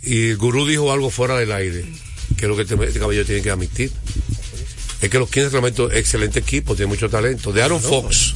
y 0.01 0.29
el 0.29 0.37
gurú 0.37 0.65
dijo 0.65 0.91
algo 0.91 1.11
fuera 1.11 1.37
del 1.37 1.51
aire, 1.51 1.85
que 2.35 2.45
es 2.45 2.49
lo 2.49 2.55
que 2.55 2.63
este, 2.63 2.83
este 2.83 2.99
caballero 2.99 3.27
tiene 3.27 3.43
que 3.43 3.51
admitir. 3.51 3.91
Es 5.03 5.09
que 5.11 5.19
los 5.19 5.29
Kings 5.29 5.51
realmente 5.51 5.85
es 5.85 5.97
excelente 5.97 6.39
equipo, 6.39 6.75
tiene 6.75 6.89
mucho 6.89 7.11
talento. 7.11 7.53
De 7.53 7.61
Aaron 7.61 7.79
Fox 7.79 8.33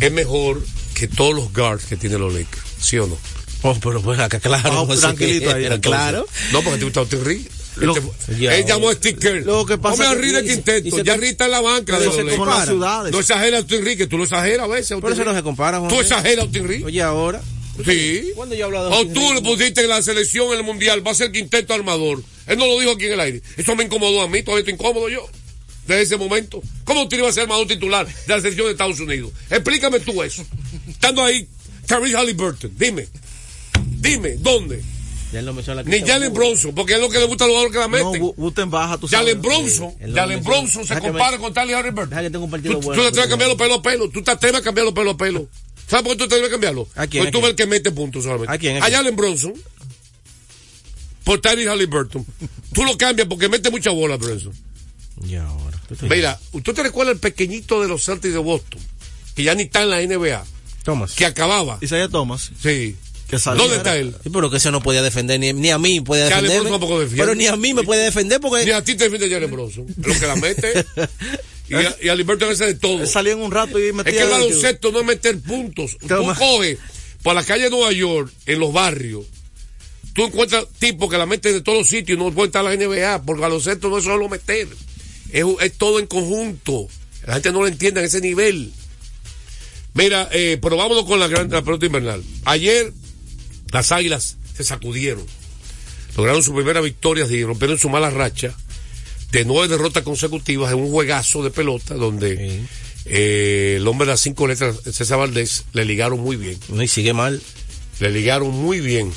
es 0.00 0.12
mejor 0.12 0.60
que 0.96 1.08
todos 1.08 1.34
los 1.34 1.52
guards 1.52 1.84
que 1.84 1.96
tiene 1.96 2.16
los 2.18 2.32
Lakers, 2.32 2.62
¿sí 2.80 2.98
o 2.98 3.06
no? 3.06 3.18
Oh, 3.62 3.76
pero 3.82 4.00
pues 4.00 4.18
acá, 4.18 4.40
claro. 4.40 4.88
Ah, 4.90 4.96
tranquilito 4.98 5.50
ahí. 5.54 5.68
Claro. 5.80 6.26
No, 6.52 6.62
porque 6.62 6.78
te 6.78 6.84
gusta 6.84 7.00
Austin 7.00 7.24
Reed. 7.24 7.40
Lo- 7.76 7.94
Este- 7.94 8.38
Ya, 8.40 8.56
él 8.56 8.64
llamó 8.64 8.88
a 8.88 8.94
Steve 8.94 9.18
Kerr. 9.18 9.44
Lo 9.44 9.66
que 9.66 9.76
pasa 9.76 10.10
a 10.10 10.14
que- 10.14 10.20
Reed 10.22 10.34
de 10.36 10.44
quinteto. 10.44 11.02
Ya 11.02 11.14
está 11.16 11.44
en 11.44 11.50
la 11.50 11.60
banca 11.60 11.98
de 11.98 12.08
Pero 12.08 12.22
los 12.22 12.34
se 12.64 12.66
ciudades. 12.70 13.12
No 13.12 13.20
exagera 13.20 13.58
Austin 13.58 13.84
Reed, 13.84 13.98
que 13.98 14.06
tú 14.06 14.16
lo 14.16 14.24
exageras 14.24 14.64
a 14.64 14.66
veces. 14.68 14.92
Austin 14.92 15.12
eso 15.12 15.24
no 15.24 15.34
se 15.34 15.42
compara, 15.42 15.78
Juan 15.80 15.90
Tú 15.90 16.00
exageras 16.00 16.44
Austin 16.44 16.66
Reed. 16.66 16.84
Oye, 16.86 17.02
ahora. 17.02 17.42
Sí. 17.84 18.30
¿Cuándo 18.34 18.54
yo 18.54 18.62
he 18.62 18.64
hablado 18.64 18.88
de 18.88 18.94
O 18.94 18.98
Austin 19.00 19.12
tú 19.14 19.34
le 19.34 19.42
pusiste 19.42 19.82
en 19.82 19.88
la 19.90 20.00
selección 20.00 20.46
en 20.52 20.58
el 20.58 20.62
mundial, 20.64 21.06
va 21.06 21.10
a 21.10 21.14
ser 21.14 21.30
quinteto 21.30 21.74
armador. 21.74 22.22
Él 22.46 22.56
no 22.56 22.66
lo 22.66 22.80
dijo 22.80 22.92
aquí 22.92 23.04
en 23.06 23.12
el 23.12 23.20
aire. 23.20 23.42
Eso 23.58 23.76
me 23.76 23.84
incomodó 23.84 24.22
a 24.22 24.28
mí, 24.28 24.42
todavía 24.42 24.60
estoy 24.60 24.72
incómodo 24.74 25.10
yo. 25.10 25.28
Desde 25.86 26.02
ese 26.02 26.16
momento. 26.16 26.62
¿Cómo 26.84 27.02
usted 27.02 27.18
iba 27.18 27.28
a 27.28 27.32
ser 27.32 27.42
armador 27.44 27.66
titular 27.68 28.06
de 28.06 28.12
la 28.26 28.40
selección 28.40 28.66
de 28.66 28.72
Estados 28.72 28.98
Unidos? 28.98 29.30
Explícame 29.50 30.00
tú 30.00 30.20
eso. 30.22 30.44
Estando 30.96 31.22
ahí, 31.24 31.46
Tyrese 31.86 32.16
Halliburton, 32.16 32.72
dime. 32.76 33.06
Dime, 33.98 34.36
¿dónde? 34.38 34.82
Ya 35.32 35.40
él 35.40 35.46
no 35.46 35.52
menciona 35.52 35.82
la 35.82 35.88
Ni. 35.88 36.00
Jalen 36.00 36.32
Bronson, 36.32 36.74
porque 36.74 36.94
es 36.94 37.00
lo 37.00 37.08
que 37.10 37.18
le 37.18 37.24
gusta 37.26 37.44
a 37.44 37.48
los 37.48 37.56
jugadores 37.56 37.72
que 37.72 37.78
la 37.80 37.88
No, 38.02 38.10
meten. 38.10 38.22
Bu- 38.22 38.34
Buten 38.36 38.70
baja, 38.70 38.96
tú 38.98 39.08
sabes. 39.08 39.26
Jalen 39.26 39.42
Bronson, 39.42 39.94
no 40.00 40.14
Jalen. 40.14 40.42
Bronson 40.44 40.86
se 40.86 40.98
compara 41.00 41.32
me- 41.32 41.38
con 41.38 41.52
Tally 41.52 41.72
Halliburton. 41.72 42.10
Deja 42.10 42.22
que 42.22 42.30
tenga 42.30 42.44
un 42.44 42.50
partido 42.50 42.74
Tú, 42.74 42.80
bueno. 42.82 43.02
tú 43.02 43.02
te 43.02 43.08
atreves 43.08 43.26
a 43.26 43.30
cambiarlo 43.30 43.56
pelo 43.56 43.74
a 43.74 43.82
pelo. 43.82 44.08
Tú 44.10 44.22
te 44.22 44.30
atreves 44.30 44.60
a 44.60 44.62
cambiarlo 44.64 44.94
pelo 44.94 45.10
a 45.10 45.16
pelo. 45.16 45.48
¿Sabes 45.88 46.02
por 46.04 46.12
qué 46.12 46.18
tú 46.18 46.28
te 46.28 46.34
atreves 46.36 46.48
a 46.48 46.50
cambiarlo? 46.52 46.88
¿A 46.94 47.06
quién? 47.06 47.22
Porque 47.24 47.28
¿A 47.28 47.32
tú 47.32 47.40
ves 47.40 47.50
el 47.50 47.56
que 47.56 47.66
mete 47.66 47.90
puntos 47.90 48.22
solamente. 48.24 48.52
¿A 48.52 48.58
quién? 48.58 48.82
¿A? 48.82 48.90
Jalen 48.90 49.16
Bronson. 49.16 49.54
Por 51.24 51.40
Tyrese 51.40 51.68
Halliburton. 51.68 52.24
tú 52.72 52.84
lo 52.84 52.96
cambias 52.96 53.26
porque 53.28 53.48
mete 53.48 53.70
mucha 53.70 53.90
bola, 53.90 54.16
Bronson. 54.16 54.52
Y 55.26 55.34
ahora. 55.34 55.80
Mira, 56.02 56.38
¿usted 56.52 56.72
te 56.74 56.82
recuerda 56.84 57.12
el 57.12 57.18
pequeñito 57.18 57.80
de 57.82 57.88
los 57.88 58.04
Celtics 58.04 58.32
de 58.34 58.38
Boston? 58.40 58.80
Que 59.34 59.42
ya 59.42 59.54
ni 59.54 59.64
está 59.64 59.82
en 59.82 59.90
la 59.90 60.00
NBA. 60.02 60.44
Thomas. 60.86 61.14
Que 61.14 61.26
acababa. 61.26 61.78
Isaiah 61.80 62.08
Thomas. 62.08 62.52
Sí. 62.62 62.96
Que. 63.28 63.38
¿Dónde 63.38 63.76
está 63.76 63.96
él? 63.96 64.14
Sí, 64.22 64.30
pero 64.30 64.48
que 64.50 64.58
ese 64.58 64.70
no 64.70 64.80
podía 64.80 65.02
defender, 65.02 65.40
ni, 65.40 65.52
ni 65.52 65.70
a 65.70 65.78
mí 65.78 66.00
puede 66.00 66.24
defender. 66.24 66.62
Pero 67.16 67.34
ni 67.34 67.48
a 67.48 67.56
mí 67.56 67.74
me 67.74 67.82
puede 67.82 68.04
defender 68.04 68.40
porque. 68.40 68.64
Ni 68.64 68.70
a 68.70 68.84
ti 68.84 68.94
te 68.94 69.04
defiende 69.04 69.28
Jalen 69.28 69.50
Bronson. 69.50 69.84
Lo 69.96 70.14
que 70.18 70.26
la 70.26 70.36
mete. 70.36 70.86
y, 71.68 71.74
a, 71.74 71.96
y 72.00 72.08
a 72.08 72.12
Halliburton 72.12 72.52
hace 72.52 72.66
de 72.66 72.74
todo. 72.74 73.04
Salía 73.04 73.32
en 73.32 73.40
un 73.40 73.50
rato 73.50 73.80
y 73.80 73.92
metía. 73.92 74.12
Es 74.12 74.18
que 74.18 74.24
el 74.24 74.30
baloncesto 74.30 74.92
no 74.92 75.00
es 75.00 75.06
meter 75.06 75.40
puntos. 75.40 75.98
Tú 75.98 76.06
Toma. 76.06 76.36
coges 76.36 76.78
por 77.24 77.34
la 77.34 77.42
calle 77.42 77.64
de 77.64 77.70
Nueva 77.70 77.90
York, 77.90 78.32
en 78.46 78.60
los 78.60 78.72
barrios, 78.72 79.26
tú 80.12 80.26
encuentras 80.26 80.66
tipos 80.78 81.10
que 81.10 81.18
la 81.18 81.26
meten 81.26 81.54
de 81.54 81.60
todos 81.60 81.78
los 81.78 81.88
sitios 81.88 82.16
y 82.16 82.22
no 82.22 82.30
pueden 82.30 82.50
estar 82.50 82.64
en 82.64 82.78
la 82.78 82.86
NBA, 82.86 83.22
porque 83.22 83.38
el 83.38 83.42
baloncesto 83.42 83.88
no 83.88 83.98
es 83.98 84.04
solo 84.04 84.28
meter, 84.28 84.68
es, 85.32 85.44
es 85.60 85.72
todo 85.72 85.98
en 85.98 86.06
conjunto. 86.06 86.86
La 87.26 87.34
gente 87.34 87.50
no 87.50 87.62
lo 87.62 87.66
entiende 87.66 88.00
a 88.00 88.04
ese 88.04 88.20
nivel. 88.20 88.72
Mira, 89.96 90.28
eh, 90.30 90.58
pero 90.60 90.76
vámonos 90.76 91.06
con 91.06 91.18
la, 91.18 91.26
gran, 91.26 91.50
la 91.50 91.62
pelota 91.62 91.86
invernal. 91.86 92.22
Ayer 92.44 92.92
las 93.72 93.92
águilas 93.92 94.36
se 94.54 94.62
sacudieron. 94.62 95.24
Lograron 96.16 96.42
su 96.42 96.54
primera 96.54 96.82
victoria 96.82 97.26
y 97.26 97.44
rompieron 97.44 97.78
su 97.78 97.88
mala 97.88 98.10
racha 98.10 98.54
de 99.32 99.44
nueve 99.44 99.68
derrotas 99.68 100.02
consecutivas 100.02 100.72
en 100.72 100.78
un 100.78 100.90
juegazo 100.90 101.42
de 101.42 101.50
pelota 101.50 101.94
donde 101.94 102.62
eh, 103.06 103.74
el 103.78 103.88
hombre 103.88 104.06
de 104.06 104.12
las 104.12 104.20
cinco 104.20 104.46
letras, 104.46 104.76
César 104.84 105.18
Valdés, 105.18 105.64
le 105.72 105.86
ligaron 105.86 106.20
muy 106.20 106.36
bien. 106.36 106.58
No, 106.68 106.82
y 106.82 106.88
sigue 106.88 107.14
mal. 107.14 107.40
Le 107.98 108.10
ligaron 108.10 108.50
muy 108.50 108.80
bien. 108.80 109.10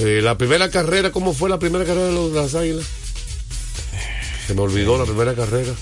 Eh, 0.00 0.20
la 0.22 0.36
primera 0.36 0.70
carrera, 0.70 1.12
¿cómo 1.12 1.32
fue 1.32 1.48
la 1.48 1.58
primera 1.58 1.86
carrera 1.86 2.08
de, 2.08 2.12
los, 2.12 2.32
de 2.32 2.40
las 2.40 2.54
águilas? 2.54 2.84
Se 4.46 4.52
me 4.52 4.60
olvidó 4.60 4.98
la 4.98 5.06
primera 5.06 5.34
carrera. 5.34 5.72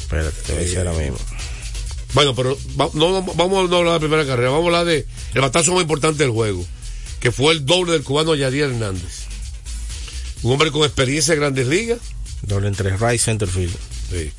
Espérate, 0.00 0.42
te 0.46 0.52
voy 0.52 0.62
a 0.62 0.64
decir 0.64 0.78
ahora 0.78 0.92
mismo. 0.92 1.18
Bueno, 2.14 2.34
pero 2.34 2.56
va- 2.80 2.90
no, 2.94 3.22
vamos 3.22 3.64
a 3.64 3.68
no 3.68 3.76
hablar 3.76 3.84
de 3.84 3.90
la 3.92 3.98
primera 3.98 4.24
carrera, 4.26 4.50
vamos 4.50 4.64
a 4.64 4.66
hablar 4.78 4.86
de 4.86 5.06
el 5.34 5.40
batazo 5.40 5.72
más 5.72 5.82
importante 5.82 6.22
del 6.22 6.32
juego, 6.32 6.64
que 7.20 7.32
fue 7.32 7.52
el 7.52 7.66
doble 7.66 7.92
del 7.92 8.02
cubano 8.04 8.34
Yadier 8.34 8.70
Hernández. 8.70 9.24
Un 10.42 10.52
hombre 10.52 10.70
con 10.70 10.82
experiencia 10.84 11.34
en 11.34 11.40
grandes 11.40 11.66
ligas. 11.66 11.98
Doble 12.42 12.68
entre 12.68 12.96
right 12.96 13.20
centerfield. 13.20 13.74
Sí. 14.10 14.30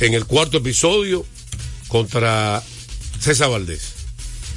En 0.00 0.14
el 0.14 0.24
cuarto 0.26 0.56
episodio 0.58 1.24
contra 1.88 2.62
César 3.20 3.50
Valdés. 3.50 3.82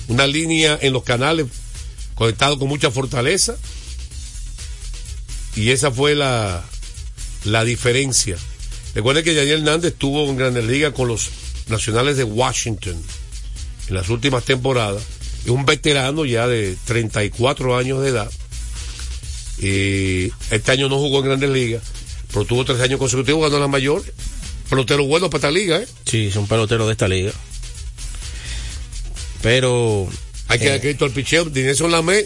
Una 0.08 0.26
línea 0.26 0.80
en 0.82 0.94
los 0.94 1.04
canales 1.04 1.48
conectado 2.16 2.58
con 2.58 2.68
mucha 2.70 2.90
fortaleza. 2.92 3.56
Y 5.56 5.70
esa 5.72 5.92
fue 5.92 6.16
la, 6.16 6.64
la 7.44 7.64
diferencia. 7.64 8.38
Recuerden 8.94 9.24
que 9.24 9.36
Yadier 9.36 9.60
Hernández 9.60 9.94
estuvo 9.94 10.30
en 10.30 10.38
Grandes 10.38 10.66
Ligas 10.66 10.94
con 10.94 11.08
los 11.10 11.30
Nacionales 11.68 12.18
de 12.18 12.24
Washington 12.24 12.96
en 13.88 13.96
las 13.96 14.10
últimas 14.10 14.44
temporadas. 14.44 15.04
Es 15.44 15.52
un 15.52 15.66
veterano 15.66 16.26
ya 16.26 16.48
de 16.48 16.76
34 16.86 17.78
años 17.78 18.02
de 18.02 18.10
edad. 18.10 18.32
Y 19.60 20.32
este 20.52 20.72
año 20.72 20.90
no 20.90 20.98
jugó 20.98 21.20
en 21.20 21.26
Grandes 21.26 21.50
Ligas, 21.50 21.84
pero 22.32 22.46
tuvo 22.46 22.66
tres 22.66 22.80
años 22.82 23.00
consecutivos 23.00 23.52
en 23.52 23.60
la 23.60 23.68
mayor. 23.68 24.04
Pelotero 24.70 25.06
bueno 25.06 25.30
para 25.30 25.38
esta 25.38 25.52
liga, 25.52 25.78
¿eh? 25.78 25.88
Sí, 26.06 26.28
es 26.28 26.36
un 26.36 26.48
pelotero 26.48 26.88
de 26.88 26.94
esta 26.94 27.08
liga. 27.08 27.32
Pero. 29.42 30.10
Hay 30.48 30.60
que 30.60 30.66
eh, 30.66 30.70
dar 30.70 30.82
crédito 30.82 31.06
al 31.06 31.12
picheo. 31.12 31.46
Dinelson 31.46 31.92
Lamé. 31.92 32.26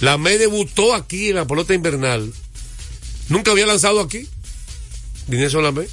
Lamé 0.00 0.38
debutó 0.38 0.94
aquí 0.94 1.30
en 1.30 1.36
la 1.36 1.46
pelota 1.46 1.74
invernal. 1.74 2.32
Nunca 3.28 3.50
había 3.50 3.66
lanzado 3.66 4.00
aquí. 4.00 4.28
Dinelson 5.26 5.64
Lamé. 5.64 5.88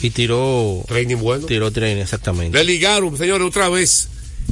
Y 0.00 0.10
tiró. 0.10 0.84
Training 0.86 1.16
bueno. 1.16 1.46
Tiró 1.46 1.70
training, 1.70 2.02
exactamente. 2.02 2.56
Le 2.58 2.64
ligaron, 2.64 3.16
señores, 3.16 3.46
otra 3.46 3.68
vez. 3.68 4.08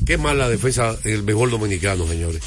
Qué 0.06 0.16
mala 0.18 0.48
defensa 0.48 0.96
el 1.04 1.22
mejor 1.22 1.50
dominicano, 1.50 2.08
señores. 2.08 2.42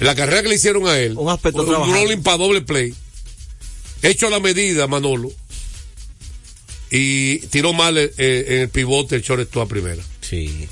En 0.00 0.06
la 0.06 0.14
carrera 0.14 0.42
que 0.42 0.48
le 0.48 0.54
hicieron 0.56 0.86
a 0.88 0.98
él, 0.98 1.14
Un 1.16 1.28
aspecto 1.30 1.60
un 1.62 1.68
trabajado. 1.68 1.94
rolling 2.02 2.22
para 2.22 2.36
doble 2.38 2.62
play, 2.62 2.94
hecho 4.02 4.26
a 4.26 4.30
la 4.30 4.40
medida, 4.40 4.86
Manolo, 4.86 5.30
y 6.90 7.38
tiró 7.48 7.72
mal 7.72 7.96
eh, 7.98 8.12
eh, 8.18 8.44
en 8.48 8.58
el 8.62 8.68
pivote 8.68 9.16
el 9.16 9.22
shortstop 9.22 9.62
a 9.62 9.66
primera. 9.66 10.02
Sí. 10.20 10.68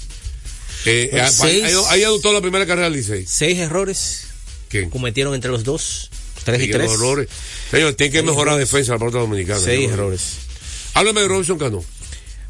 Eh, 0.84 1.08
Pues 1.10 1.40
ahí- 1.40 1.60
seis- 1.60 1.64
ahí, 1.64 1.74
ahí 1.90 2.02
adoptó 2.04 2.32
la 2.32 2.40
primera 2.40 2.66
carrera 2.66 2.88
del 2.90 2.98
Licey. 2.98 3.24
Seis 3.26 3.58
errores 3.58 4.24
¿Quién? 4.68 4.90
cometieron 4.90 5.34
entre 5.34 5.50
los 5.50 5.64
dos. 5.64 6.10
Tres 6.44 6.60
y 6.62 6.64
Sí, 6.66 6.70
tres. 6.70 6.90
errores. 6.90 7.28
Señor, 7.70 7.92
tiene 7.94 8.10
que 8.12 8.18
Seis 8.18 8.26
mejorar 8.26 8.54
la 8.56 8.62
errores. 8.62 8.70
defensa 8.70 8.92
de 8.92 8.96
la 8.96 8.98
pelota 9.00 9.18
dominicana. 9.18 9.60
Seis 9.60 9.90
errores. 9.90 10.22
Háblame 10.94 11.20
de 11.22 11.28
Robinson 11.28 11.58
Cano. 11.58 11.84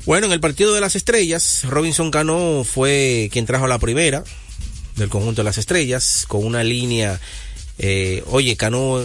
Bueno, 0.06 0.26
en 0.26 0.32
el 0.32 0.40
partido 0.40 0.72
de 0.72 0.80
las 0.80 0.96
estrellas, 0.96 1.62
Robinson 1.64 2.10
Cano 2.10 2.64
fue 2.64 3.28
quien 3.32 3.46
trajo 3.46 3.66
la 3.66 3.78
primera 3.78 4.24
del 4.96 5.08
conjunto 5.08 5.40
de 5.42 5.44
las 5.44 5.58
estrellas, 5.58 6.24
con 6.26 6.44
una 6.44 6.64
línea, 6.64 7.20
eh, 7.78 8.22
oye, 8.26 8.56
Cano, 8.56 9.04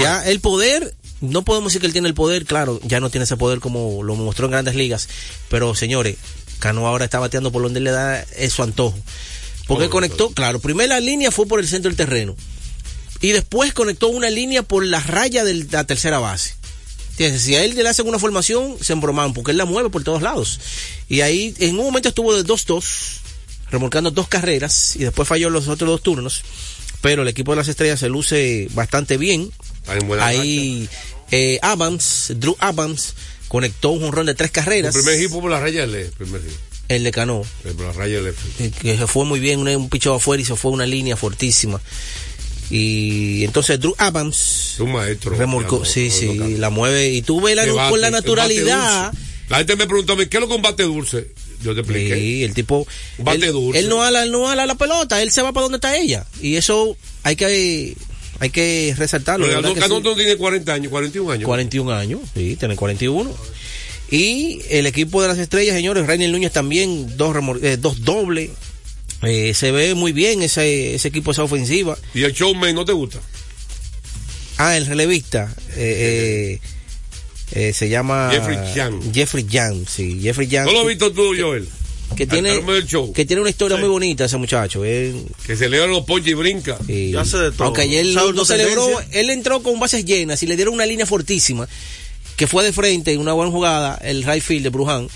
ya 0.00 0.28
el 0.28 0.40
poder, 0.40 0.94
no 1.20 1.42
podemos 1.42 1.70
decir 1.72 1.80
que 1.80 1.86
él 1.86 1.92
tiene 1.92 2.08
el 2.08 2.14
poder, 2.14 2.44
claro, 2.44 2.80
ya 2.84 3.00
no 3.00 3.08
tiene 3.08 3.24
ese 3.24 3.36
poder 3.36 3.60
como 3.60 4.02
lo 4.02 4.14
mostró 4.16 4.46
en 4.46 4.52
grandes 4.52 4.74
ligas, 4.74 5.08
pero 5.48 5.74
señores, 5.74 6.16
Cano 6.58 6.86
ahora 6.86 7.04
está 7.04 7.18
bateando 7.18 7.52
por 7.52 7.62
donde 7.62 7.80
le 7.80 7.90
da 7.90 8.26
su 8.50 8.62
antojo. 8.62 8.98
Porque 9.66 9.86
Oh, 9.86 9.90
conectó, 9.90 10.30
claro, 10.30 10.58
primera 10.60 10.98
línea 10.98 11.30
fue 11.30 11.46
por 11.46 11.60
el 11.60 11.68
centro 11.68 11.88
del 11.90 11.96
terreno. 11.96 12.34
Y 13.20 13.32
después 13.32 13.72
conectó 13.72 14.08
una 14.08 14.30
línea 14.30 14.62
por 14.62 14.84
la 14.84 15.00
raya 15.00 15.44
de 15.44 15.66
la 15.70 15.84
tercera 15.84 16.18
base. 16.18 16.54
Si 17.18 17.54
a 17.56 17.64
él 17.64 17.74
le 17.74 17.88
hacen 17.88 18.06
una 18.06 18.18
formación, 18.18 18.76
se 18.80 18.92
embroman, 18.92 19.34
porque 19.34 19.50
él 19.50 19.56
la 19.56 19.64
mueve 19.64 19.90
por 19.90 20.04
todos 20.04 20.22
lados. 20.22 20.60
Y 21.08 21.20
ahí, 21.22 21.54
en 21.58 21.78
un 21.78 21.84
momento 21.86 22.08
estuvo 22.10 22.34
de 22.34 22.44
2-2, 22.44 22.84
remolcando 23.70 24.10
dos 24.10 24.28
carreras, 24.28 24.94
y 24.96 25.00
después 25.00 25.26
falló 25.28 25.50
los 25.50 25.66
otros 25.68 25.90
dos 25.90 26.02
turnos. 26.02 26.42
Pero 27.00 27.22
el 27.22 27.28
equipo 27.28 27.52
de 27.52 27.56
las 27.56 27.68
estrellas 27.68 28.00
se 28.00 28.08
luce 28.08 28.68
bastante 28.72 29.16
bien. 29.16 29.50
Ahí, 30.20 30.88
eh, 31.30 31.58
Adams, 31.62 32.32
Drew 32.36 32.56
Adams, 32.60 33.14
conectó 33.48 33.90
un 33.90 34.00
jonrón 34.00 34.26
de 34.26 34.34
tres 34.34 34.48
El 34.48 34.52
carreras. 34.52 34.94
primer 34.94 35.14
equipo 35.14 35.40
por 35.40 35.50
la 35.50 35.60
raya 35.60 35.82
del 35.86 35.94
el 35.96 36.10
primer 36.12 36.40
equipo. 36.40 36.56
El 36.88 37.04
de 37.04 37.10
Cano. 37.10 37.42
Por 37.62 37.80
la 37.80 37.92
raya 37.92 38.22
del 38.22 38.34
eh, 38.60 38.70
que 38.80 38.96
se 38.96 39.06
fue 39.06 39.24
muy 39.24 39.40
bien, 39.40 39.60
un, 39.60 39.68
un 39.68 39.88
picheo 39.88 40.14
afuera 40.14 40.40
y 40.40 40.46
se 40.46 40.56
fue 40.56 40.70
una 40.70 40.86
línea 40.86 41.16
fortísima. 41.16 41.80
Y 42.70 43.44
entonces 43.44 43.80
Drew 43.80 43.94
Adams 43.98 44.76
Un 44.78 44.92
maestro. 44.92 45.34
remolcó, 45.34 45.84
sí, 45.84 46.10
sí, 46.10 46.56
la 46.58 46.70
mueve 46.70 47.10
y 47.10 47.22
tú 47.22 47.40
ves 47.40 47.56
la, 47.56 47.64
Que 47.64 47.70
bate, 47.72 47.90
con 47.90 48.00
la 48.00 48.10
naturalidad. 48.10 49.12
La 49.48 49.56
gente 49.58 49.76
me 49.76 49.86
preguntó 49.86 50.12
a 50.12 50.16
mí, 50.16 50.26
¿qué 50.26 50.36
es 50.36 50.40
lo 50.42 50.48
que 50.48 50.54
un 50.54 50.62
bate 50.62 50.82
dulce? 50.82 51.28
Yo 51.62 51.74
te 51.74 51.80
expliqué. 51.80 52.14
Sí, 52.16 52.44
el 52.44 52.52
tipo. 52.54 52.86
Bate 53.18 53.46
él, 53.46 53.52
dulce. 53.52 53.78
él 53.80 53.88
no 53.88 54.02
ala, 54.02 54.22
él 54.22 54.30
no 54.30 54.48
ala 54.48 54.66
la 54.66 54.74
pelota, 54.74 55.22
él 55.22 55.30
se 55.32 55.42
va 55.42 55.52
para 55.52 55.62
donde 55.62 55.76
está 55.76 55.96
ella. 55.96 56.26
Y 56.42 56.56
eso 56.56 56.96
hay 57.22 57.36
que 57.36 57.94
hay 58.40 58.50
que 58.50 58.94
resaltarlo. 58.96 59.46
Pero 59.46 59.74
que 59.74 59.80
sí. 59.80 60.14
Tiene 60.16 60.36
40 60.36 60.72
años, 60.74 60.90
41 60.90 61.30
años. 61.32 61.44
41 61.46 61.92
años, 61.92 62.20
sí, 62.34 62.56
tiene 62.56 62.76
41. 62.76 63.34
Y 64.10 64.60
el 64.70 64.86
equipo 64.86 65.20
de 65.22 65.28
las 65.28 65.38
estrellas, 65.38 65.74
señores, 65.74 66.06
Rainer 66.06 66.30
Núñez 66.30 66.52
también, 66.52 67.16
dos, 67.16 67.34
remor- 67.34 67.62
eh, 67.62 67.76
dos 67.76 68.04
dobles. 68.04 68.50
Eh, 69.22 69.52
se 69.54 69.72
ve 69.72 69.94
muy 69.94 70.12
bien 70.12 70.42
ese, 70.42 70.94
ese 70.94 71.08
equipo, 71.08 71.32
esa 71.32 71.42
ofensiva. 71.42 71.98
¿Y 72.14 72.22
el 72.22 72.32
showman 72.32 72.74
no 72.74 72.84
te 72.84 72.92
gusta? 72.92 73.18
Ah, 74.58 74.76
el 74.76 74.86
relevista. 74.86 75.54
eh, 75.76 76.58
eh, 76.60 77.68
eh, 77.68 77.72
se 77.72 77.88
llama 77.88 78.28
Jeffrey 78.32 78.58
Young. 78.74 79.14
Jeffrey 79.14 79.46
Young, 79.48 79.86
sí, 79.88 80.20
Jeffrey 80.22 80.46
Young. 80.48 80.66
¿No 80.66 80.72
lo 80.72 80.80
has 80.82 80.86
visto 80.86 81.12
tú, 81.12 81.32
Joel? 81.38 81.66
que 82.16 82.26
tiene 82.26 82.62
que 83.14 83.26
tiene 83.26 83.42
una 83.42 83.50
historia 83.50 83.76
muy 83.76 83.88
bonita 83.88 84.24
ese 84.24 84.38
muchacho. 84.38 84.82
Él, 84.84 85.26
Que 85.46 85.56
se 85.56 85.68
le 85.68 85.76
dan 85.78 85.90
los 85.90 86.04
ponches 86.06 86.30
y 86.32 86.34
brinca. 86.34 86.78
y- 86.88 87.10
Ya 87.12 87.20
hace 87.20 87.36
de 87.36 87.52
todo. 87.52 87.64
aunque 87.64 87.82
ayer 87.82 88.06
no, 88.06 88.44
celebró, 88.46 88.88
él 89.12 89.28
entró 89.30 89.62
con 89.62 89.78
bases 89.78 90.04
llenas 90.06 90.42
y 90.42 90.46
le 90.46 90.56
dieron 90.56 90.72
una 90.74 90.86
línea 90.86 91.04
fortísima 91.04 91.68
que 92.36 92.46
fue 92.46 92.64
de 92.64 92.72
frente 92.72 93.12
en 93.12 93.20
una 93.20 93.34
buena 93.34 93.52
jugada 93.52 93.98
el 94.02 94.24
right 94.24 94.42
field 94.42 94.62
de 94.64 94.70
Bruján 94.70 95.08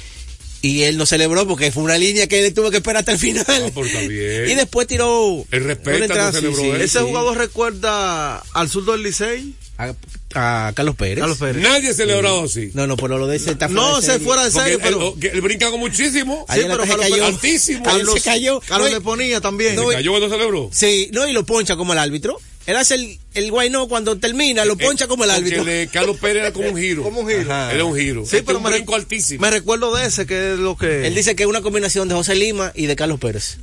y 0.63 0.83
él 0.85 0.97
no 0.97 1.05
celebró 1.07 1.47
porque 1.47 1.71
fue 1.73 1.83
una 1.83 1.99
línea 1.99 2.27
que 2.29 2.47
él 2.47 2.55
tuvo 2.55 2.71
que 2.71 2.77
esperar 2.79 3.01
hasta 3.01 3.13
el 3.13 3.19
final. 3.19 3.45
Ah, 3.49 3.71
pues 3.75 3.93
y 3.93 4.55
después 4.55 4.87
tiró 4.87 5.45
El 5.51 5.69
entrada, 5.71 6.31
no 6.31 6.33
celebró 6.33 6.75
él. 6.77 6.81
Ese 6.83 6.99
sí. 7.01 7.05
jugador 7.05 7.37
recuerda 7.37 8.39
al 8.39 8.69
surdo 8.71 8.93
del 8.93 9.03
Licey. 9.03 9.55
a, 9.79 9.93
a 10.35 10.73
Carlos 10.75 10.95
Pérez. 10.97 11.19
Carlos 11.19 11.39
Pérez. 11.39 11.63
Nadie 11.63 11.91
ha 11.91 11.95
celebrado 11.95 12.45
así. 12.45 12.71
No, 12.75 12.87
no, 12.87 12.97
pero 12.97 13.19
lo 13.19 13.27
de 13.27 13.37
ese 13.37 13.51
está 13.51 13.69
No, 13.69 14.01
se 14.01 14.19
fuera 14.21 14.45
de 14.45 14.51
Porque 14.53 14.71
serio, 14.71 14.79
él, 14.79 14.95
pero. 14.95 15.15
él- 15.15 15.21
que 15.21 15.29
él 15.29 15.41
brinca 15.41 15.71
con 15.71 15.81
muchísimo. 15.81 16.45
Ayer 16.49 16.67
pero 16.69 16.85
Carlos 16.87 17.07
cayó. 17.11 17.27
Altísimo. 17.27 17.83
Carlos 17.85 18.15
se 18.15 18.21
cayó. 18.21 18.61
Carlos 18.61 18.89
No, 18.91 18.95
le 18.95 19.01
ponía 19.01 19.41
también. 19.41 19.75
No, 19.75 19.89
¿Se 19.91 19.97
cayó 19.97 20.11
cuando 20.13 20.31
celebró? 20.31 20.71
Sí, 20.73 21.11
no, 21.13 21.27
y 21.27 21.33
lo 21.33 21.45
poncha 21.45 21.75
como 21.77 21.93
el 21.93 21.99
árbitro. 21.99 22.39
Él 22.67 22.77
hace 22.77 22.95
el, 22.95 23.19
el 23.35 23.51
guay 23.51 23.71
no 23.71 23.89
cuando 23.89 24.17
termina, 24.19 24.65
lo 24.65 24.77
poncha 24.77 25.09
como 25.09 25.25
el 25.25 25.31
árbitro. 25.31 25.61
el 25.61 25.67
de 25.67 25.89
Carlos 25.93 26.17
Pérez 26.19 26.43
era 26.43 26.53
como 26.53 26.69
un 26.69 26.77
giro. 26.77 27.03
Como 27.03 27.21
un 27.21 27.29
giro. 27.29 27.43
Ajá. 27.53 27.73
Era 27.73 27.85
un 27.85 27.97
giro. 27.97 28.21
Sí, 28.23 28.37
Este 28.37 28.43
pero 28.45 28.59
un 28.59 28.65
me, 28.65 28.71
re- 28.71 28.77
brinco 28.77 28.95
altísimo. 28.95 29.41
me 29.43 29.51
recuerdo 29.51 29.95
de 29.97 30.07
ese, 30.07 30.27
que 30.27 30.53
es 30.53 30.59
lo 30.59 30.77
que. 30.77 31.07
Él 31.07 31.15
dice 31.15 31.35
que 31.35 31.43
es 31.43 31.49
una 31.49 31.61
combinación 31.63 32.09
de 32.09 32.15
José 32.15 32.35
Lima 32.37 32.73
y 32.75 32.87
de 32.87 32.95
Carlos 32.97 33.19
Pérez. 33.19 33.59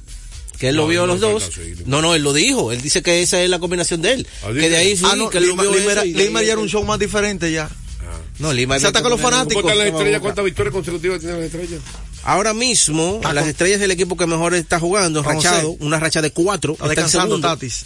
Que 0.57 0.67
él 0.69 0.75
lo 0.75 0.87
vio 0.87 1.01
no, 1.07 1.13
los 1.13 1.21
no, 1.21 1.29
dos. 1.29 1.51
no, 1.85 2.01
No, 2.01 2.15
él 2.15 2.21
lo 2.23 2.33
dijo. 2.33 2.73
Él 2.73 2.81
dice 2.81 3.01
que 3.01 3.21
esa 3.21 3.41
es 3.41 3.49
la 3.49 3.59
combinación 3.59 4.01
de 4.01 4.11
él. 4.11 4.27
Ah, 4.43 4.47
que 4.53 4.69
de 4.69 4.75
ahí 4.75 4.97
sí, 4.97 5.05
Ah, 5.07 5.15
no, 5.15 5.29
que 5.29 5.37
él 5.37 5.45
lo 5.45 5.51
Lima, 5.51 5.63
vio 5.63 5.73
Lima 5.73 6.03
Lima 6.03 6.43
ya 6.43 6.51
era 6.51 6.61
un 6.61 6.67
show 6.67 6.83
más 6.83 6.99
diferente 6.99 7.49
ya. 7.51 7.69
No, 8.39 8.51
Lima 8.53 8.77
Se 8.79 8.87
ataca 8.87 9.07
a 9.07 9.09
los 9.09 9.21
fanáticos. 9.21 9.63
¿Cuántas 9.63 10.39
a 10.39 10.41
victorias 10.41 10.73
consecutivas 10.73 11.19
tienen 11.19 11.37
las 11.37 11.45
estrellas? 11.45 11.81
Ahora 12.23 12.53
mismo, 12.53 13.15
Está 13.17 13.31
las 13.33 13.43
con- 13.43 13.49
estrellas 13.51 13.79
del 13.79 13.91
equipo 13.91 14.17
que 14.17 14.25
mejor 14.27 14.53
está 14.53 14.79
jugando, 14.79 15.23
rachado, 15.23 15.77
una 15.79 15.99
racha 15.99 16.21
de 16.21 16.31
cuatro. 16.31 16.73
Está 16.73 16.87
descansando. 16.89 17.39
Tatis. 17.39 17.85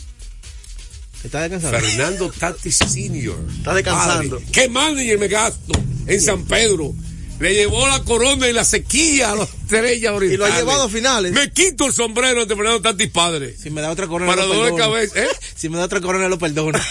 Está 1.23 1.41
descansando. 1.47 1.79
Fernando 1.79 2.31
Tatis 2.31 2.75
Senior. 2.77 3.37
Está 3.57 3.73
descansando. 3.73 4.37
Padre, 4.39 4.51
¿Qué 4.51 4.67
manager 4.69 5.19
me 5.19 5.27
gasto 5.27 5.73
en 6.07 6.21
San 6.21 6.43
Pedro? 6.45 6.93
Le 7.39 7.53
llevó 7.55 7.87
la 7.87 8.03
corona 8.03 8.47
y 8.47 8.53
la 8.53 8.63
sequía 8.63 9.31
a 9.31 9.35
las 9.35 9.49
estrellas 9.49 10.03
Y 10.13 10.15
orientales. 10.15 10.37
lo 10.39 10.45
ha 10.45 10.57
llevado 10.57 10.83
a 10.83 10.89
finales. 10.89 11.33
Me 11.33 11.51
quito 11.51 11.85
el 11.87 11.93
sombrero 11.93 12.41
ante 12.43 12.55
Fernando 12.55 12.81
Tatis 12.81 13.09
padre. 13.09 13.55
Si 13.57 13.69
me 13.69 13.81
da 13.81 13.89
otra 13.89 14.07
corona, 14.07 14.31
Para 14.31 14.43
lo 14.45 14.49
dolor 14.53 14.65
de 14.65 14.71
perdono. 14.73 14.93
cabeza, 14.93 15.19
¿eh? 15.23 15.27
Si 15.55 15.67
me 15.69 15.77
da 15.77 15.85
otra 15.85 15.99
corona, 16.01 16.29
lo 16.29 16.37
perdono. 16.37 16.79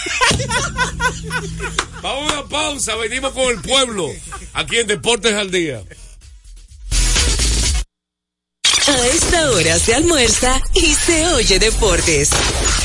Vamos 2.01 2.31
a 2.33 2.39
una 2.39 2.49
pausa, 2.49 2.95
venimos 2.97 3.31
con 3.33 3.49
el 3.49 3.61
pueblo. 3.61 4.09
Aquí 4.53 4.77
en 4.77 4.87
Deportes 4.87 5.33
al 5.33 5.49
Día. 5.49 5.81
A 8.85 9.07
esta 9.07 9.51
hora 9.51 9.79
se 9.79 9.95
almuerza 9.95 10.61
y 10.73 10.93
se 10.93 11.25
oye 11.27 11.57
deportes. 11.57 12.29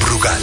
Brugal, 0.00 0.40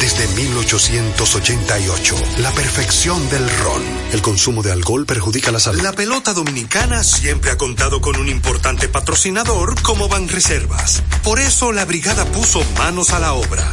desde 0.00 0.26
1888, 0.28 2.16
la 2.38 2.50
perfección 2.52 3.28
del 3.28 3.48
ron. 3.58 3.82
El 4.12 4.22
consumo 4.22 4.62
de 4.62 4.72
alcohol 4.72 5.06
perjudica 5.06 5.52
la 5.52 5.60
salud. 5.60 5.82
La 5.82 5.92
pelota 5.92 6.32
dominicana 6.32 7.04
siempre 7.04 7.50
ha 7.50 7.58
contado 7.58 8.00
con 8.00 8.16
un 8.16 8.28
importante 8.28 8.88
patrocinador 8.88 9.80
como 9.82 10.08
Banreservas. 10.08 11.02
Por 11.22 11.40
eso 11.40 11.72
la 11.72 11.84
brigada 11.84 12.24
puso 12.26 12.62
manos 12.78 13.10
a 13.10 13.18
la 13.18 13.34
obra. 13.34 13.72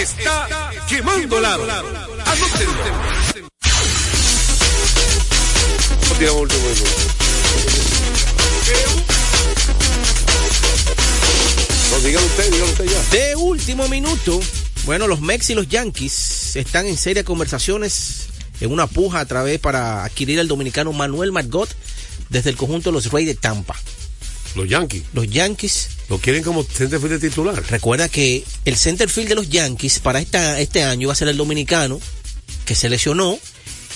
Está 0.00 0.48
quemando 0.88 1.40
lado. 1.40 1.62
Anótenlo. 1.62 2.84
Tiramos 6.18 6.42
último 6.42 6.62
minuto. 6.62 6.84
No, 11.90 12.00
dígalo 12.00 12.26
usted, 12.26 12.50
dígalo 12.50 12.70
usted 12.70 12.84
ya. 12.86 13.02
De 13.10 13.36
último 13.36 13.88
minuto, 13.88 14.40
Bueno, 14.84 15.06
los 15.06 15.20
Mex 15.20 15.50
y 15.50 15.54
los 15.54 15.68
Yankees 15.68 16.56
están 16.56 16.86
en 16.86 16.96
serias 16.96 17.24
conversaciones 17.24 18.26
en 18.60 18.72
una 18.72 18.86
puja 18.86 19.20
a 19.20 19.26
través 19.26 19.58
para 19.60 20.04
adquirir 20.04 20.40
al 20.40 20.48
dominicano 20.48 20.92
Manuel 20.92 21.32
Margot 21.32 21.68
desde 22.28 22.50
el 22.50 22.56
conjunto 22.56 22.90
de 22.90 22.94
los 22.94 23.10
Reyes 23.12 23.34
de 23.34 23.40
Tampa. 23.40 23.76
Los 24.54 24.68
Yankees. 24.68 25.04
Los 25.12 25.28
Yankees. 25.28 25.88
Lo 26.08 26.18
quieren 26.18 26.42
como 26.42 26.62
centerfield 26.64 27.18
de 27.20 27.28
titular. 27.30 27.62
Recuerda 27.70 28.08
que 28.08 28.44
el 28.64 28.76
centerfield 28.76 29.28
de 29.28 29.34
los 29.34 29.48
Yankees 29.48 29.98
para 30.00 30.20
esta, 30.20 30.60
este 30.60 30.82
año 30.82 31.08
va 31.08 31.12
a 31.12 31.16
ser 31.16 31.28
el 31.28 31.36
dominicano 31.36 32.00
que 32.66 32.74
se 32.74 32.88
lesionó 32.88 33.38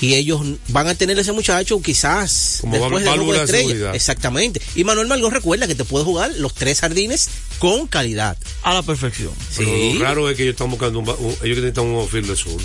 y 0.00 0.14
ellos 0.14 0.40
van 0.68 0.86
a 0.88 0.94
tener 0.94 1.18
ese 1.18 1.32
muchacho 1.32 1.82
quizás 1.82 2.58
Como 2.60 2.74
después 2.78 3.04
de 3.04 3.10
de 3.10 3.44
estrella. 3.44 3.94
Exactamente. 3.94 4.62
Y 4.74 4.84
Manuel 4.84 5.08
Margot 5.08 5.32
recuerda 5.32 5.66
que 5.66 5.74
te 5.74 5.84
puede 5.84 6.04
jugar 6.04 6.30
los 6.38 6.54
tres 6.54 6.80
jardines 6.80 7.28
con 7.58 7.86
calidad. 7.88 8.38
A 8.62 8.74
la 8.74 8.82
perfección. 8.82 9.32
Pero 9.56 9.68
Sí. 9.70 9.94
lo 9.98 10.04
raro 10.04 10.30
es 10.30 10.36
que 10.36 10.44
ellos 10.44 10.54
están 10.54 10.70
buscando 10.70 11.00
un, 11.00 11.08
un- 11.08 11.36
ellos 11.42 11.58
necesitan 11.58 11.84
un 11.86 11.96
outfield 11.96 12.28
de 12.30 12.36
zurdo. 12.36 12.64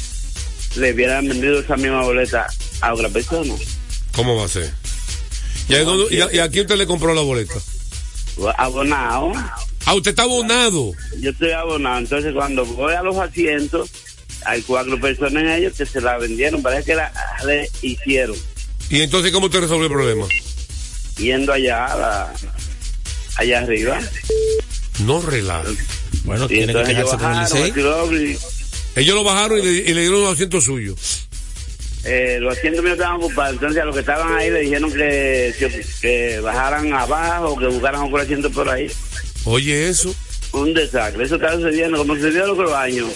le 0.76 0.94
hubieran 0.94 1.28
vendido 1.28 1.60
esa 1.60 1.76
misma 1.78 2.02
boleta 2.04 2.48
a 2.82 2.94
otra 2.94 3.10
persona. 3.10 3.54
¿Cómo 4.14 4.36
va 4.38 4.46
a 4.46 4.50
ser? 4.50 4.72
¿Y 5.70 5.76
a, 5.76 5.84
dónde- 5.84 6.14
y 6.16 6.22
a- 6.22 6.34
y 6.34 6.40
a 6.40 6.50
quién 6.50 6.64
usted 6.66 6.78
le 6.78 6.86
compró 6.88 7.14
la 7.14 7.22
boleta? 7.22 7.56
Abonado. 8.58 9.32
Ah, 9.86 9.94
usted 9.94 10.12
está 10.12 10.24
abonado. 10.24 10.92
Yo 11.20 11.30
estoy 11.32 11.52
abonado, 11.52 12.00
entonces 12.00 12.34
cuando 12.34 12.66
voy 12.66 12.94
a 12.94 13.02
los 13.04 13.18
asientos, 13.18 13.90
hay 14.46 14.62
cuatro 14.64 15.00
personas 15.00 15.44
en 15.44 15.50
ellos 15.50 15.74
que 15.78 15.86
se 15.86 16.02
la 16.02 16.18
vendieron, 16.18 16.62
parece 16.62 16.86
que 16.92 16.96
la 16.96 17.12
le 17.46 17.70
hicieron, 17.82 18.36
¿Y 18.90 19.02
entonces 19.02 19.32
cómo 19.32 19.48
usted 19.48 19.62
resolvió 19.62 19.86
el 19.86 19.92
problema? 19.92 20.26
yendo 21.18 21.54
allá, 21.54 21.86
a 21.86 21.98
la- 21.98 22.34
allá 23.38 23.60
arriba. 23.60 24.00
No 25.00 25.22
relaja. 25.22 25.70
Bueno, 26.24 26.46
Y 26.46 26.48
tiene 26.50 26.74
que 26.74 27.04
bajaron, 27.04 27.64
el 27.68 28.38
Ellos 28.96 29.16
lo 29.16 29.24
bajaron 29.24 29.60
y 29.60 29.62
le, 29.62 29.72
y 29.72 29.94
le 29.94 30.02
dieron 30.02 30.22
los 30.24 30.34
asientos 30.34 30.64
suyos. 30.64 31.28
eh, 32.06 32.38
los 32.40 32.58
asientos 32.58 32.84
míos 32.84 32.94
estaban 32.98 33.18
ocupados, 33.18 33.54
entonces 33.54 33.82
a 33.82 33.86
los 33.86 33.94
que 33.96 34.02
estaban 34.02 34.34
ahí 34.36 34.50
le 34.52 34.60
dijeron 34.62 34.92
que, 34.94 35.54
que, 35.60 35.86
que 36.02 36.40
bajaran 36.40 36.94
abajo, 36.94 37.58
que 37.58 37.66
buscaran 37.68 38.04
otro 38.04 38.18
asiento 38.18 38.50
por 38.52 38.70
ahí. 38.70 38.90
Oye, 39.46 39.90
eso. 39.90 40.14
Un 40.54 40.74
desastre, 40.74 41.26
eso 41.26 41.36
está 41.36 41.54
sucediendo 41.56 41.98
como 41.98 42.16
sucedió 42.16 42.48
los 42.48 42.58
otros 42.58 42.74
años. 42.74 43.10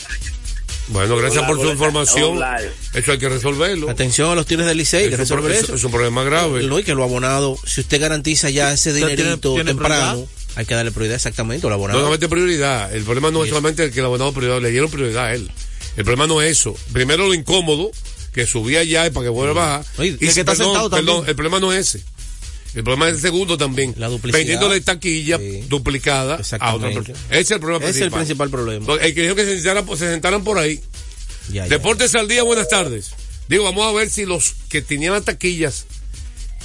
Bueno, 0.90 1.16
gracias 1.18 1.46
por 1.46 1.62
su 1.62 1.70
información. 1.70 2.40
Eso 2.96 3.12
hay 3.12 3.18
que 3.20 3.30
resolverlo. 3.30 3.90
Atención 3.92 4.32
a 4.32 4.36
los 4.36 4.48
tiros 4.48 4.66
del 4.66 4.78
Licey, 4.80 5.02
que 5.08 5.14
Es 5.14 5.14
un 5.14 5.20
resolver 5.20 5.52
eso. 5.52 5.76
es 5.76 5.84
un 5.84 5.92
problema 5.92 6.24
grave. 6.24 6.64
No, 6.64 6.80
y 6.80 6.84
que 6.84 6.96
lo 6.96 7.04
abonado, 7.04 7.58
si 7.64 7.82
usted 7.82 8.02
garantiza 8.02 8.50
ya 8.50 8.74
ese 8.74 8.90
Usted 8.90 9.06
tiene- 9.06 9.16
dinerito 9.16 9.54
tiene 9.54 9.70
temprano, 9.70 9.96
prioridad. 10.14 10.30
hay 10.56 10.66
que 10.66 10.74
darle 10.74 10.92
prioridad 10.92 11.16
exactamente 11.18 11.68
al 11.68 11.70
No 11.70 11.76
abonado. 11.76 12.00
solamente 12.00 12.28
prioridad. 12.28 12.92
El 12.94 13.04
problema 13.04 13.30
no 13.30 13.44
es 13.44 13.50
solamente 13.50 13.84
el 13.84 13.92
que 13.92 14.00
el 14.00 14.06
abonado 14.08 14.34
prioridad, 14.34 14.62
le 14.64 14.72
dieron 14.72 14.90
prioridad 14.90 15.26
a 15.26 15.34
él. 15.36 15.52
El 16.00 16.06
problema 16.06 16.28
no 16.28 16.42
es 16.42 16.52
eso. 16.52 16.76
Primero 16.94 17.28
lo 17.28 17.34
incómodo, 17.34 17.92
que 18.34 18.48
subía 18.48 18.84
ya 18.86 19.06
y 19.06 19.10
para 19.10 19.26
que 19.26 19.30
vuelva 19.30 19.52
a 19.52 19.80
bajar. 19.80 19.86
Oye, 19.98 20.12
y 20.12 20.18
que 20.18 20.26
está 20.28 20.46
perdón, 20.46 20.68
sentado 20.68 20.90
también. 20.90 21.06
perdón, 21.18 21.30
el 21.30 21.36
problema 21.36 21.60
no 21.60 21.74
es 21.74 21.94
ese. 21.96 22.06
El 22.74 22.84
problema 22.86 23.10
es 23.10 23.16
el 23.16 23.22
segundo 23.22 23.58
también. 23.58 23.94
La 23.98 24.08
duplicidad. 24.08 24.40
Vendiéndole 24.40 24.80
taquilla 24.80 25.38
duplicada 25.68 26.40
a 26.60 26.74
otra 26.76 26.90
persona. 26.92 27.20
Ese 27.32 27.40
es 27.42 27.52
el 27.52 27.60
problema 27.60 27.86
Ese 27.86 27.90
es 27.90 27.96
el 27.98 28.12
principal. 28.12 28.20
principal 28.20 28.50
problema. 28.50 28.80
Entonces, 28.80 29.08
El 29.08 29.14
que 29.14 29.22
dijo 29.24 29.36
que 29.36 29.44
se 29.44 29.56
sentaran, 29.56 29.88
se 29.98 30.10
sentaran 30.10 30.44
por 30.44 30.58
ahí. 30.58 30.80
Ya, 31.50 31.64
ya. 31.64 31.68
Deportes 31.68 32.16
al 32.16 32.28
día, 32.30 32.44
buenas 32.44 32.70
tardes. 32.70 33.12
Digo, 33.50 33.66
vamos 33.66 33.86
a 33.86 33.92
ver 33.92 34.10
si 34.10 34.26
los 34.26 34.54
que 34.70 34.82
tenían 34.82 35.14
las 35.14 35.26
taquillas 35.26 35.86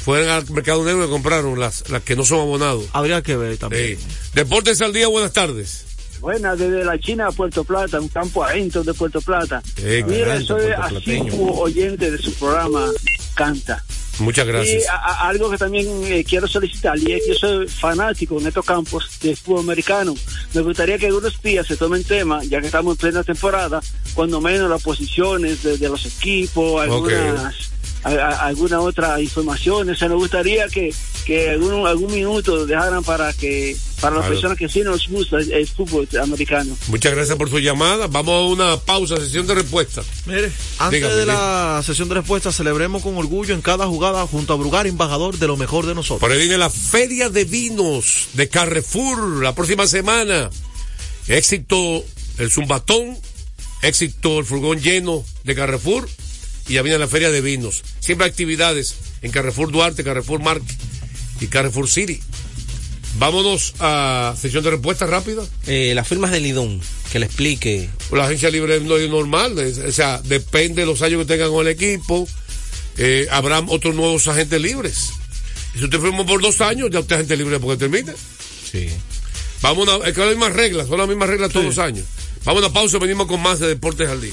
fueron 0.05 0.29
al 0.29 0.49
mercado 0.51 0.85
negro 0.85 1.07
y 1.07 1.09
compraron 1.09 1.59
las, 1.59 1.89
las 1.89 2.03
que 2.05 2.15
no 2.15 2.25
son 2.25 2.39
abonados. 2.41 2.85
Habría 2.93 3.21
que 3.23 3.35
ver 3.37 3.57
también. 3.57 3.99
Sí. 3.99 4.07
Deportes 4.35 4.81
al 4.83 4.93
día, 4.93 5.09
buenas 5.09 5.33
tardes. 5.33 5.87
Buenas, 6.25 6.59
desde 6.59 6.83
la 6.87 6.99
China 6.99 7.27
a 7.27 7.33
Puerto 7.33 7.65
Plata, 7.65 8.01
un 8.01 8.09
campo 8.09 8.43
adentro 8.43 8.83
de 8.83 8.95
Puerto 8.95 9.21
Plata. 9.21 9.63
Eh, 9.77 10.03
Mira, 10.09 10.41
soy 10.41 10.71
asiduo 10.73 11.61
oyente 11.61 12.11
de 12.11 12.17
su 12.17 12.33
programa 12.33 12.91
Canta. 13.35 13.85
Muchas 14.21 14.47
Y 14.47 14.49
gracias. 14.49 14.89
a- 14.89 14.95
a- 14.95 15.29
algo 15.29 15.51
que 15.51 15.59
también 15.59 15.87
eh, 16.05 16.25
quiero 16.27 16.49
solicitar, 16.49 16.97
y 16.99 17.13
es 17.13 17.23
que 17.25 17.29
yo 17.33 17.35
soy 17.35 17.69
fanático 17.69 18.41
en 18.41 18.47
estos 18.47 18.65
campos 18.65 19.19
de 19.21 19.37
fútbol 19.37 19.65
americano. 19.65 20.15
Me 20.55 20.63
gustaría 20.63 20.97
que 20.97 21.09
algunos 21.09 21.43
días 21.43 21.67
se 21.67 21.77
tomen 21.77 22.03
tema, 22.05 22.43
ya 22.45 22.59
que 22.63 22.67
estamos 22.69 22.95
en 22.95 22.99
plena 23.01 23.23
temporada, 23.23 23.83
cuando 24.15 24.41
menos 24.41 24.71
las 24.71 24.83
posiciones 24.83 25.63
de, 25.63 25.77
de 25.77 25.89
los 25.91 26.07
equipos, 26.07 26.81
algunas, 26.81 27.55
a- 28.05 28.11
a- 28.11 28.47
alguna 28.47 28.81
otra 28.81 29.21
información. 29.21 29.89
O 29.91 29.95
sea, 29.97 30.09
me 30.09 30.15
gustaría 30.15 30.69
que, 30.69 30.95
que 31.25 31.51
algún, 31.51 31.87
algún 31.87 32.13
minuto 32.13 32.67
dejaran 32.67 33.03
para 33.03 33.33
que 33.33 33.77
para 34.01 34.17
las 34.17 34.25
Claro. 34.27 34.35
personas 34.35 34.59
que 34.59 34.69
sí 34.69 34.81
nos 34.83 35.09
gusta 35.09 35.39
el, 35.39 35.51
el 35.53 35.67
fútbol 35.67 36.07
americano. 36.23 36.77
Muchas 36.89 37.15
gracias 37.15 37.39
por 37.39 37.49
su 37.49 37.59
llamada. 37.59 38.07
Vamos 38.07 38.35
a 38.35 38.41
una 38.53 38.77
pausa, 38.77 39.17
sesión 39.17 39.47
de 39.47 39.55
respuesta. 39.55 40.03
Mire, 40.27 40.53
antes 40.79 41.01
Dígame, 41.01 41.15
de 41.15 41.27
la 41.27 41.83
sesión 41.85 42.09
de 42.11 42.17
respuestas, 42.17 42.55
celebremos 42.57 43.03
con 43.03 43.17
orgullo 43.17 43.55
en 43.55 43.63
cada 43.63 43.87
jugada 43.87 44.27
junto 44.27 44.53
a 44.53 44.57
Brugar, 44.57 44.87
embajador 44.87 45.39
de 45.39 45.47
lo 45.47 45.57
mejor 45.57 45.87
de 45.87 45.95
nosotros. 45.95 46.21
Por 46.21 46.33
ahí 46.33 46.39
viene 46.41 46.59
la 46.59 46.69
Feria 46.71 47.31
de 47.31 47.45
Vinos 47.45 48.29
de 48.35 48.49
Carrefour 48.49 49.43
la 49.43 49.55
próxima 49.55 49.87
semana. 49.87 50.51
Éxito 51.29 52.05
el 52.39 52.51
Zumbatón, 52.51 53.17
éxito 53.83 54.41
el 54.41 54.45
furgón 54.45 54.81
lleno 54.81 55.25
de 55.45 55.55
Carrefour 55.55 56.09
y 56.69 56.75
ya 56.75 56.83
viene 56.83 56.99
la 56.99 57.09
Feria 57.09 57.31
de 57.31 57.41
Vinos. 57.41 57.83
Siempre 58.01 58.25
hay 58.27 58.31
actividades 58.31 58.95
en 59.23 59.31
Carrefour 59.31 59.71
Duarte, 59.73 60.05
Carrefour 60.05 60.41
Mark 60.43 60.63
y 61.41 61.47
Carrefour 61.47 61.89
City. 61.89 62.21
Vámonos 63.19 63.75
a 63.79 64.35
sesión 64.41 64.65
de 64.65 64.71
respuesta 64.71 65.07
rápida. 65.07 65.43
Eh, 65.67 65.93
las 65.95 66.09
firmas 66.09 66.33
de 66.33 66.41
Lidón, 66.41 66.81
que 67.13 67.21
le 67.21 67.27
explique. 67.27 67.89
La 68.11 68.25
agencia 68.25 68.51
libre 68.51 68.81
no 68.81 68.97
es 68.97 69.09
normal, 69.09 69.57
es- 69.61 69.79
o 69.79 69.93
sea, 69.93 70.21
depende 70.25 70.81
de 70.83 70.87
los 70.87 71.01
años 71.03 71.21
que 71.21 71.27
tengan 71.27 71.51
con 71.51 71.65
el 71.67 71.73
equipo. 71.73 72.27
Eh, 72.97 73.29
habrá 73.31 73.61
otros 73.61 73.95
nuevos 73.95 74.27
agentes 74.27 74.61
libres. 74.61 75.11
Y 75.75 75.79
si 75.79 75.85
usted 75.85 76.01
firmó 76.01 76.27
por 76.27 76.43
dos 76.43 76.61
años, 76.61 76.89
ya 76.91 77.01
usted 77.01 77.15
es 77.17 77.19
agente 77.21 77.37
libre 77.37 77.61
porque 77.61 77.77
termine. 77.79 78.13
Sí. 78.71 78.89
Vamos 79.63 79.89
a, 79.89 80.09
es 80.09 80.13
que 80.15 80.21
las 80.21 80.31
mismas 80.31 80.53
reglas, 80.53 80.89
son 80.89 80.99
las 80.99 81.09
mismas 81.09 81.29
reglas 81.29 81.51
todos 81.53 81.67
los 81.67 81.79
años. 81.79 82.05
Vamos 82.45 82.63
a 82.63 82.67
una 82.67 82.75
pausa 82.75 82.97
y 82.97 83.01
venimos 83.01 83.27
con 83.29 83.41
más 83.41 83.61
de 83.61 83.69
Deportes 83.69 84.09
al 84.09 84.21
Día. 84.21 84.33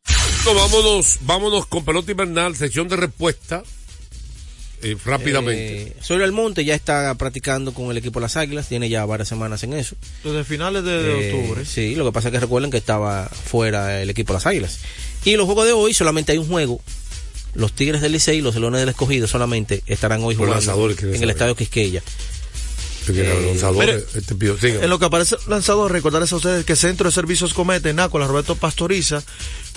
No, 0.45 0.53
vámonos, 0.55 1.17
vámonos 1.21 1.65
con 1.67 1.85
pelota 1.85 2.11
invernal, 2.11 2.55
sección 2.55 2.87
de 2.87 2.95
respuesta. 2.95 3.63
eh, 4.81 4.97
rápidamente. 5.05 5.81
Eh, 5.83 5.95
Soy 6.01 6.23
Almonte 6.23 6.65
ya 6.65 6.73
está 6.73 7.13
practicando 7.15 7.71
con 7.73 7.91
el 7.91 7.97
equipo 7.97 8.19
de 8.19 8.23
las 8.23 8.35
Águilas, 8.37 8.67
tiene 8.67 8.89
ya 8.89 9.05
varias 9.05 9.27
semanas 9.29 9.61
en 9.63 9.73
eso. 9.73 9.95
Desde 10.23 10.43
finales 10.43 10.83
de, 10.83 10.91
de 11.03 11.29
Eh, 11.29 11.33
octubre. 11.35 11.65
Sí, 11.65 11.95
lo 11.95 12.05
que 12.05 12.11
pasa 12.11 12.29
es 12.29 12.31
que 12.31 12.39
recuerden 12.39 12.71
que 12.71 12.77
estaba 12.77 13.29
fuera 13.29 14.01
el 14.01 14.09
equipo 14.09 14.33
de 14.33 14.37
las 14.37 14.47
Águilas. 14.47 14.79
Y 15.23 15.35
los 15.35 15.45
juegos 15.45 15.67
de 15.67 15.73
hoy 15.73 15.93
solamente 15.93 16.31
hay 16.31 16.39
un 16.39 16.47
juego. 16.47 16.81
Los 17.53 17.73
Tigres 17.73 18.01
del 18.01 18.13
Licey 18.13 18.39
y 18.39 18.41
los 18.41 18.55
Leones 18.55 18.79
del 18.79 18.89
Escogido 18.89 19.27
solamente 19.27 19.83
estarán 19.85 20.23
hoy 20.23 20.33
Los 20.35 20.47
jugando 20.65 20.89
en 20.89 21.21
el. 21.23 21.29
Estadio 21.29 21.55
Quisqueya. 21.55 22.01
Lanzadores, 23.07 24.03
este 24.15 24.35
pío, 24.35 24.57
siga. 24.57 24.83
En 24.83 24.89
lo 24.89 24.99
que 24.99 25.05
aparece 25.05 25.35
lanzador, 25.47 25.91
recordarles 25.91 26.31
a 26.33 26.35
ustedes 26.35 26.65
que 26.65 26.75
Centro 26.75 27.09
de 27.09 27.11
Servicios 27.13 27.53
Cometa, 27.53 27.91
Nácola, 27.91 28.27
Roberto 28.27 28.55
Pastoriza, 28.55 29.23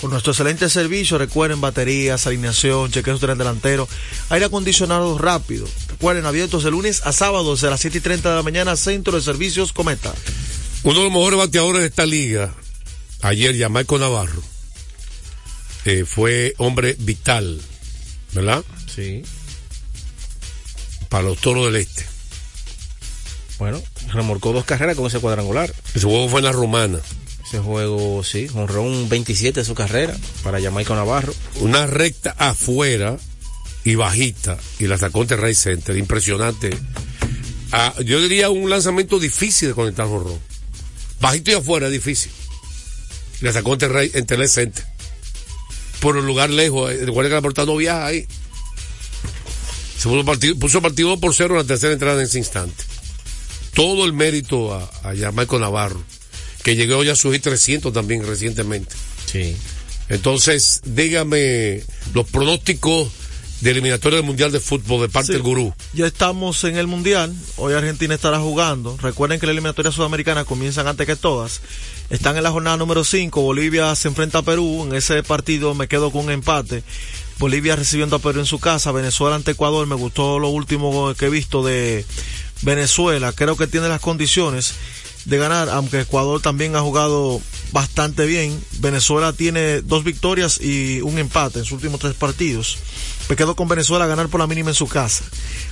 con 0.01 0.11
nuestro 0.11 0.33
excelente 0.33 0.69
servicio, 0.69 1.17
recuerden 1.17 1.61
baterías, 1.61 2.27
alineación, 2.27 2.91
chequeo 2.91 3.19
tren 3.19 3.39
delantero, 3.39 3.89
aire 4.29 4.47
acondicionado 4.47 5.17
rápido. 5.17 5.67
Recuerden, 5.89 6.27
abiertos 6.27 6.65
de 6.65 6.71
lunes 6.71 7.01
a 7.05 7.13
sábados 7.13 7.63
de 7.63 7.71
las 7.71 7.81
7 7.81 7.99
y 7.99 8.01
30 8.01 8.31
de 8.31 8.37
la 8.37 8.43
mañana, 8.43 8.77
Centro 8.77 9.15
de 9.15 9.23
Servicios 9.23 9.73
Cometa. 9.73 10.15
Uno 10.83 10.99
de 10.99 11.05
los 11.05 11.13
mejores 11.13 11.39
bateadores 11.39 11.81
de 11.81 11.89
esta 11.89 12.05
liga, 12.05 12.55
ayer, 13.23 13.59
Jamaico 13.59 13.99
Navarro, 13.99 14.43
eh, 15.87 16.05
fue 16.07 16.55
hombre 16.59 16.97
vital, 16.99 17.61
¿verdad? 18.33 18.63
Sí. 18.95 19.23
Para 21.09 21.25
los 21.25 21.39
toros 21.39 21.67
del 21.67 21.77
este. 21.77 22.14
Bueno, 23.59 23.81
remorcó 24.13 24.53
dos 24.53 24.65
carreras 24.65 24.97
con 24.97 25.07
ese 25.07 25.21
cuadrangular. 25.21 25.73
Ese 25.95 26.07
juego 26.07 26.29
fue 26.29 26.41
en 26.41 26.47
la 26.47 26.53
romana. 26.53 26.99
Ese 27.47 27.59
juego, 27.61 28.25
sí, 28.25 28.49
honró 28.55 28.85
27 29.09 29.61
de 29.61 29.65
su 29.67 29.75
carrera 29.75 30.17
para 30.43 30.61
Jamaica 30.61 30.95
Navarro. 30.95 31.35
Una 31.61 31.87
recta 31.87 32.35
afuera 32.39 33.17
y 33.85 33.95
bajita 33.97 34.59
y 34.79 34.87
la 34.87 34.99
sacó 34.99 35.23
en 35.23 35.29
Terray 35.29 35.55
Center. 35.55 35.97
Impresionante. 35.97 36.71
Ah, 37.71 37.95
yo 38.05 38.21
diría 38.21 38.51
un 38.51 38.71
lanzamiento 38.71 39.19
difícil 39.19 39.69
de 39.69 39.75
conectar 39.75 40.07
jorrón. 40.07 40.39
Bajito 41.21 41.51
y 41.53 41.55
afuera 41.55 41.89
difícil. 41.91 42.33
Y 43.41 43.45
la 43.45 43.53
sacó 43.53 43.75
en 43.75 44.27
Terray 44.27 44.49
Center. 44.49 44.85
Por 46.01 46.17
un 46.17 46.27
lugar 46.27 46.51
lejos. 46.51 46.91
eh, 46.91 47.05
Recuerda 47.05 47.29
que 47.31 47.35
la 47.37 47.43
portada 47.43 47.67
no 47.67 47.77
viaja 47.77 48.07
ahí. 48.07 48.27
Se 49.99 50.09
puso 50.09 50.25
partido, 50.25 50.57
puso 50.59 50.83
partido 50.83 51.09
2 51.11 51.19
por 51.19 51.35
0 51.35 51.55
en 51.55 51.59
la 51.63 51.67
tercera 51.67 51.93
entrada 51.93 52.19
en 52.21 52.27
ese 52.27 52.39
instante. 52.39 52.85
Todo 53.75 54.05
el 54.05 54.13
mérito 54.13 54.75
a, 54.75 54.91
a 55.03 55.59
Navarro, 55.59 56.03
que 56.63 56.77
llegó 56.77 57.03
ya 57.05 57.13
a 57.13 57.17
subir 57.17 57.41
300 57.43 57.93
también 57.93 58.27
recientemente. 58.27 58.95
Sí. 59.27 59.57
Entonces, 60.09 60.81
dígame 60.85 61.83
los 62.13 62.29
pronósticos 62.29 63.09
de 63.61 63.71
eliminatoria 63.71 64.19
del 64.19 64.27
Mundial 64.27 64.53
de 64.53 64.61
Fútbol 64.61 65.01
de 65.01 65.09
parte 65.09 65.29
Sí. 65.29 65.33
del 65.33 65.43
gurú. 65.43 65.73
Ya 65.95 66.07
estamos 66.07 66.63
en 66.65 66.77
el 66.77 66.87
Mundial. 66.87 67.35
Hoy 67.57 67.73
Argentina 67.73 68.15
estará 68.15 68.39
jugando. 68.39 68.97
Recuerden 69.01 69.41
que 69.41 69.47
la 69.47 69.53
eliminatoria 69.53 69.91
sudamericana 69.91 70.45
comienzan 70.45 70.87
antes 70.87 71.07
que 71.07 71.17
todas. 71.17 71.63
Están 72.11 72.37
en 72.37 72.43
la 72.43 72.51
jornada 72.51 72.77
número 72.77 73.05
5. 73.05 73.41
Bolivia 73.41 73.95
se 73.95 74.09
enfrenta 74.09 74.39
a 74.39 74.43
Perú. 74.43 74.85
En 74.87 74.95
ese 74.95 75.23
partido 75.23 75.75
me 75.75 75.89
quedo 75.89 76.11
con 76.11 76.27
un 76.27 76.31
empate. 76.33 76.83
Bolivia 77.39 77.75
recibiendo 77.75 78.17
a 78.17 78.19
Perú 78.19 78.41
en 78.41 78.47
su 78.47 78.59
casa. 78.61 78.93
Venezuela 78.93 79.37
ante 79.37 79.53
Ecuador. 79.53 79.87
Me 79.87 79.95
gustó 79.95 80.39
lo 80.39 80.49
último 80.49 81.15
que 81.19 81.27
he 81.27 81.31
visto 81.31 81.65
de 81.65 82.05
Venezuela. 82.63 83.33
Creo 83.33 83.57
que 83.57 83.67
tiene 83.67 83.89
las 83.89 84.01
condiciones 84.01 84.75
de 85.25 85.39
ganar, 85.39 85.69
aunque 85.71 86.01
Ecuador 86.01 86.41
también 86.41 86.77
ha 86.77 86.81
jugado 86.81 87.41
bastante 87.73 88.27
bien. 88.27 88.63
Venezuela 88.79 89.33
tiene 89.33 89.81
dos 89.81 90.05
victorias 90.05 90.61
y 90.61 91.01
un 91.01 91.19
empate 91.19 91.61
en 91.61 91.65
sus 91.65 91.73
últimos 91.73 92.01
tres 92.01 92.15
partidos. 92.15 92.79
Me 93.29 93.37
quedo 93.37 93.57
con 93.57 93.69
Venezuela 93.69 94.05
a 94.05 94.09
ganar 94.09 94.29
por 94.29 94.41
la 94.41 94.47
mínima 94.47 94.71
en 94.71 94.75
su 94.75 94.87
casa. 94.87 95.25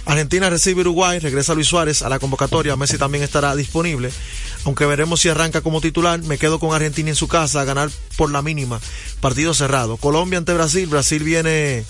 Argentina 0.06 0.48
recibe 0.48 0.80
Uruguay, 0.80 1.18
regresa 1.18 1.54
Luis 1.54 1.66
Suárez 1.66 2.02
a 2.02 2.08
la 2.08 2.18
convocatoria. 2.18 2.76
Messi 2.76 2.96
también 2.96 3.22
estará 3.22 3.54
disponible. 3.54 4.10
Aunque 4.64 4.86
veremos 4.86 5.20
si 5.20 5.28
arranca 5.28 5.60
como 5.60 5.80
titular, 5.80 6.20
me 6.22 6.38
quedo 6.38 6.58
con 6.58 6.74
Argentina 6.74 7.10
en 7.10 7.16
su 7.16 7.28
casa 7.28 7.60
a 7.60 7.64
ganar 7.64 7.90
por 8.16 8.30
la 8.30 8.40
mínima. 8.40 8.80
Partido 9.20 9.52
cerrado. 9.52 9.98
Colombia 9.98 10.38
ante 10.38 10.54
Brasil. 10.54 10.86
Brasil 10.86 11.22
viene 11.22 11.84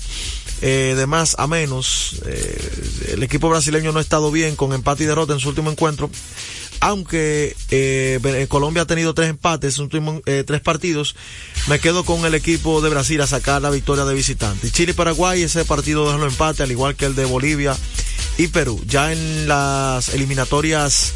eh, 0.63 0.95
de 0.97 1.07
más 1.07 1.37
a 1.39 1.47
menos. 1.47 2.21
Eh, 2.27 3.13
el 3.13 3.23
equipo 3.23 3.49
brasileño 3.49 3.93
no 3.93 4.01
ha 4.01 4.03
estado 4.03 4.31
bien 4.33 4.57
con 4.57 4.73
empate 4.73 5.05
y 5.05 5.07
derrota 5.07 5.33
en 5.33 5.41
su 5.41 5.49
último 5.49 5.71
encuentro. 5.71 6.11
Aunque 6.83 7.55
eh, 7.71 8.19
Ve- 8.21 8.49
Colombia 8.49 8.83
ha 8.83 8.87
tenido 8.87 9.15
tres 9.15 9.31
empates 9.31 9.81
eh, 10.27 10.43
tres 10.45 10.61
partidos, 10.61 11.15
me 11.69 11.79
quedo 11.79 12.05
con 12.05 12.27
el 12.27 12.35
equipo 12.35 12.81
de 12.81 12.91
Brasil 12.91 13.21
a 13.21 13.29
sacar 13.29 13.63
la 13.63 13.71
victoria 13.71 14.05
de 14.05 14.13
visitante. 14.15 14.69
Chile 14.73 14.91
y 14.91 14.95
Paraguay, 14.95 15.43
ese 15.43 15.65
partido 15.65 16.11
de 16.11 16.19
los 16.19 16.33
empates, 16.33 16.61
al 16.61 16.73
igual 16.73 16.97
que 16.97 17.05
el 17.07 17.15
de 17.15 17.25
Bolivia 17.25 17.77
y 18.37 18.49
Perú. 18.49 18.83
Ya 18.89 19.13
en 19.13 19.47
las 19.47 20.09
eliminatorias 20.09 21.13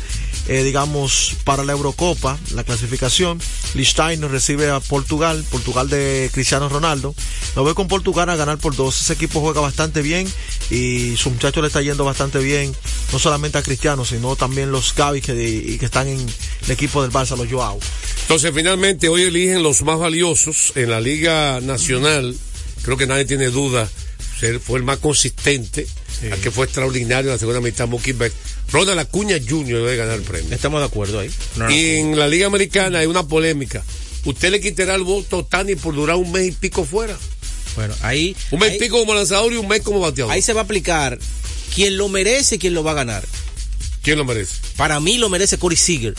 eh, 0.49 0.62
digamos, 0.62 1.36
para 1.44 1.64
la 1.64 1.72
Eurocopa, 1.72 2.38
la 2.55 2.64
clasificación. 2.64 3.40
Liechtenstein 3.74 4.28
recibe 4.30 4.70
a 4.70 4.80
Portugal, 4.80 5.44
Portugal 5.51 5.88
de 5.88 6.30
Cristiano 6.32 6.68
Ronaldo. 6.68 7.14
Lo 7.57 7.64
voy 7.64 7.74
con 7.74 7.88
Portugal 7.88 8.28
a 8.30 8.36
ganar 8.36 8.59
por 8.59 8.76
dos. 8.76 9.01
Ese 9.01 9.14
equipo 9.14 9.40
juega 9.40 9.61
bastante 9.61 10.03
bien 10.03 10.26
y 10.70 11.16
su 11.16 11.30
muchacho 11.30 11.61
le 11.61 11.68
está 11.68 11.82
yendo 11.82 12.05
bastante 12.05 12.38
bien, 12.38 12.74
no 13.12 13.18
solamente 13.18 13.59
a 13.59 13.62
Cristiano, 13.62 14.05
sino 14.05 14.36
también 14.36 14.70
los 14.70 14.94
Gavi 14.94 15.20
que, 15.20 15.34
y 15.34 15.78
que 15.78 15.86
están 15.86 16.09
en 16.09 16.20
el 16.20 16.70
equipo 16.70 17.03
del 17.03 17.11
Barça, 17.11 17.36
los 17.36 17.51
Joao. 17.51 17.78
Entonces, 18.22 18.53
finalmente, 18.55 19.09
hoy 19.09 19.22
eligen 19.22 19.62
los 19.62 19.82
más 19.82 19.99
valiosos 19.99 20.72
en 20.76 20.90
la 20.90 21.01
Liga 21.01 21.61
Nacional. 21.61 22.36
Creo 22.82 22.97
que 22.97 23.07
nadie 23.07 23.24
tiene 23.24 23.51
duda. 23.51 23.88
fue 24.62 24.78
el 24.78 24.84
más 24.84 24.99
consistente, 24.99 25.86
al 26.30 26.40
que 26.40 26.51
fue 26.51 26.66
extraordinario 26.66 27.30
en 27.30 27.34
la 27.34 27.38
segunda 27.38 27.61
mitad, 27.61 27.88
Mookie. 27.88 28.14
Ronald 28.72 28.98
Acuña 28.98 29.36
Jr. 29.38 29.76
debe 29.78 29.96
ganar 29.96 30.16
el 30.16 30.22
premio. 30.22 30.52
Estamos 30.54 30.80
de 30.80 30.86
acuerdo 30.86 31.20
ahí. 31.20 31.30
No, 31.56 31.64
no. 31.64 31.70
Y 31.70 31.96
en 31.96 32.18
la 32.18 32.28
Liga 32.28 32.46
Americana 32.46 32.98
hay 33.00 33.06
una 33.06 33.22
polémica. 33.26 33.82
¿Usted 34.24 34.50
le 34.50 34.60
quitará 34.60 34.94
el 34.96 35.02
voto 35.02 35.38
a 35.40 35.48
Tani 35.48 35.76
por 35.76 35.94
durar 35.94 36.16
un 36.16 36.32
mes 36.32 36.48
y 36.48 36.52
pico 36.52 36.84
fuera? 36.84 37.16
Bueno, 37.76 37.94
ahí. 38.02 38.34
Un 38.50 38.58
mes 38.60 38.70
ahí- 38.70 38.76
y 38.76 38.80
pico 38.80 38.98
como 38.98 39.14
lanzador 39.14 39.52
y 39.52 39.56
un 39.56 39.68
mes 39.68 39.82
como 39.82 40.00
bateador. 40.00 40.32
Ahí 40.32 40.42
se 40.42 40.52
va 40.52 40.62
a 40.62 40.64
aplicar 40.64 41.18
quién 41.74 41.96
lo 41.96 42.08
merece 42.08 42.56
y 42.56 42.58
quién 42.58 42.74
lo 42.74 42.82
va 42.82 42.90
a 42.90 42.94
ganar. 42.94 43.24
¿Quién 44.02 44.18
lo 44.18 44.24
merece? 44.24 44.54
Para 44.76 44.98
mí 45.00 45.18
lo 45.18 45.28
merece 45.28 45.58
Corey 45.58 45.76
Seager. 45.76 46.14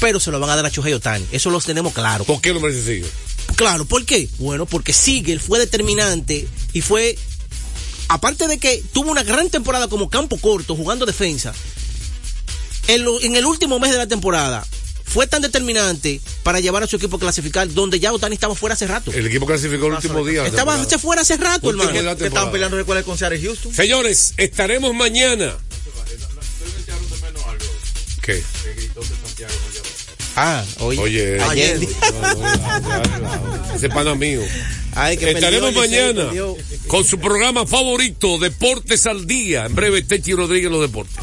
Pero 0.00 0.20
se 0.20 0.30
lo 0.30 0.38
van 0.40 0.50
a 0.50 0.56
dar 0.56 0.66
a 0.66 0.68
Shohei 0.68 0.92
Otani. 0.92 1.24
Eso 1.32 1.50
lo 1.50 1.60
tenemos 1.60 1.92
claro. 1.92 2.24
¿Por 2.24 2.40
qué 2.40 2.52
lo 2.52 2.60
merece 2.60 2.82
Seager? 2.82 3.10
Claro, 3.56 3.84
¿por 3.84 4.04
qué? 4.04 4.28
Bueno, 4.38 4.66
porque 4.66 4.92
Seager 4.92 5.38
fue 5.40 5.58
determinante 5.58 6.46
y 6.72 6.80
fue. 6.82 7.16
Aparte 8.08 8.46
de 8.48 8.58
que 8.58 8.82
tuvo 8.92 9.10
una 9.10 9.22
gran 9.22 9.50
temporada 9.50 9.88
como 9.88 10.08
campo 10.10 10.38
corto, 10.38 10.76
jugando 10.76 11.06
defensa, 11.06 11.52
en, 12.88 13.04
lo- 13.04 13.20
en 13.20 13.34
el 13.36 13.46
último 13.46 13.78
mes 13.78 13.90
de 13.92 13.98
la 13.98 14.06
temporada 14.06 14.66
fue 15.04 15.26
tan 15.26 15.42
determinante 15.42 16.20
para 16.42 16.60
llevar 16.60 16.82
a 16.82 16.86
su 16.86 16.96
equipo 16.96 17.16
a 17.16 17.20
clasificar, 17.20 17.72
donde 17.72 18.00
ya 18.00 18.12
Otani 18.12 18.34
estaba 18.34 18.54
fuera 18.54 18.74
hace 18.74 18.86
rato. 18.86 19.12
El 19.12 19.26
equipo 19.26 19.46
clasificó 19.46 19.86
el 19.86 19.92
último 19.94 20.24
día. 20.24 20.46
Estaba 20.46 20.84
se 20.84 20.98
fuera 20.98 21.22
hace 21.22 21.36
rato, 21.36 21.68
Último 21.68 21.84
hermano. 21.84 22.16
Que 22.18 22.26
estaban 22.26 22.52
peleando 22.52 22.76
recuerda 22.76 23.02
con 23.04 23.16
Seattle 23.16 23.38
y 23.38 23.44
Houston. 23.44 23.72
Señores, 23.74 24.34
estaremos 24.36 24.92
mañana. 24.94 25.54
¿Qué? 28.22 28.42
Ah, 30.36 30.64
oye. 30.80 31.00
Oye, 31.00 31.40
Ayer. 31.42 31.80
ese 33.76 33.88
pana 33.88 34.14
mío. 34.14 34.40
Ay, 34.96 35.16
que 35.16 35.30
Estaremos 35.30 35.74
mañana 35.74 36.24
perdió. 36.26 36.56
con 36.86 37.04
su 37.04 37.18
programa 37.18 37.66
favorito, 37.66 38.38
Deportes 38.38 39.06
al 39.06 39.26
Día. 39.26 39.66
En 39.66 39.74
breve, 39.74 40.02
Techi 40.02 40.32
Rodríguez, 40.34 40.70
los 40.70 40.80
deportes. 40.80 41.16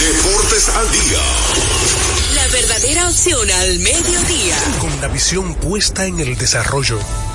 Deportes 0.00 0.68
al 0.68 0.90
día. 0.92 1.18
La 2.34 2.48
verdadera 2.48 3.08
opción 3.08 3.50
al 3.50 3.78
mediodía. 3.80 4.56
Con 4.80 5.00
la 5.00 5.08
visión 5.08 5.54
puesta 5.56 6.06
en 6.06 6.20
el 6.20 6.36
desarrollo, 6.36 6.98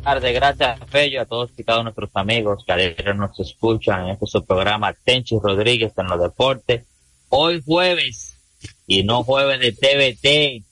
Tardes, 0.00 0.34
gracias 0.34 0.80
Fello, 0.88 1.20
a 1.20 1.26
todos 1.26 1.50
y 1.56 1.64
cada 1.64 1.82
nuestros 1.82 2.10
amigos 2.14 2.64
que 2.64 2.72
ayer 2.72 3.14
nos 3.14 3.38
escuchan 3.38 4.04
en 4.04 4.10
este 4.10 4.26
su 4.26 4.44
programa 4.44 4.92
Tenchi 4.92 5.36
Rodríguez 5.42 5.92
en 5.96 6.06
los 6.06 6.20
deportes. 6.20 6.84
Hoy 7.28 7.62
jueves 7.64 8.36
y 8.86 9.04
no 9.04 9.22
jueves 9.22 9.60
de 9.60 9.72
TVT. 9.72 10.64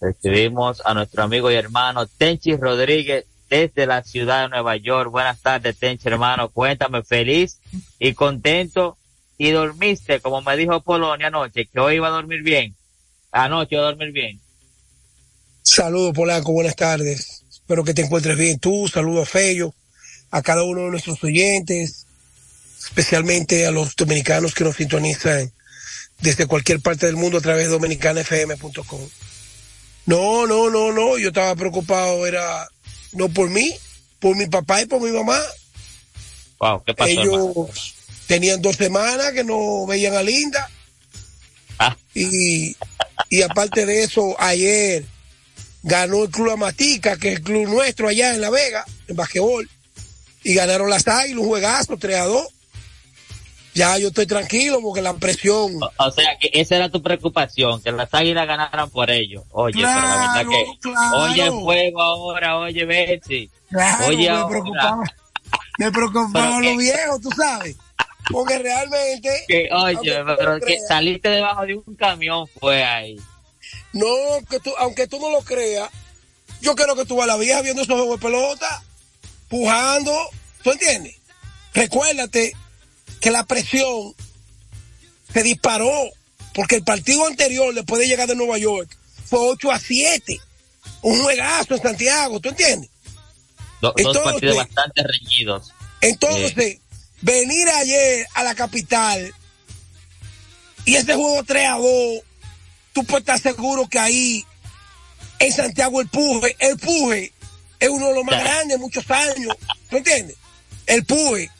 Recibimos 0.00 0.82
a 0.84 0.94
nuestro 0.94 1.22
amigo 1.22 1.50
y 1.50 1.54
hermano 1.54 2.06
Tenchi 2.06 2.56
Rodríguez 2.56 3.26
desde 3.48 3.86
la 3.86 4.02
ciudad 4.02 4.42
de 4.42 4.48
Nueva 4.48 4.76
York. 4.76 5.10
Buenas 5.10 5.40
tardes, 5.40 5.78
Tenchi 5.78 6.08
hermano. 6.08 6.48
Cuéntame, 6.50 7.02
feliz 7.02 7.60
y 7.98 8.14
contento. 8.14 8.98
Y 9.36 9.50
dormiste, 9.50 10.20
como 10.20 10.42
me 10.42 10.56
dijo 10.56 10.80
Polonia 10.80 11.26
anoche, 11.26 11.66
que 11.66 11.80
hoy 11.80 11.96
iba 11.96 12.06
a 12.06 12.12
dormir 12.12 12.42
bien. 12.42 12.76
Anoche 13.32 13.74
iba 13.74 13.82
a 13.82 13.86
dormir 13.86 14.12
bien. 14.12 14.43
Saludos, 15.64 16.12
Polanco, 16.12 16.52
buenas 16.52 16.76
tardes. 16.76 17.42
Espero 17.50 17.84
que 17.84 17.94
te 17.94 18.02
encuentres 18.02 18.36
bien 18.36 18.58
tú. 18.58 18.86
Saludos 18.86 19.26
a 19.26 19.30
Fello, 19.30 19.74
a 20.30 20.42
cada 20.42 20.62
uno 20.62 20.82
de 20.82 20.90
nuestros 20.90 21.24
oyentes, 21.24 22.06
especialmente 22.78 23.66
a 23.66 23.70
los 23.70 23.96
dominicanos 23.96 24.52
que 24.52 24.62
nos 24.62 24.76
sintonizan 24.76 25.50
desde 26.20 26.46
cualquier 26.46 26.80
parte 26.80 27.06
del 27.06 27.16
mundo 27.16 27.38
a 27.38 27.40
través 27.40 27.64
de 27.64 27.70
dominicanafm.com. 27.70 29.08
No, 30.04 30.46
no, 30.46 30.68
no, 30.68 30.92
no, 30.92 31.16
yo 31.16 31.28
estaba 31.28 31.56
preocupado, 31.56 32.26
era 32.26 32.68
no 33.12 33.30
por 33.30 33.48
mí, 33.48 33.74
por 34.20 34.36
mi 34.36 34.46
papá 34.46 34.82
y 34.82 34.86
por 34.86 35.00
mi 35.00 35.12
mamá. 35.12 35.40
Wow, 36.60 36.84
¿qué 36.84 36.92
pasó, 36.92 37.10
hermano? 37.10 37.52
Ellos 37.56 37.94
tenían 38.26 38.60
dos 38.60 38.76
semanas 38.76 39.32
que 39.32 39.44
no 39.44 39.86
veían 39.86 40.14
a 40.14 40.22
Linda. 40.22 40.70
Ah. 41.78 41.96
Y, 42.12 42.76
y 43.30 43.42
aparte 43.42 43.86
de 43.86 44.02
eso, 44.02 44.36
ayer 44.38 45.06
ganó 45.84 46.24
el 46.24 46.30
Club 46.30 46.50
Amatica, 46.50 47.16
que 47.16 47.28
es 47.32 47.36
el 47.38 47.42
club 47.44 47.68
nuestro 47.68 48.08
allá 48.08 48.34
en 48.34 48.40
La 48.40 48.50
Vega, 48.50 48.84
en 49.06 49.14
basquetbol. 49.16 49.68
Y 50.42 50.54
ganaron 50.54 50.90
las 50.90 51.06
águilas, 51.06 51.38
un 51.38 51.46
juegazo, 51.48 51.96
3 51.96 52.16
a 52.16 52.24
2. 52.24 52.46
Ya 53.74 53.98
yo 53.98 54.08
estoy 54.08 54.26
tranquilo 54.26 54.80
porque 54.82 55.02
la 55.02 55.14
presión. 55.14 55.72
O 55.98 56.10
sea, 56.12 56.36
que 56.38 56.50
esa 56.52 56.76
era 56.76 56.88
tu 56.90 57.02
preocupación, 57.02 57.82
que 57.82 57.90
las 57.92 58.12
águilas 58.14 58.46
ganaran 58.46 58.88
por 58.90 59.10
ello. 59.10 59.44
Oye, 59.50 59.74
pero 59.76 59.88
la 59.88 59.94
verdad 60.00 60.32
Claro, 60.32 60.50
que, 60.50 60.64
claro. 60.80 61.16
oye, 61.22 61.50
fuego 61.50 62.02
ahora, 62.02 62.58
oye, 62.58 62.84
Betsy. 62.84 63.50
Claro, 63.70 64.06
oye, 64.06 64.16
me 64.18 64.28
ahora. 64.28 64.48
preocupaba, 64.48 65.02
me 65.78 65.90
preocupaba 65.92 66.30
Pero 66.32 66.60
lo 66.60 66.70
que- 66.70 66.76
viejo, 66.76 67.20
tú 67.20 67.30
sabes. 67.36 67.76
Porque 68.30 68.58
realmente. 68.58 69.44
Que, 69.48 69.68
oye, 69.72 70.22
pero 70.38 70.60
que 70.60 70.78
saliste 70.86 71.28
debajo 71.28 71.66
de 71.66 71.74
un 71.74 71.94
camión 71.96 72.46
fue 72.60 72.84
ahí. 72.84 73.18
No, 73.94 74.06
que 74.50 74.60
tú, 74.60 74.72
aunque 74.78 75.06
tú 75.06 75.18
no 75.20 75.30
lo 75.30 75.40
creas, 75.42 75.88
yo 76.60 76.74
quiero 76.76 76.94
que 76.96 77.04
tú 77.06 77.20
a 77.22 77.26
la 77.26 77.36
vieja 77.36 77.62
viendo 77.62 77.82
esos 77.82 77.96
juegos 77.96 78.20
de 78.20 78.26
pelota, 78.26 78.82
pujando, 79.48 80.14
¿tú 80.62 80.72
entiendes? 80.72 81.16
Recuérdate 81.72 82.52
que 83.20 83.30
la 83.30 83.44
presión 83.44 84.14
se 85.32 85.42
disparó 85.42 85.90
porque 86.54 86.76
el 86.76 86.84
partido 86.84 87.26
anterior, 87.26 87.74
después 87.74 88.00
de 88.00 88.06
llegar 88.08 88.28
de 88.28 88.36
Nueva 88.36 88.58
York, 88.58 88.96
fue 89.26 89.38
8 89.40 89.72
a 89.72 89.78
7. 89.78 90.38
Un 91.02 91.22
juegazo 91.22 91.74
en 91.74 91.82
Santiago, 91.82 92.38
¿tú 92.40 92.50
entiendes? 92.50 92.90
Do- 93.80 93.88
dos 93.90 93.94
Entonces- 93.98 94.22
partidos 94.24 94.56
bastante 94.56 95.02
reñidos. 95.02 95.72
Entonces, 96.00 96.78
venir 97.22 97.68
ayer 97.68 98.26
a 98.34 98.42
la 98.44 98.54
capital 98.54 99.32
y 100.84 100.96
ese 100.96 101.14
juego 101.14 101.42
3 101.44 101.68
a 101.68 101.76
2, 101.78 101.86
tú 102.94 103.04
puedes 103.04 103.22
estar 103.28 103.38
seguro 103.38 103.86
que 103.88 103.98
ahí 103.98 104.44
en 105.40 105.52
Santiago 105.52 106.00
el 106.00 106.08
puje, 106.08 106.56
el 106.60 106.78
puje 106.78 107.32
es 107.78 107.88
uno 107.90 108.08
de 108.08 108.14
los 108.14 108.24
más 108.24 108.42
grandes 108.42 108.78
muchos 108.78 109.04
años. 109.10 109.54
¿Tú 109.90 109.98
entiendes? 109.98 110.36
El 110.86 111.04
puje. 111.04 111.50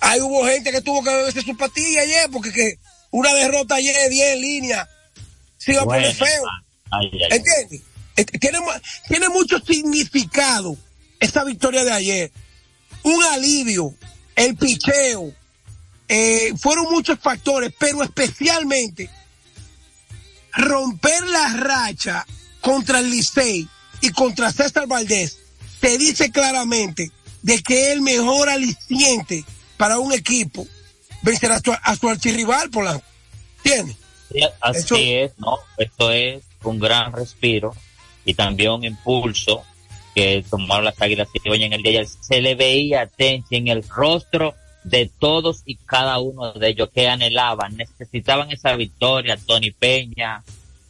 Ahí 0.00 0.20
hubo 0.20 0.46
gente 0.46 0.70
que 0.70 0.82
tuvo 0.82 1.02
que 1.02 1.10
beberse 1.10 1.40
su 1.42 1.56
patilla 1.56 2.02
ayer 2.02 2.28
porque 2.30 2.52
que 2.52 2.78
una 3.10 3.32
derrota 3.34 3.74
ayer 3.76 3.96
de 3.96 4.08
10 4.10 4.34
en 4.34 4.40
línea 4.40 4.88
se 5.56 5.72
iba 5.72 5.82
a 5.82 5.84
poner 5.86 6.14
feo. 6.14 6.44
Ay, 6.90 7.10
ay, 7.12 7.18
ay. 7.30 7.38
¿Entiendes? 7.38 7.82
Tiene, 8.40 8.60
mu- 8.60 8.70
tiene 9.08 9.28
mucho 9.30 9.58
significado 9.58 10.76
esa 11.18 11.42
victoria 11.44 11.84
de 11.84 11.92
ayer. 11.92 12.32
Un 13.02 13.22
alivio, 13.24 13.94
el 14.36 14.56
picheo, 14.56 15.32
eh, 16.08 16.52
fueron 16.58 16.86
muchos 16.92 17.18
factores, 17.18 17.72
pero 17.78 18.02
especialmente 18.02 19.10
romper 20.56 21.26
la 21.28 21.48
racha 21.54 22.26
contra 22.60 22.98
el 22.98 23.10
Licey 23.10 23.68
y 24.00 24.10
contra 24.10 24.52
César 24.52 24.86
Valdés 24.86 25.38
te 25.80 25.98
dice 25.98 26.30
claramente 26.30 27.10
de 27.42 27.62
que 27.62 27.92
el 27.92 28.00
mejor 28.00 28.48
aliciente 28.48 29.44
para 29.76 29.98
un 29.98 30.12
equipo 30.12 30.66
vencer 31.22 31.52
a 31.52 31.60
su, 31.60 31.72
a 31.72 31.96
su 31.96 32.08
archirrival, 32.08 32.70
Polanco. 32.70 33.04
¿Entiendes? 33.64 33.96
Sí, 34.32 34.40
Así 34.60 34.78
Eso- 34.80 34.96
es, 34.96 35.32
¿no? 35.38 35.58
Esto 35.78 36.10
es 36.10 36.42
un 36.64 36.78
gran 36.78 37.12
respiro 37.12 37.74
y 38.24 38.34
también 38.34 38.72
un 38.72 38.84
impulso 38.84 39.64
que 40.14 40.44
tomaron 40.48 40.86
las 40.86 41.00
águilas 41.00 41.28
y 41.34 41.62
en 41.62 41.72
el 41.72 41.82
día. 41.82 42.02
Se 42.20 42.40
le 42.40 42.54
veía 42.54 43.06
Tenchi 43.06 43.56
en 43.56 43.68
el 43.68 43.86
rostro 43.88 44.54
de 44.86 45.10
todos 45.18 45.62
y 45.66 45.74
cada 45.74 46.20
uno 46.20 46.52
de 46.52 46.68
ellos 46.68 46.88
que 46.94 47.08
anhelaban, 47.08 47.76
necesitaban 47.76 48.52
esa 48.52 48.76
victoria, 48.76 49.36
Tony 49.36 49.72
Peña, 49.72 50.44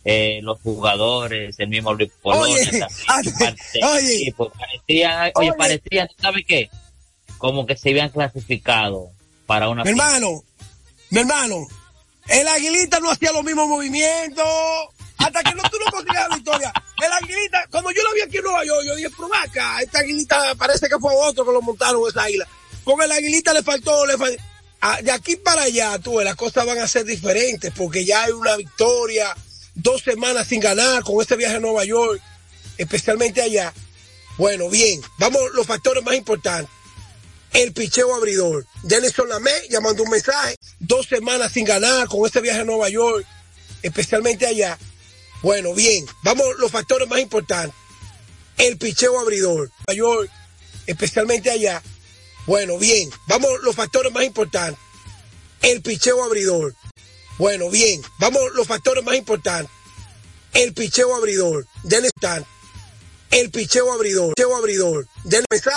eh, 0.05 0.40
los 0.42 0.61
jugadores, 0.61 1.59
el 1.59 1.68
mismo 1.68 1.94
Luis 1.94 2.12
Polonia, 2.20 2.57
Oye, 2.59 2.80
parte 3.07 3.32
del 3.72 3.84
oye. 3.84 4.16
equipo. 4.16 4.51
Parecía, 4.51 5.32
oye, 5.34 5.49
Oye. 5.49 5.53
parecía, 5.57 6.09
¿sabe 6.20 6.44
qué? 6.44 6.68
Como 7.38 7.64
que 7.64 7.74
se 7.76 7.90
habían 7.90 8.11
clasificado 8.11 9.09
para 9.47 9.70
una 9.70 9.82
Mi 9.82 9.90
hermano, 9.90 10.44
mi 11.09 11.20
hermano, 11.20 11.66
el 12.28 12.49
aguilita 12.49 13.01
no 13.01 13.11
hacía 13.11 13.32
los 13.32 13.44
mismos 13.44 13.66
movimientos, 13.66 14.47
hasta 15.16 15.42
que 15.42 15.55
no 15.55 15.62
tú 15.70 15.78
no 15.82 15.90
consigas 15.90 16.28
la 16.28 16.36
victoria. 16.36 16.72
El 17.03 17.12
aguilita, 17.12 17.64
cuando 17.70 17.90
yo 17.92 18.03
lo 18.03 18.12
vi 18.12 18.20
aquí 18.20 18.36
en 18.36 18.42
Nueva 18.44 18.64
York, 18.64 18.84
yo 18.86 18.94
dije, 18.94 19.09
pero 19.16 19.28
va 19.30 19.42
acá, 19.42 19.80
esta 19.80 20.01
aguilita 20.01 20.55
parece 20.57 20.86
que 20.86 20.99
fue 20.99 21.14
otro 21.14 21.47
que 21.47 21.53
lo 21.53 21.62
montaron 21.62 22.03
esa 22.07 22.24
águila. 22.24 22.47
Con 22.87 23.03
el 23.03 23.11
aguilita 23.11 23.53
le 23.53 23.64
faltó, 23.64 24.07
le 24.07 24.16
faltó. 24.16 24.41
Ah, 24.80 25.03
de 25.03 25.11
aquí 25.11 25.34
para 25.34 25.62
allá, 25.62 25.99
tú, 25.99 26.20
las 26.20 26.37
cosas 26.37 26.64
van 26.64 26.78
a 26.78 26.87
ser 26.87 27.05
diferentes 27.05 27.72
porque 27.76 28.05
ya 28.05 28.22
hay 28.22 28.30
una 28.30 28.57
victoria, 28.57 29.37
dos 29.74 30.03
semanas 30.03 30.47
sin 30.47 30.61
ganar 30.61 31.03
con 31.03 31.20
este 31.20 31.34
viaje 31.34 31.57
a 31.57 31.59
Nueva 31.59 31.84
York, 31.84 32.22
especialmente 32.78 33.43
allá. 33.43 33.74
Bueno, 34.39 34.68
bien, 34.68 35.03
vamos 35.18 35.43
los 35.55 35.66
factores 35.66 36.05
más 36.05 36.14
importantes. 36.14 36.70
El 37.53 37.72
picheo 37.72 38.14
abridor. 38.14 38.66
Denison 38.84 39.28
Lamé 39.28 39.51
llamando 39.68 40.05
un 40.05 40.11
mensaje, 40.11 40.55
dos 40.78 41.09
semanas 41.09 41.51
sin 41.51 41.64
ganar 41.64 42.07
con 42.07 42.24
este 42.24 42.41
viaje 42.41 42.61
a 42.61 42.64
Nueva 42.64 42.89
York, 42.89 43.26
especialmente 43.82 44.47
allá. 44.47 44.78
Bueno, 45.43 45.74
bien, 45.74 46.07
vamos 46.22 46.47
los 46.59 46.70
factores 46.70 47.09
más 47.09 47.18
importantes. 47.18 47.74
El 48.59 48.78
picheo 48.78 49.18
abridor. 49.18 49.72
Nueva 49.89 49.97
York, 49.97 50.30
especialmente 50.87 51.51
allá. 51.51 51.82
Bueno, 52.47 52.78
bien, 52.78 53.11
vamos 53.26 53.51
los 53.62 53.74
factores 53.74 54.12
más 54.12 54.24
importantes. 54.24 54.78
El 55.62 55.82
picheo 55.82 56.22
abridor. 56.22 56.74
Bueno, 57.38 57.70
bien, 57.70 58.03
vamos 58.18 58.40
los 58.55 58.66
factores 58.66 59.05
más 59.05 59.16
importantes. 59.16 59.70
El 60.53 60.72
picheo 60.72 61.14
abridor. 61.14 61.66
Denle 61.82 62.11
El 63.30 63.51
picheo 63.51 63.92
abridor. 63.92 64.32
Picheo 64.34 64.57
abridor. 64.57 65.09
Mensaje. 65.51 65.74